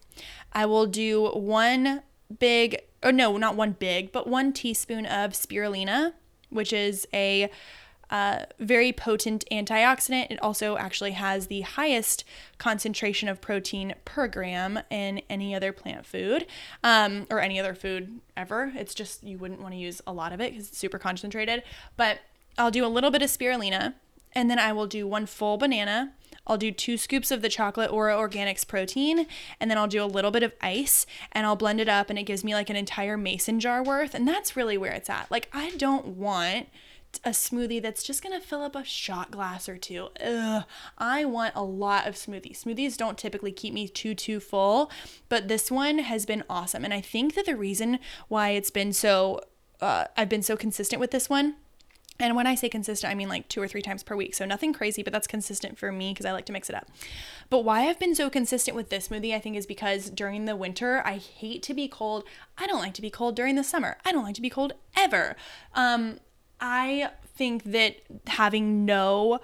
I 0.53 0.67
will 0.67 0.87
do 0.87 1.29
one 1.29 2.03
big, 2.39 2.81
or 3.03 3.13
no, 3.13 3.37
not 3.37 3.57
one 3.57 3.73
big, 3.73 4.11
but 4.11 4.27
one 4.27 4.53
teaspoon 4.53 5.05
of 5.07 5.33
spirulina, 5.33 6.15
which 6.49 6.73
is 6.73 7.07
a 7.13 7.51
uh, 8.11 8.45
very 8.59 8.93
potent 8.93 9.45
antioxidant. 9.51 10.31
It 10.31 10.43
also 10.43 10.77
actually 10.77 11.13
has 11.13 11.47
the 11.47 11.63
highest 11.63 12.25
concentration 12.59 13.29
of 13.29 13.41
protein 13.41 13.95
per 14.05 14.29
gram 14.29 14.81
in 14.91 15.23
any 15.29 15.55
other 15.55 15.73
plant 15.73 16.07
food 16.07 16.47
um, 16.83 17.27
or 17.31 17.41
any 17.41 17.59
other 17.59 17.75
food 17.75 18.21
ever. 18.37 18.73
It's 18.75 18.95
just 18.95 19.23
you 19.23 19.39
wouldn't 19.39 19.61
want 19.61 19.75
to 19.75 19.79
use 19.79 20.01
a 20.07 20.13
lot 20.13 20.33
of 20.33 20.41
it 20.41 20.53
because 20.53 20.69
it's 20.69 20.79
super 20.79 20.99
concentrated. 20.99 21.63
But 21.97 22.21
I'll 22.57 22.71
do 22.71 22.85
a 22.85 22.89
little 22.89 23.11
bit 23.11 23.23
of 23.23 23.31
spirulina 23.31 23.95
and 24.35 24.51
then 24.51 24.59
I 24.59 24.73
will 24.73 24.87
do 24.87 25.07
one 25.07 25.27
full 25.27 25.57
banana. 25.57 26.13
I'll 26.47 26.59
do 26.59 26.73
two 26.73 26.99
scoops 26.99 27.31
of 27.31 27.41
the 27.41 27.49
chocolate 27.49 27.91
Ora 27.91 28.17
Organics 28.17 28.67
protein, 28.67 29.27
and 29.59 29.71
then 29.71 29.79
I'll 29.79 29.87
do 29.87 30.03
a 30.03 30.07
little 30.07 30.31
bit 30.31 30.43
of 30.43 30.53
ice 30.61 31.07
and 31.33 31.47
I'll 31.47 31.57
blend 31.57 31.81
it 31.81 31.89
up, 31.89 32.11
and 32.11 32.19
it 32.19 32.25
gives 32.25 32.45
me 32.45 32.55
like 32.55 32.69
an 32.69 32.77
entire 32.77 33.17
mason 33.17 33.61
jar 33.61 33.83
worth. 33.83 34.15
And 34.15 34.29
that's 34.29 34.57
really 34.57 34.77
where 34.77 34.93
it's 34.93 35.09
at. 35.09 35.31
Like, 35.31 35.49
I 35.53 35.71
don't 35.71 36.07
want 36.07 36.69
a 37.25 37.31
smoothie 37.31 37.83
that's 37.83 38.03
just 38.03 38.23
gonna 38.23 38.41
fill 38.41 38.63
up 38.63 38.75
a 38.75 38.85
shot 38.85 39.31
glass 39.31 39.69
or 39.69 39.77
two. 39.77 40.09
Ugh, 40.25 40.65
I 40.99 41.25
want 41.25 41.55
a 41.55 41.63
lot 41.63 42.07
of 42.07 42.15
smoothies. 42.15 42.63
Smoothies 42.65 42.97
don't 42.97 43.19
typically 43.19 43.53
keep 43.53 43.75
me 43.75 43.89
too 43.89 44.15
too 44.15 44.41
full, 44.41 44.91
but 45.29 45.49
this 45.49 45.71
one 45.71 45.99
has 45.99 46.27
been 46.27 46.45
awesome, 46.49 46.85
and 46.85 46.95
I 46.95 47.01
think 47.01 47.35
that 47.35 47.47
the 47.47 47.57
reason 47.57 47.99
why 48.29 48.51
it's 48.51 48.71
been 48.71 48.93
so 48.93 49.41
uh, 49.81 50.07
I've 50.17 50.29
been 50.29 50.43
so 50.43 50.57
consistent 50.57 51.01
with 51.01 51.11
this 51.11 51.29
one. 51.29 51.57
And 52.21 52.37
when 52.37 52.47
I 52.47 52.55
say 52.55 52.69
consistent, 52.69 53.11
I 53.11 53.15
mean 53.15 53.29
like 53.29 53.49
two 53.49 53.61
or 53.61 53.67
three 53.67 53.83
times 53.83 54.05
per 54.05 54.15
week. 54.15 54.35
So 54.35 54.45
nothing 54.45 54.73
crazy, 54.73 55.03
but 55.03 55.13
that's 55.13 55.27
consistent 55.27 55.77
for 55.77 55.91
me 55.91 56.13
because 56.13 56.25
I 56.25 56.33
like 56.33 56.47
to 56.47 56.53
mix 56.53 56.71
it 56.71 56.77
up. 56.77 56.89
But 57.51 57.65
why 57.65 57.89
I've 57.89 57.99
been 57.99 58.15
so 58.15 58.31
consistent 58.31 58.77
with 58.77 58.89
this 58.89 59.09
smoothie, 59.09 59.35
I 59.35 59.41
think, 59.41 59.57
is 59.57 59.67
because 59.67 60.11
during 60.11 60.45
the 60.45 60.55
winter, 60.55 61.03
I 61.05 61.17
hate 61.17 61.63
to 61.65 61.75
be 61.75 61.89
cold. 61.89 62.25
I 62.57 62.67
don't 62.69 62.79
like 62.79 62.95
to 62.95 63.03
be 63.03 63.11
cold 63.11 63.35
during 63.35 63.57
the 63.57 63.65
summer. 63.65 63.99
I 64.05 64.13
don't 64.13 64.23
like 64.23 64.37
to 64.37 64.41
be 64.41 64.51
cold 64.51 64.75
ever. 64.97 65.35
Um, 65.75 66.19
I 66.67 67.11
think 67.37 67.63
that 67.65 67.97
having 68.27 68.87
no 68.87 69.41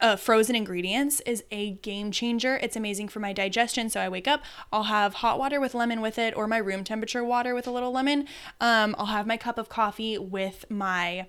uh, 0.00 0.14
frozen 0.14 0.54
ingredients 0.54 1.18
is 1.26 1.42
a 1.50 1.72
game 1.72 2.12
changer. 2.12 2.56
It's 2.62 2.76
amazing 2.76 3.08
for 3.08 3.18
my 3.18 3.32
digestion. 3.32 3.90
So 3.90 3.98
I 3.98 4.08
wake 4.08 4.28
up, 4.28 4.44
I'll 4.72 4.84
have 4.84 5.14
hot 5.14 5.40
water 5.40 5.58
with 5.58 5.74
lemon 5.74 6.00
with 6.00 6.20
it, 6.20 6.36
or 6.36 6.46
my 6.46 6.58
room 6.58 6.84
temperature 6.84 7.24
water 7.24 7.52
with 7.52 7.66
a 7.66 7.72
little 7.72 7.90
lemon. 7.90 8.28
Um, 8.60 8.94
I'll 8.96 9.06
have 9.06 9.26
my 9.26 9.36
cup 9.36 9.58
of 9.58 9.68
coffee 9.68 10.16
with 10.18 10.66
my 10.70 11.26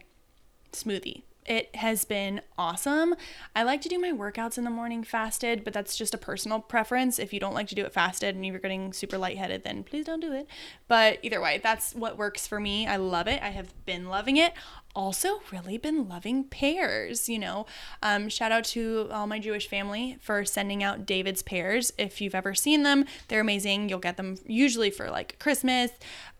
smoothie. 0.72 1.24
It 1.46 1.76
has 1.76 2.06
been 2.06 2.42
awesome. 2.58 3.16
I 3.56 3.64
like 3.64 3.82
to 3.82 3.90
do 3.90 4.00
my 4.00 4.12
workouts 4.12 4.58
in 4.58 4.64
the 4.64 4.70
morning 4.70 5.04
fasted, 5.04 5.64
but 5.64 5.74
that's 5.74 5.98
just 5.98 6.14
a 6.14 6.18
personal 6.18 6.60
preference. 6.60 7.18
If 7.18 7.34
you 7.34 7.40
don't 7.40 7.56
like 7.56 7.68
to 7.70 7.76
do 7.76 7.84
it 7.84 7.94
fasted 7.94 8.36
and 8.36 8.46
you're 8.46 8.60
getting 8.60 8.94
super 8.94 9.18
lightheaded, 9.18 9.64
then 9.64 9.84
please 9.84 10.06
don't 10.06 10.20
do 10.20 10.32
it. 10.34 10.48
But 10.88 11.18
either 11.24 11.42
way, 11.42 11.60
that's 11.62 11.96
what 11.96 12.18
works 12.18 12.46
for 12.46 12.60
me. 12.60 12.86
I 12.86 12.98
love 12.98 13.28
it. 13.28 13.42
I 13.42 13.50
have 13.50 13.74
been 13.86 14.08
loving 14.08 14.38
it. 14.38 14.54
Also 14.96 15.42
really 15.52 15.78
been 15.78 16.08
loving 16.08 16.44
pears. 16.44 17.30
You 17.30 17.40
know, 17.40 17.66
um, 18.02 18.30
shout 18.30 18.52
out 18.52 18.64
to 18.66 19.08
all 19.12 19.28
my 19.28 19.40
Jewish 19.40 19.68
family 19.68 20.18
for 20.22 20.46
sending 20.46 20.84
out 20.84 21.06
David's 21.06 21.42
pears. 21.42 21.92
If 21.98 22.22
you've 22.22 22.36
ever 22.36 22.54
seen 22.54 22.84
them, 22.84 23.06
they're 23.28 23.42
amazing. 23.42 23.90
You'll 23.90 24.00
get 24.00 24.18
them 24.18 24.38
usually 24.46 24.90
for 24.90 25.10
like 25.10 25.40
Christmas. 25.40 25.92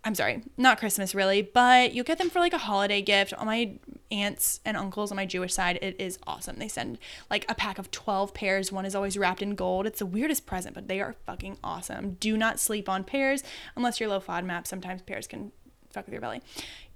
I'm 0.04 0.16
sorry, 0.16 0.44
not 0.58 0.80
Christmas 0.80 1.14
really, 1.14 1.44
but 1.44 1.94
you'll 1.94 2.06
get 2.06 2.18
them 2.18 2.32
for 2.32 2.40
like 2.40 2.54
a 2.54 2.58
holiday 2.58 3.02
gift. 3.04 3.34
All 3.34 3.46
my 3.46 3.78
aunts 4.10 4.60
and 4.66 4.76
uncles 4.76 5.12
on 5.12 5.16
my 5.16 5.28
Jewish 5.28 5.54
side, 5.54 5.78
it 5.82 5.96
is 6.00 6.18
awesome. 6.26 6.58
They 6.58 6.68
send 6.68 6.98
like 7.30 7.46
a 7.50 7.54
pack 7.54 7.78
of 7.78 7.92
12 7.92 8.34
pears. 8.34 8.72
One 8.72 8.86
is 8.86 8.96
always 8.96 9.16
wrapped 9.18 9.44
in 9.44 9.54
gold. 9.54 9.86
It's 9.86 10.00
the 10.00 10.06
weirdest 10.08 10.48
present, 10.48 10.74
but 10.74 10.88
they 10.88 11.00
are 11.02 11.16
fucking 11.26 11.58
awesome. 11.64 12.14
Do 12.20 12.36
not 12.36 12.60
sleep 12.60 12.90
on 12.90 13.04
pears 13.04 13.44
unless 13.76 14.00
you're 14.00 14.10
low 14.10 14.20
FODMAP. 14.20 14.66
Sometimes 14.66 15.04
pears 15.04 15.28
can 15.28 15.52
fuck 15.92 16.06
with 16.06 16.14
your 16.14 16.22
belly. 16.22 16.42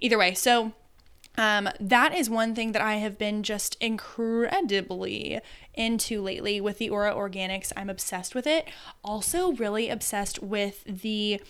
Either 0.00 0.18
way, 0.18 0.34
so 0.34 0.72
um, 1.36 1.68
that 1.78 2.14
is 2.14 2.30
one 2.30 2.54
thing 2.54 2.72
that 2.72 2.82
I 2.82 2.94
have 2.96 3.18
been 3.18 3.42
just 3.42 3.76
incredibly 3.80 5.40
into 5.74 6.22
lately 6.22 6.60
with 6.60 6.78
the 6.78 6.88
Ora 6.88 7.14
Organics. 7.14 7.72
I'm 7.76 7.90
obsessed 7.90 8.34
with 8.34 8.46
it. 8.46 8.68
Also, 9.04 9.52
really 9.52 9.88
obsessed 9.88 10.42
with 10.42 10.82
the 10.84 11.40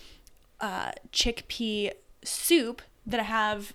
uh, 0.59 0.91
chickpea 1.11 1.91
soup 2.23 2.81
that 3.05 3.19
I 3.19 3.23
have 3.23 3.73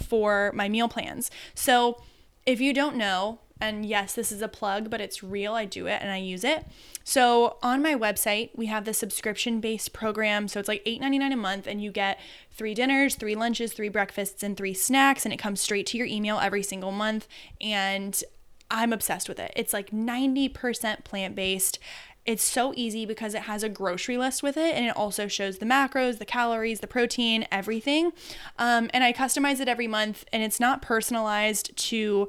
for 0.00 0.52
my 0.54 0.68
meal 0.68 0.88
plans. 0.88 1.30
So, 1.54 2.00
if 2.46 2.60
you 2.60 2.72
don't 2.72 2.96
know, 2.96 3.40
and 3.60 3.84
yes, 3.84 4.14
this 4.14 4.30
is 4.30 4.40
a 4.40 4.48
plug, 4.48 4.88
but 4.88 5.00
it's 5.00 5.22
real. 5.22 5.54
I 5.54 5.64
do 5.64 5.86
it 5.86 6.00
and 6.00 6.10
I 6.10 6.18
use 6.18 6.44
it. 6.44 6.64
So 7.08 7.56
on 7.62 7.80
my 7.80 7.94
website, 7.94 8.50
we 8.54 8.66
have 8.66 8.84
the 8.84 8.92
subscription 8.92 9.60
based 9.60 9.94
program. 9.94 10.46
So 10.46 10.60
it's 10.60 10.68
like 10.68 10.84
$8.99 10.84 11.32
a 11.32 11.36
month, 11.36 11.66
and 11.66 11.82
you 11.82 11.90
get 11.90 12.20
three 12.50 12.74
dinners, 12.74 13.14
three 13.14 13.34
lunches, 13.34 13.72
three 13.72 13.88
breakfasts, 13.88 14.42
and 14.42 14.54
three 14.54 14.74
snacks. 14.74 15.24
And 15.24 15.32
it 15.32 15.38
comes 15.38 15.62
straight 15.62 15.86
to 15.86 15.96
your 15.96 16.06
email 16.06 16.38
every 16.38 16.62
single 16.62 16.92
month. 16.92 17.26
And 17.62 18.22
I'm 18.70 18.92
obsessed 18.92 19.26
with 19.26 19.38
it. 19.38 19.54
It's 19.56 19.72
like 19.72 19.90
90% 19.90 21.02
plant 21.04 21.34
based. 21.34 21.78
It's 22.26 22.44
so 22.44 22.74
easy 22.76 23.06
because 23.06 23.32
it 23.32 23.44
has 23.44 23.62
a 23.62 23.70
grocery 23.70 24.18
list 24.18 24.42
with 24.42 24.58
it 24.58 24.74
and 24.74 24.84
it 24.84 24.94
also 24.94 25.28
shows 25.28 25.60
the 25.60 25.64
macros, 25.64 26.18
the 26.18 26.26
calories, 26.26 26.80
the 26.80 26.86
protein, 26.86 27.46
everything. 27.50 28.12
Um, 28.58 28.90
and 28.92 29.02
I 29.02 29.14
customize 29.14 29.60
it 29.60 29.68
every 29.68 29.88
month 29.88 30.26
and 30.30 30.42
it's 30.42 30.60
not 30.60 30.82
personalized 30.82 31.74
to 31.88 32.28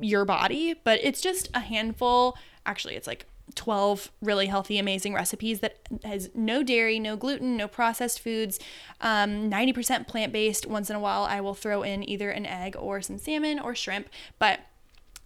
your 0.00 0.24
body, 0.24 0.76
but 0.82 0.98
it's 1.02 1.20
just 1.20 1.50
a 1.52 1.60
handful. 1.60 2.38
Actually, 2.64 2.94
it's 2.94 3.06
like 3.06 3.26
12 3.54 4.10
really 4.20 4.46
healthy, 4.46 4.78
amazing 4.78 5.14
recipes 5.14 5.60
that 5.60 5.78
has 6.04 6.30
no 6.34 6.62
dairy, 6.62 6.98
no 6.98 7.16
gluten, 7.16 7.56
no 7.56 7.68
processed 7.68 8.20
foods, 8.20 8.58
um, 9.00 9.50
90% 9.50 10.06
plant 10.06 10.32
based. 10.32 10.66
Once 10.66 10.90
in 10.90 10.96
a 10.96 11.00
while, 11.00 11.24
I 11.24 11.40
will 11.40 11.54
throw 11.54 11.82
in 11.82 12.08
either 12.08 12.30
an 12.30 12.46
egg 12.46 12.76
or 12.78 13.00
some 13.00 13.18
salmon 13.18 13.58
or 13.58 13.74
shrimp, 13.74 14.08
but 14.38 14.60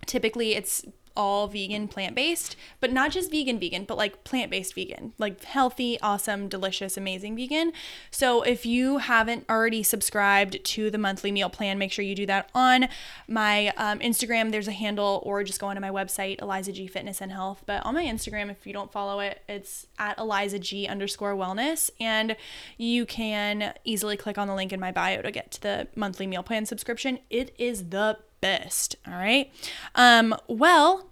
typically 0.06 0.54
it's 0.54 0.84
all 1.16 1.46
vegan, 1.46 1.88
plant 1.88 2.14
based, 2.14 2.56
but 2.80 2.92
not 2.92 3.10
just 3.10 3.30
vegan, 3.30 3.58
vegan, 3.58 3.84
but 3.84 3.96
like 3.96 4.24
plant 4.24 4.50
based 4.50 4.74
vegan, 4.74 5.12
like 5.18 5.42
healthy, 5.44 6.00
awesome, 6.00 6.48
delicious, 6.48 6.96
amazing 6.96 7.36
vegan. 7.36 7.72
So 8.10 8.42
if 8.42 8.64
you 8.66 8.98
haven't 8.98 9.44
already 9.48 9.82
subscribed 9.82 10.64
to 10.64 10.90
the 10.90 10.98
monthly 10.98 11.32
meal 11.32 11.50
plan, 11.50 11.78
make 11.78 11.92
sure 11.92 12.04
you 12.04 12.14
do 12.14 12.26
that 12.26 12.50
on 12.54 12.88
my 13.28 13.68
um, 13.76 13.98
Instagram. 14.00 14.50
There's 14.50 14.68
a 14.68 14.72
handle, 14.72 15.22
or 15.24 15.44
just 15.44 15.60
go 15.60 15.68
onto 15.68 15.80
my 15.80 15.90
website, 15.90 16.40
Eliza 16.40 16.72
G 16.72 16.86
Fitness 16.86 17.20
and 17.20 17.32
Health. 17.32 17.62
But 17.66 17.84
on 17.84 17.94
my 17.94 18.04
Instagram, 18.04 18.50
if 18.50 18.66
you 18.66 18.72
don't 18.72 18.92
follow 18.92 19.20
it, 19.20 19.42
it's 19.48 19.86
at 19.98 20.18
Eliza 20.18 20.58
G 20.58 20.86
underscore 20.86 21.34
wellness. 21.34 21.90
And 22.00 22.36
you 22.76 23.06
can 23.06 23.74
easily 23.84 24.16
click 24.16 24.38
on 24.38 24.48
the 24.48 24.54
link 24.54 24.72
in 24.72 24.80
my 24.80 24.92
bio 24.92 25.22
to 25.22 25.30
get 25.30 25.50
to 25.52 25.62
the 25.62 25.88
monthly 25.94 26.26
meal 26.26 26.42
plan 26.42 26.66
subscription. 26.66 27.18
It 27.30 27.54
is 27.58 27.90
the 27.90 28.18
best. 28.42 28.96
All 29.06 29.14
right. 29.14 29.50
Um, 29.94 30.36
well, 30.48 31.08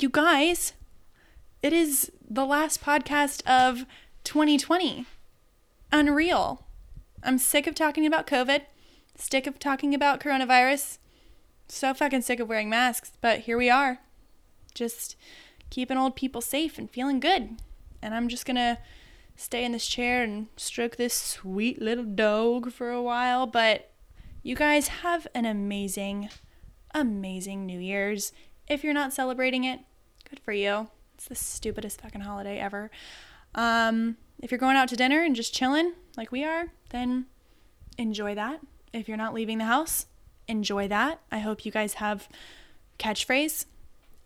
you 0.00 0.08
guys, 0.08 0.72
it 1.62 1.72
is 1.72 2.10
the 2.28 2.44
last 2.44 2.82
podcast 2.82 3.46
of 3.46 3.86
2020. 4.24 5.06
Unreal. 5.92 6.66
I'm 7.22 7.38
sick 7.38 7.68
of 7.68 7.76
talking 7.76 8.06
about 8.06 8.26
COVID, 8.26 8.62
sick 9.14 9.46
of 9.46 9.58
talking 9.60 9.94
about 9.94 10.20
coronavirus, 10.20 10.98
so 11.68 11.92
fucking 11.94 12.22
sick 12.22 12.40
of 12.40 12.48
wearing 12.48 12.70
masks, 12.70 13.12
but 13.20 13.40
here 13.40 13.58
we 13.58 13.68
are. 13.68 13.98
Just 14.74 15.16
keeping 15.68 15.98
old 15.98 16.16
people 16.16 16.40
safe 16.40 16.78
and 16.78 16.90
feeling 16.90 17.20
good. 17.20 17.60
And 18.00 18.14
I'm 18.14 18.28
just 18.28 18.46
gonna 18.46 18.78
stay 19.36 19.64
in 19.64 19.72
this 19.72 19.86
chair 19.86 20.22
and 20.22 20.46
stroke 20.56 20.96
this 20.96 21.14
sweet 21.14 21.80
little 21.80 22.04
dog 22.04 22.72
for 22.72 22.90
a 22.90 23.02
while. 23.02 23.46
But 23.46 23.90
you 24.42 24.56
guys 24.56 24.88
have 24.88 25.26
an 25.34 25.44
amazing 25.44 26.30
amazing 26.94 27.66
New 27.66 27.78
Year's. 27.78 28.32
If 28.68 28.84
you're 28.84 28.94
not 28.94 29.12
celebrating 29.12 29.64
it, 29.64 29.80
good 30.28 30.40
for 30.40 30.52
you. 30.52 30.88
It's 31.14 31.26
the 31.26 31.34
stupidest 31.34 32.00
fucking 32.00 32.22
holiday 32.22 32.58
ever. 32.58 32.90
Um, 33.54 34.16
if 34.38 34.50
you're 34.50 34.58
going 34.58 34.76
out 34.76 34.88
to 34.88 34.96
dinner 34.96 35.22
and 35.22 35.36
just 35.36 35.54
chilling 35.54 35.94
like 36.16 36.32
we 36.32 36.44
are, 36.44 36.68
then 36.90 37.26
enjoy 37.98 38.34
that. 38.34 38.60
If 38.92 39.08
you're 39.08 39.16
not 39.16 39.34
leaving 39.34 39.58
the 39.58 39.64
house, 39.64 40.06
enjoy 40.48 40.88
that. 40.88 41.20
I 41.30 41.38
hope 41.38 41.64
you 41.64 41.72
guys 41.72 41.94
have 41.94 42.28
catchphrase 42.98 43.66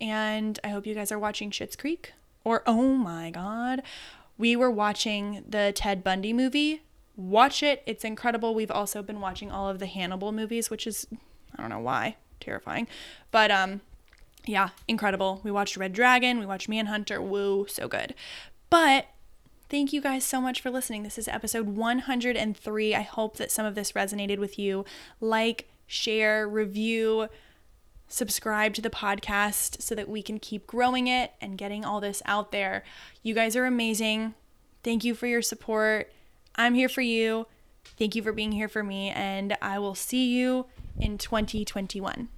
and 0.01 0.59
I 0.63 0.69
hope 0.69 0.87
you 0.87 0.95
guys 0.95 1.11
are 1.11 1.19
watching 1.19 1.51
Schitt's 1.51 1.77
Creek 1.77 2.13
or 2.45 2.63
oh 2.67 2.95
my 2.95 3.31
god, 3.31 3.83
we 4.37 4.55
were 4.55 4.71
watching 4.71 5.45
the 5.49 5.73
Ted 5.75 6.05
Bundy 6.05 6.33
movie. 6.33 6.83
Watch 7.17 7.63
it. 7.63 7.83
It's 7.87 8.05
incredible. 8.05 8.55
We've 8.55 8.71
also 8.71 9.03
been 9.03 9.21
watching 9.21 9.51
all 9.51 9.69
of 9.69 9.79
the 9.79 9.87
Hannibal 9.87 10.33
movies, 10.33 10.71
which 10.71 10.87
is 10.87 11.07
I 11.57 11.61
don't 11.61 11.71
know 11.71 11.79
why 11.79 12.17
terrifying. 12.45 12.87
But 13.31 13.51
um 13.51 13.81
yeah, 14.47 14.71
incredible. 14.87 15.41
We 15.43 15.51
watched 15.51 15.77
Red 15.77 15.93
Dragon, 15.93 16.39
we 16.39 16.47
watched 16.47 16.69
Manhunter. 16.69 17.21
Woo, 17.21 17.67
so 17.69 17.89
good. 17.89 18.15
But 18.71 19.07
thank 19.69 19.93
you 19.93 20.01
guys 20.01 20.25
so 20.25 20.41
much 20.41 20.61
for 20.61 20.71
listening. 20.71 21.03
This 21.03 21.19
is 21.19 21.29
episode 21.29 21.69
103. 21.69 22.95
I 22.95 23.01
hope 23.03 23.37
that 23.37 23.51
some 23.51 23.65
of 23.65 23.75
this 23.75 23.93
resonated 23.93 24.39
with 24.39 24.59
you. 24.59 24.85
Like, 25.21 25.69
share, 25.87 26.47
review, 26.47 27.29
subscribe 28.09 28.75
to 28.75 28.83
the 28.83 28.91
podcast 28.91 29.81
so 29.81 29.95
that 29.95 30.09
we 30.09 30.23
can 30.23 30.39
keep 30.39 30.67
growing 30.67 31.07
it 31.07 31.33
and 31.41 31.59
getting 31.59 31.85
all 31.85 32.01
this 32.01 32.23
out 32.27 32.53
there. 32.53 32.85
You 33.23 33.35
guys 33.35 33.57
are 33.57 33.65
amazing. 33.65 34.35
Thank 34.83 35.05
you 35.05 35.15
for 35.15 35.27
your 35.27 35.43
support. 35.43 36.13
I'm 36.57 36.75
here 36.75 36.89
for 36.89 37.01
you. 37.01 37.47
Thank 37.99 38.15
you 38.15 38.23
for 38.23 38.33
being 38.33 38.53
here 38.53 38.69
for 38.69 38.83
me, 38.83 39.11
and 39.11 39.57
I 39.61 39.79
will 39.79 39.95
see 39.95 40.27
you 40.27 40.67
in 40.99 41.19
2021. 41.19 42.29